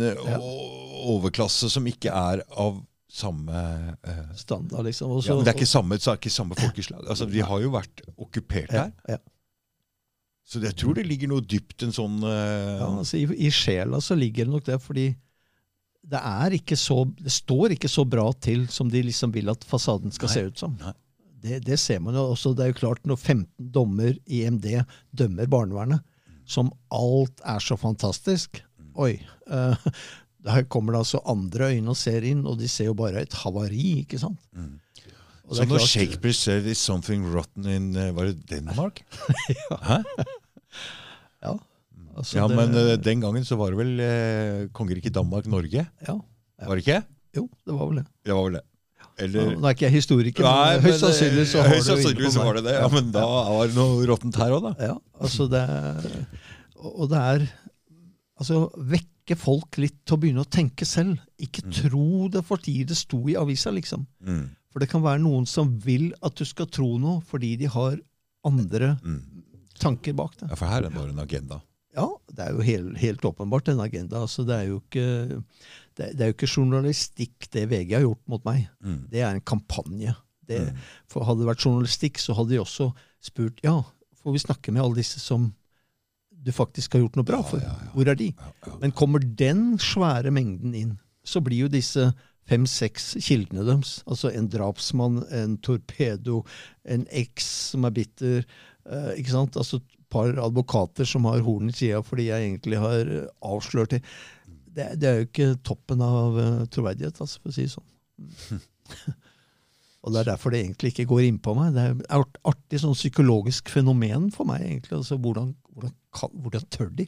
[1.07, 2.79] overklasse som ikke er av
[3.17, 3.61] samme
[4.03, 5.11] eh, standard, liksom.
[5.11, 7.05] Også, ja, men Det er ikke samme, er ikke samme folkeslag.
[7.07, 8.91] Altså, Vi har jo vært okkupert ja, her.
[9.07, 9.17] ja.
[10.47, 13.99] Så jeg tror det ligger noe dypt en sånn eh, Ja, altså, i, I sjela
[14.03, 15.07] så ligger det nok det, fordi
[16.07, 19.65] det, er ikke så, det står ikke så bra til som de liksom vil at
[19.67, 20.77] fasaden skal Nei, se ut som.
[20.81, 20.93] nei.
[21.43, 22.55] Det, det ser man jo også.
[22.57, 24.79] Det er jo klart Når 15 dommer i MD
[25.13, 26.01] dømmer barnevernet,
[26.49, 28.63] som alt er så fantastisk
[28.97, 29.19] Oi.
[29.45, 29.75] Uh,
[30.47, 33.33] der kommer det altså andre øyne og ser inn, og de ser jo bare et
[33.43, 33.99] havari.
[34.01, 34.39] ikke sant?
[34.55, 34.79] Mm.
[35.45, 38.49] Og det Så er når klart- Shakespeare said 'Is something rotten in eh, Var det
[38.49, 39.03] Denmark?
[39.91, 40.01] Hæ?
[41.43, 41.53] Ja,
[42.17, 45.85] altså Ja, det- men eh, den gangen så var det vel eh, kongeriket Danmark-Norge?
[46.07, 46.15] ja,
[46.65, 47.03] Var det ikke?
[47.37, 48.07] Jo, det var vel det.
[48.25, 48.65] Det var vel det.
[49.19, 52.53] Eller Nå er ikke jeg historiker, Nei, men men, høyst sannsynlig så eh, så var
[52.59, 52.73] det det.
[52.77, 54.73] Ja, men da var det noe råttent her òg, da.
[54.91, 56.27] Ja, altså det er,
[56.77, 57.47] Og det er
[58.37, 61.17] Altså, vekke folk litt til å begynne å tenke selv.
[61.41, 61.71] Ikke Mm.
[61.73, 64.05] tro det fordi det sto i avisa, liksom.
[64.23, 64.43] Mm.
[64.71, 67.97] For det kan være noen som vil at du skal tro noe fordi de har
[68.45, 69.23] andre Mm.
[69.79, 70.49] tanker bak det.
[70.49, 71.61] Ja, For her er det bare en agenda.
[71.97, 72.07] Ja,
[72.37, 74.21] det er jo helt, helt åpenbart en agenda.
[74.23, 75.05] Altså, det, er jo ikke,
[75.97, 78.67] det, det er jo ikke journalistikk det VG har gjort mot meg.
[78.85, 78.99] Mm.
[79.11, 80.13] Det er en kampanje.
[80.47, 80.77] Det, Mm.
[81.11, 82.85] for Hadde det vært journalistikk, så hadde de også
[83.19, 83.73] spurt ja,
[84.21, 85.49] får vi snakke med alle disse som
[86.31, 87.59] du faktisk har gjort noe bra for.
[87.59, 87.89] ja, ja.
[87.91, 88.29] Hvor er de?
[88.31, 88.77] Ja, ja.
[88.79, 90.93] Men kommer den svære mengden inn,
[91.27, 92.13] så blir jo disse
[92.47, 93.97] fem-seks kildene deres.
[94.07, 96.45] Altså en drapsmann, en torpedo,
[96.87, 98.45] en eks som er bitter.
[98.87, 99.57] Eh, ikke sant?
[99.59, 99.81] Altså
[100.13, 104.01] par advokater som har horn i sida fordi jeg egentlig har eh, avslørt det.
[104.47, 108.61] Det, det er jo ikke toppen av uh, troverdighet, altså, for å si det sånn.
[110.05, 111.73] Og det er derfor det egentlig ikke går innpå meg.
[111.75, 114.63] Det er et artig sånn psykologisk fenomen for meg.
[114.63, 114.99] egentlig.
[114.99, 115.95] Altså, hvordan, hvordan,
[116.45, 117.07] hvordan tør de?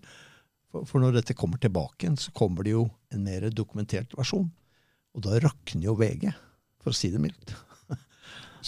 [0.69, 4.49] For, for, når dette kommer tilbake igjen, så kommer det jo en mer dokumentert versjon.
[5.15, 6.27] Og da rakner jo VG,
[6.81, 7.55] for å si det mildt.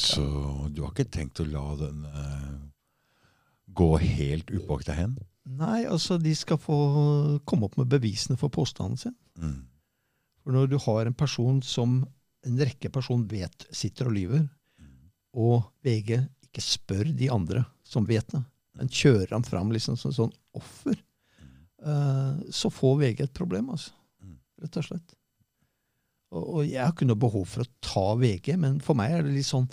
[0.07, 0.23] så
[0.71, 2.70] du har ikke tenkt å la den uh,
[3.73, 5.17] gå helt upåakta hen?
[5.51, 6.77] Nei, altså de skal få
[7.49, 9.15] komme opp med bevisene for påstanden sin.
[9.41, 9.61] Mm.
[10.41, 12.01] For når du har en person som
[12.47, 14.45] en rekke personer vet sitter og lyver,
[15.37, 16.17] og VG
[16.47, 18.41] ikke spør de andre som vet det,
[18.77, 20.97] men kjører ham fram liksom som sånn offer,
[21.85, 23.95] uh, så får VG et problem, altså.
[24.61, 25.15] Rett og slett.
[26.31, 29.33] Og, jeg har ikke noe behov for å ta VG, men for meg er det
[29.35, 29.67] litt sånn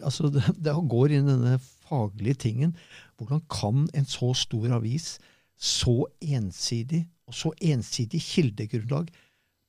[0.00, 2.72] altså det, går inn denne faglige tingen.
[3.20, 5.16] Hvordan kan en så stor avis,
[5.56, 9.12] så ensidig, og så ensidig kildegrunnlag,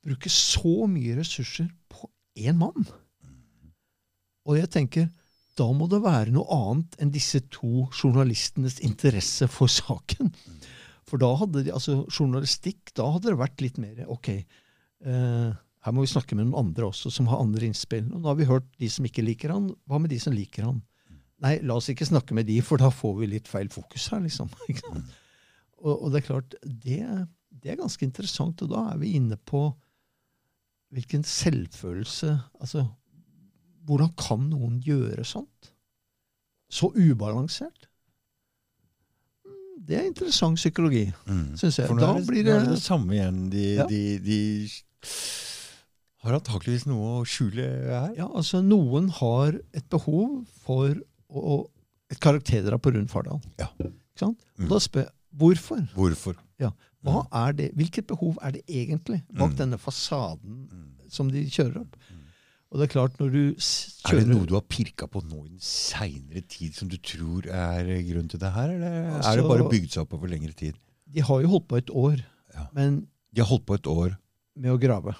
[0.04, 2.08] bruke så mye ressurser på
[2.40, 2.88] én mann.
[4.48, 5.08] Og jeg tenker,
[5.58, 10.32] da må det være noe annet enn disse to journalistenes interesse for saken.
[11.08, 14.30] For da hadde de, altså journalistikk, da hadde det vært litt mer ok.
[15.04, 15.50] Eh,
[15.88, 18.04] her må vi snakke med noen andre også, som har andre innspill.
[18.12, 19.70] Og nå har vi hørt de som ikke liker han.
[19.88, 20.82] Hva med de som liker han?
[21.44, 24.20] Nei, la oss ikke snakke med de, for da får vi litt feil fokus her,
[24.24, 24.50] liksom.
[25.84, 27.00] og, og, det er klart, det,
[27.48, 28.64] det er ganske interessant.
[28.66, 29.68] Og da er vi inne på
[30.94, 32.30] hvilken selvfølelse
[32.62, 32.86] altså,
[33.88, 35.70] Hvordan kan noen gjøre sånt?
[36.68, 37.86] Så ubalansert?
[39.88, 41.54] Det er interessant psykologi, mm.
[41.56, 41.88] syns jeg.
[41.88, 43.38] For nå er det, det, det samme igjen.
[43.48, 43.86] De, ja.
[43.88, 44.40] de, de
[46.28, 48.12] har antakeligvis noe å skjule her?
[48.18, 50.92] Ja, altså Noen har et behov for
[51.28, 51.60] å,
[52.12, 53.40] et karakterdrap på Rund Fardal.
[53.60, 53.70] Ja.
[53.80, 54.44] Ikke sant?
[54.58, 54.70] Og mm.
[54.72, 55.82] da spør jeg hvorfor.
[55.94, 56.38] Hvorfor?
[56.60, 56.72] Ja.
[57.06, 57.34] Hva mm.
[57.40, 59.58] er det, Hvilket behov er det egentlig bak mm.
[59.60, 60.86] denne fasaden mm.
[61.14, 61.98] som de kjører opp?
[62.08, 62.24] Mm.
[62.68, 64.10] Og det Er klart når du kjører...
[64.10, 67.46] Er det noe du har pirka på nå i den seinere tid som du tror
[67.48, 70.52] er grunnen til det her, eller altså, er det bare bygd seg opp over lengre
[70.58, 70.76] tid?
[71.08, 72.20] De har jo holdt på et år.
[72.52, 72.66] Ja.
[72.76, 73.00] Men
[73.32, 74.18] de har holdt på et år?
[74.58, 75.14] Med å grave.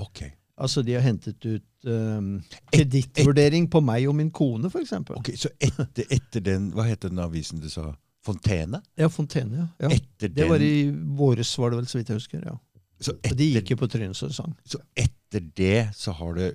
[0.00, 0.24] Ok.
[0.56, 2.30] Altså, de har hentet ut um,
[2.72, 4.94] kredittvurdering på meg og min kone, f.eks.
[5.18, 7.90] Okay, så etter, etter den Hva heter den avisen du sa?
[8.26, 8.80] Fontene?
[8.98, 9.68] Ja, Fontene.
[9.78, 9.90] ja.
[9.90, 10.28] ja.
[10.32, 12.46] Det var i våres, var det vel, så vidt jeg husker.
[12.48, 12.56] ja.
[12.96, 14.54] Så etter, de gikk jo på trynesesong.
[14.64, 16.48] Så etter det så har det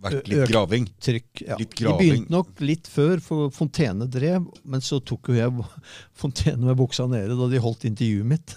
[0.00, 0.88] vært litt Økt graving?
[1.00, 1.56] Trykk, ja.
[1.60, 1.96] Litt graving.
[1.96, 5.70] De begynte nok litt før, for Fontene drev, men så tok jo jeg
[6.20, 8.56] Fontene med buksa nede da de holdt intervjuet mitt.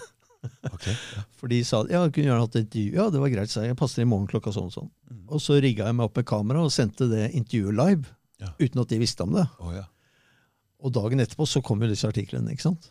[0.70, 1.24] Okay, ja.
[1.38, 2.98] For de sa ja, kunne gjerne hatt et intervju.
[2.98, 3.74] Ja, det var greit, sa jeg.
[3.74, 4.92] Jeg passer i morgen klokka sånn og sånn.
[5.10, 5.24] Mm.
[5.28, 8.14] Og så rigga jeg meg opp med kamera og sendte det intervjuet live.
[8.42, 8.52] Ja.
[8.60, 9.46] Uten at de visste om det.
[9.62, 9.86] Oh, ja.
[10.84, 12.90] Og dagen etterpå så kom jo disse artiklene, ikke sant?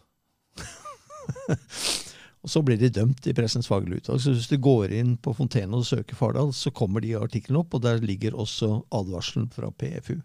[2.43, 4.23] og så blir de dømt i Pressens faglige utvalg.
[4.23, 7.75] Så hvis du går inn på Fontene og søker Fardal, så kommer de artiklene opp,
[7.77, 10.17] og der ligger også advarselen fra PFU.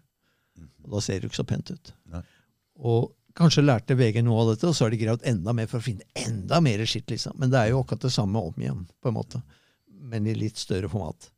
[0.57, 0.69] Mm.
[0.87, 1.93] Og da ser det jo ikke så pent ut.
[2.15, 2.25] Nei.
[2.79, 5.79] Og kanskje lærte VG noe av dette, og så har de gravd enda mer for
[5.79, 7.09] å finne enda mer skitt.
[7.09, 7.37] liksom.
[7.39, 9.41] Men det er jo akkurat det samme om igjen, på en måte.
[10.11, 11.29] Men i litt større format.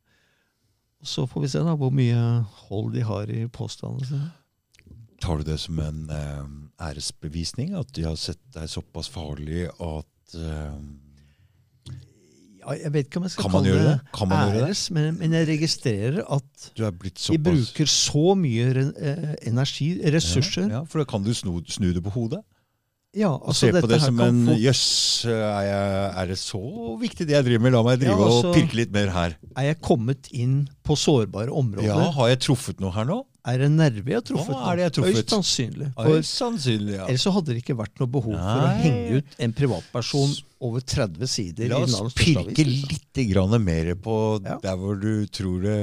[1.01, 2.19] Så får vi se da hvor mye
[2.67, 4.29] hold de har i påstandene.
[5.21, 6.43] Tar du det som en eh,
[6.89, 7.75] æresbevisning?
[7.77, 10.77] At de har sett deg såpass farlig at eh,
[12.61, 14.61] ja, Jeg vet ikke om jeg skal kalle det, det?
[14.61, 16.71] Æres, men, men, jeg registrerer at
[17.29, 20.67] vi bruker så mye eh, energi, ressurser.
[20.67, 22.43] ja, ja, For da kan du snu, snu det på hodet?
[23.11, 24.83] Ja, altså og se på det som en Jøss,
[25.27, 25.65] er,
[26.15, 26.61] er, det så
[27.01, 27.73] viktig det jeg driver med?
[27.75, 29.35] La meg drive ja, altså, og pirke litt mer her.
[29.51, 31.89] Er jeg kommet inn på sårbare områder?
[31.89, 33.19] Ja, Har jeg truffet noe her nå?
[33.51, 34.53] Er det nerve jeg har truffet?
[34.53, 35.17] Hva er det jeg har truffet?
[35.17, 35.89] Høyst sannsynlig.
[35.97, 37.09] Høyst sannsynlig ja.
[37.09, 38.45] Ellers så hadde det ikke vært noe behov Nei.
[38.45, 40.35] for å henge ut en privatperson
[40.69, 41.71] over 30 sider.
[41.73, 44.59] La oss pirke litt grann mer på ja.
[44.61, 45.79] der hvor du tror det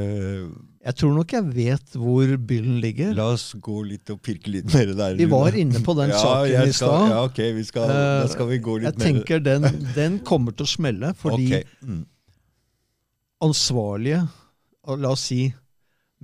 [0.88, 3.10] Jeg tror nok jeg vet hvor byllen ligger.
[3.16, 5.18] La oss gå litt og pirke litt mer der.
[5.18, 7.10] Vi var inne på den ja, saken i stad.
[7.12, 9.10] Ja, ok, vi skal, da skal vi gå litt jeg mer.
[9.10, 11.68] Jeg tenker den, den, kommer til å smelle, fordi okay.
[11.84, 12.00] mm.
[13.44, 14.24] ansvarlige,
[15.04, 15.42] la oss si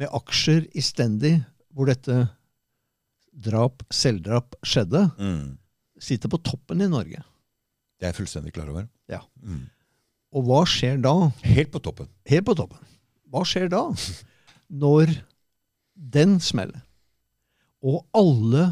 [0.00, 1.36] med aksjer i Stendi,
[1.76, 2.22] hvor dette
[3.44, 5.46] drap, selvdrap, skjedde, mm.
[6.08, 7.20] sitter på toppen i Norge.
[8.00, 8.88] Det er jeg fullstendig klar over.
[9.12, 9.20] Ja.
[9.44, 9.66] Mm.
[10.34, 11.18] Og hva skjer da?
[11.44, 12.08] Helt på toppen.
[12.32, 12.80] Helt på toppen.
[13.28, 13.90] Hva skjer da?
[14.70, 15.12] Når
[15.94, 16.80] den smeller,
[17.84, 18.68] og alle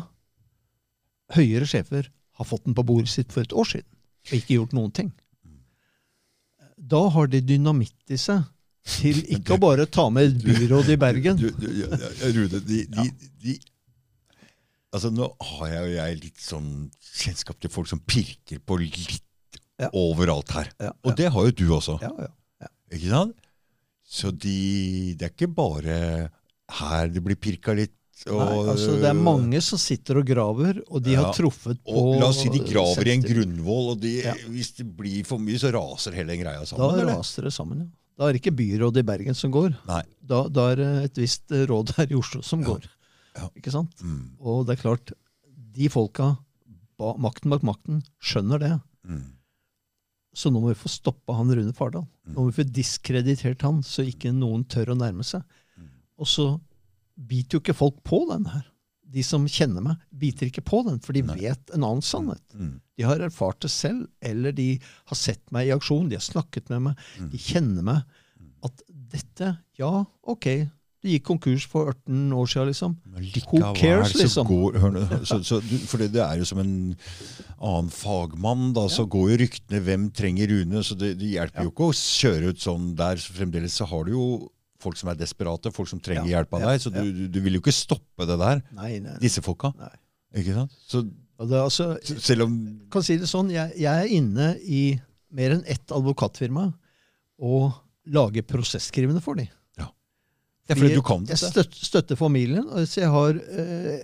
[1.36, 2.08] høyere sjefer
[2.38, 3.88] har fått den på bordet sitt for et år siden
[4.22, 5.08] og ikke gjort noen ting.
[6.78, 8.44] Da har de dynamitt i seg
[8.86, 11.36] til ikke å bare ta med et byråd i Bergen.
[11.38, 13.04] Du, du, du, ja, Rune, de, de,
[13.42, 13.56] de
[14.92, 16.66] Altså, nå har jeg jo jeg litt sånn
[17.22, 19.20] kjennskap til folk som pirker på litt
[19.80, 19.88] Ja.
[19.96, 20.68] overalt her.
[20.78, 21.94] Ja, Og det har jo du også.
[22.02, 22.68] ja, ja.
[22.92, 23.38] Ikke sant?
[24.12, 25.98] Så de, det er ikke bare
[26.78, 27.94] her det blir pirka litt.
[28.28, 31.80] Og, Nei, altså, det er mange som sitter og graver, og de Ja, har truffet
[31.82, 34.34] på og La oss si de graver i en grunnvoll, og de, Ja.
[34.52, 37.00] hvis det blir for mye, så raser hele den greia Da sammen.
[37.00, 37.16] eller?
[37.16, 37.86] raser det sammen, ja.
[38.20, 39.72] Da er det ikke byrådet i Bergen som går.
[39.88, 42.84] Da, da er det et visst eh, råd her i Oslo som går.
[43.34, 43.48] Ja.
[43.56, 43.96] Ikke sant?
[44.04, 45.12] Mm, Og det er klart,
[45.72, 46.36] de folka,
[47.00, 48.72] makten bak makten, skjønner det.
[49.08, 49.24] mm,
[50.34, 52.06] Så nå må vi få stoppa han Rune Fardal.
[52.26, 52.34] Mm.
[52.34, 55.42] Nå må vi få diskreditert han, så ikke noen tør å nærme seg.
[55.76, 55.88] Mm.
[56.18, 56.46] Og så
[57.16, 58.64] biter jo ikke folk på den her.
[59.12, 61.34] De som kjenner meg, biter ikke på den, for de Nei.
[61.42, 62.40] vet en annen sannhet.
[62.56, 64.78] mm, De har erfart det selv, eller de
[65.10, 67.28] har sett meg i aksjon, de har snakket med meg, Mm.
[67.30, 68.02] de kjenner meg.
[68.64, 70.46] At dette, ja, ok,
[71.02, 72.92] det gikk konkurs for 18 år siden, liksom.
[73.50, 74.46] Who cares, så liksom?
[74.46, 75.58] Går, hør, så, så,
[75.90, 76.72] for det, det er jo som en
[77.58, 80.82] annen fagmann, da, så går jo ryktene 'hvem trenger Rune'?
[80.86, 81.66] Så det, det hjelper Ja.
[81.66, 83.16] jo ikke å kjøre ut sånn der.
[83.18, 84.26] Så fremdeles så har du jo
[84.82, 86.80] folk som er desperate, folk som trenger Ja, hjelp av ja, deg.
[86.82, 89.18] Så du, du, du vil jo ikke stoppe det der, Nei, nei.
[89.22, 89.72] disse folka.
[89.78, 89.92] nei.
[90.40, 90.72] Ikke sant?
[90.88, 91.02] Så
[91.38, 92.56] altså, selv om
[92.90, 95.00] kan si det sånn, jeg, jeg er inne i
[95.32, 96.70] mer enn ett advokatfirma
[97.42, 97.72] og
[98.06, 99.48] lager prosesskrivende for dem.
[100.66, 101.50] Det er fordi du kan Jeg dette.
[101.50, 102.66] støt, støtter familien.
[102.86, 104.02] Så jeg har eh,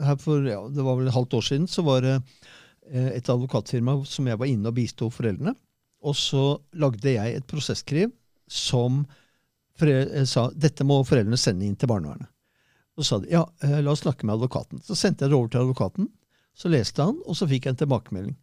[0.00, 2.14] her for, ja, Det var vel et halvt år siden så var det
[2.90, 5.54] eh, et advokatfirma som jeg var inne og bisto foreldrene.
[6.00, 6.44] Og så
[6.80, 8.12] lagde jeg et prosesskriv
[8.48, 9.02] som
[9.84, 12.30] eh, sa dette må foreldrene sende inn til barnevernet.
[12.96, 14.80] Så sa de ja, la oss snakke med advokaten.
[14.84, 16.08] Så sendte jeg det over til advokaten.
[16.56, 18.34] Så leste han, og så fikk jeg en tilbakemelding.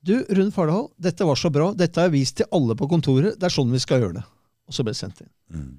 [0.00, 1.68] Du, Rune Fardal, dette var så bra.
[1.76, 3.36] Dette har jeg vist til alle på kontoret.
[3.36, 4.24] Det er sånn vi skal gjøre det.
[4.70, 5.30] Og så ble det sendt inn.
[5.52, 5.74] Mm.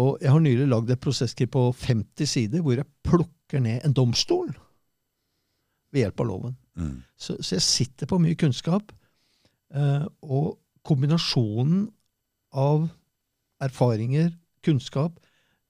[0.00, 3.96] Og jeg har nylig lagd et prosesskriv på 50 sider hvor jeg plukker ned en
[3.96, 4.52] domstol
[5.92, 6.54] ved hjelp av loven.
[6.80, 7.02] Mm.
[7.20, 8.94] Så, så jeg sitter på mye kunnskap.
[9.76, 10.56] Eh, og
[10.88, 11.90] kombinasjonen
[12.56, 12.88] av
[13.62, 14.32] erfaringer,
[14.64, 15.20] kunnskap,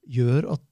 [0.06, 0.62] gjør at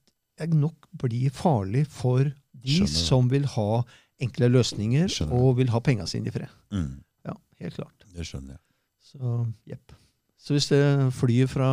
[0.41, 2.23] jeg nok blir farlig for
[2.61, 3.81] de Skjønner som vil ha
[4.21, 5.37] enkle løsninger Skjønner.
[5.37, 6.51] og vil ha penga sine i fred.
[6.73, 7.01] Mm.
[7.27, 8.05] Ja, helt klart.
[8.13, 8.63] Det skjønner jeg.
[9.11, 9.37] Så
[9.69, 9.95] jepp.
[10.41, 10.79] Så hvis det
[11.13, 11.67] flyr fra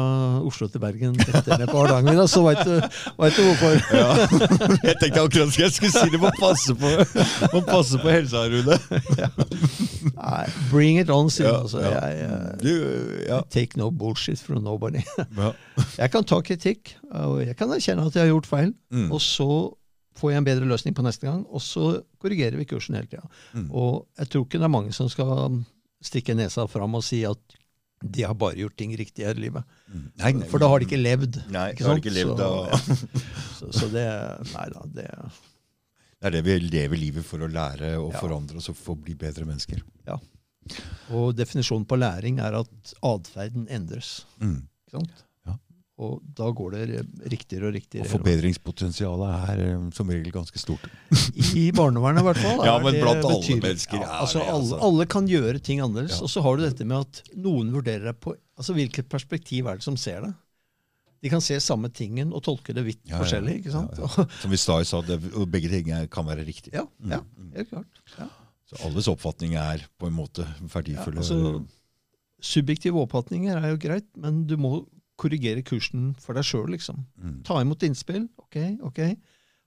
[0.44, 2.74] Oslo til Bergen etter ned på Hardangervidda, da, så veit du,
[3.16, 3.78] vet du hvorfor.
[3.96, 4.10] Ja.
[4.90, 6.20] Jeg tenkte akkurat jeg skulle si det.
[6.20, 6.90] Må passe på,
[7.54, 8.76] må passe på helsa, Rune.
[10.18, 11.54] Nei, bring it on, sier Ja.
[11.62, 11.80] Altså.
[11.80, 11.94] ja.
[11.96, 12.74] Jeg, jeg, Du,
[13.30, 13.40] ja.
[13.56, 15.00] Take no bullshit from nobody.
[15.38, 15.52] ja.
[15.96, 18.74] Jeg kan ta kritikk, og jeg kan erkjenne at jeg har gjort feil.
[18.92, 19.08] Mm.
[19.16, 19.48] Og så
[20.18, 23.24] får jeg en bedre løsning på neste gang, og så korrigerer vi kursen hele tida.
[23.56, 23.70] Mm.
[23.72, 25.62] Og jeg tror ikke det er mange som skal
[26.04, 27.57] stikke nesa fram og si at
[28.04, 29.64] de har bare gjort ting riktig her i livet.
[29.90, 30.04] Mm.
[30.20, 30.46] Nei, nei.
[30.48, 31.38] For da har de ikke levd.
[31.50, 32.80] Nei, ikke har de ikke levd Så- av
[33.58, 34.04] Så, så det
[34.54, 35.06] Nei da, det
[36.20, 38.20] Det er det vi lever livet for å lære og Ja.
[38.20, 39.82] forandre oss og få bli bedre mennesker.
[40.06, 40.16] Ja.
[41.10, 44.24] Og definisjonen på læring er at atferden endres.
[44.40, 44.62] Mm.
[44.88, 45.24] Ikke sant?
[45.98, 46.82] Og da går det
[47.32, 48.04] riktigere og riktigere.
[48.06, 50.84] Og forbedringspotensialet er eh, som regel ganske stort.
[51.58, 52.60] I barnevernet, i hvert fall.
[52.68, 54.78] Ja, men blant alle mennesker Ja, altså, alle, altså.
[54.88, 56.20] alle kan gjøre ting annerledes.
[56.20, 56.26] Ja.
[56.28, 59.78] Og så har du dette med at noen vurderer deg på altså Hvilket perspektiv er
[59.80, 60.30] det som ser det?
[61.22, 63.56] De kan se samme tingen og tolke det vidt Ja, forskjellig.
[63.58, 63.98] ikke sant?
[64.38, 65.16] Som vi sa, i det,
[65.50, 66.70] begge ting kan være riktig.
[66.78, 67.50] Ja, ja, Mm.
[67.56, 68.02] helt klart.
[68.20, 68.28] Ja.
[68.70, 71.18] Så alles oppfatning er på en måte verdifulle.
[71.24, 71.64] altså,
[72.38, 74.86] subjektive oppfatninger er jo greit, men du må
[75.18, 76.68] korrigere kursen for deg sjøl.
[76.74, 77.02] Liksom.
[77.18, 77.40] mm.
[77.48, 79.02] Ta imot innspill, ok, ok,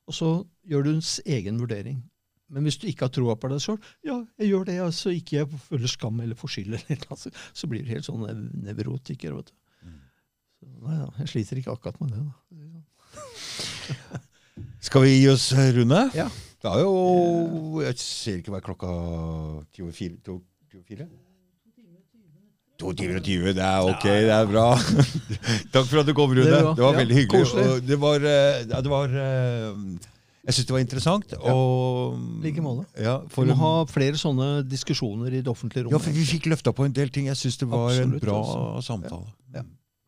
[0.09, 0.31] og så
[0.67, 1.05] gjør du en
[1.37, 2.01] egen vurdering.
[2.51, 5.15] Men hvis du ikke har troa på deg sjøl, ja, jeg gjør det, altså så
[5.15, 8.41] ikke jeg føler skam eller får skyld, eller så, så blir du helt sånn nev
[8.67, 9.37] nevrotiker.
[9.37, 9.87] vet du.
[9.87, 9.99] Mm.
[10.59, 12.25] Så, nei da, jeg sliter ikke akkurat med det.
[12.27, 14.21] da.
[14.87, 16.03] Skal vi gi oss, eh, Rune?
[16.17, 16.27] Ja.
[16.61, 18.89] Det er jo Jeg ser ikke hva klokka
[19.73, 21.07] ti over fire?
[22.81, 24.63] To, timer og tyve, det er ok, det er bra.
[25.73, 26.47] Takk for at du kom, Rune.
[26.49, 27.75] Det Det, var- veldig hyggelig.
[27.85, 29.75] Det var, eh, det var eh,
[30.47, 31.35] Jeg syns det var interessant.
[31.45, 32.87] Og, like måte.
[32.97, 36.01] Ja, for, Vi må ha flere sånne diskusjoner i det offentlige ja, rommet.
[36.07, 37.29] for vi fikk løfta på en del ting.
[37.29, 38.81] Jeg syns det var en bra også.
[38.89, 39.29] samtale.
[39.53, 39.61] Ja.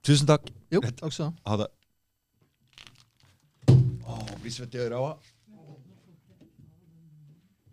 [0.04, 0.50] Tusen takk.
[0.74, 1.54] Jo, takk skal du ha.
[1.54, 1.70] Ha det.
[3.70, 5.33] Å, blir svett i øra òg.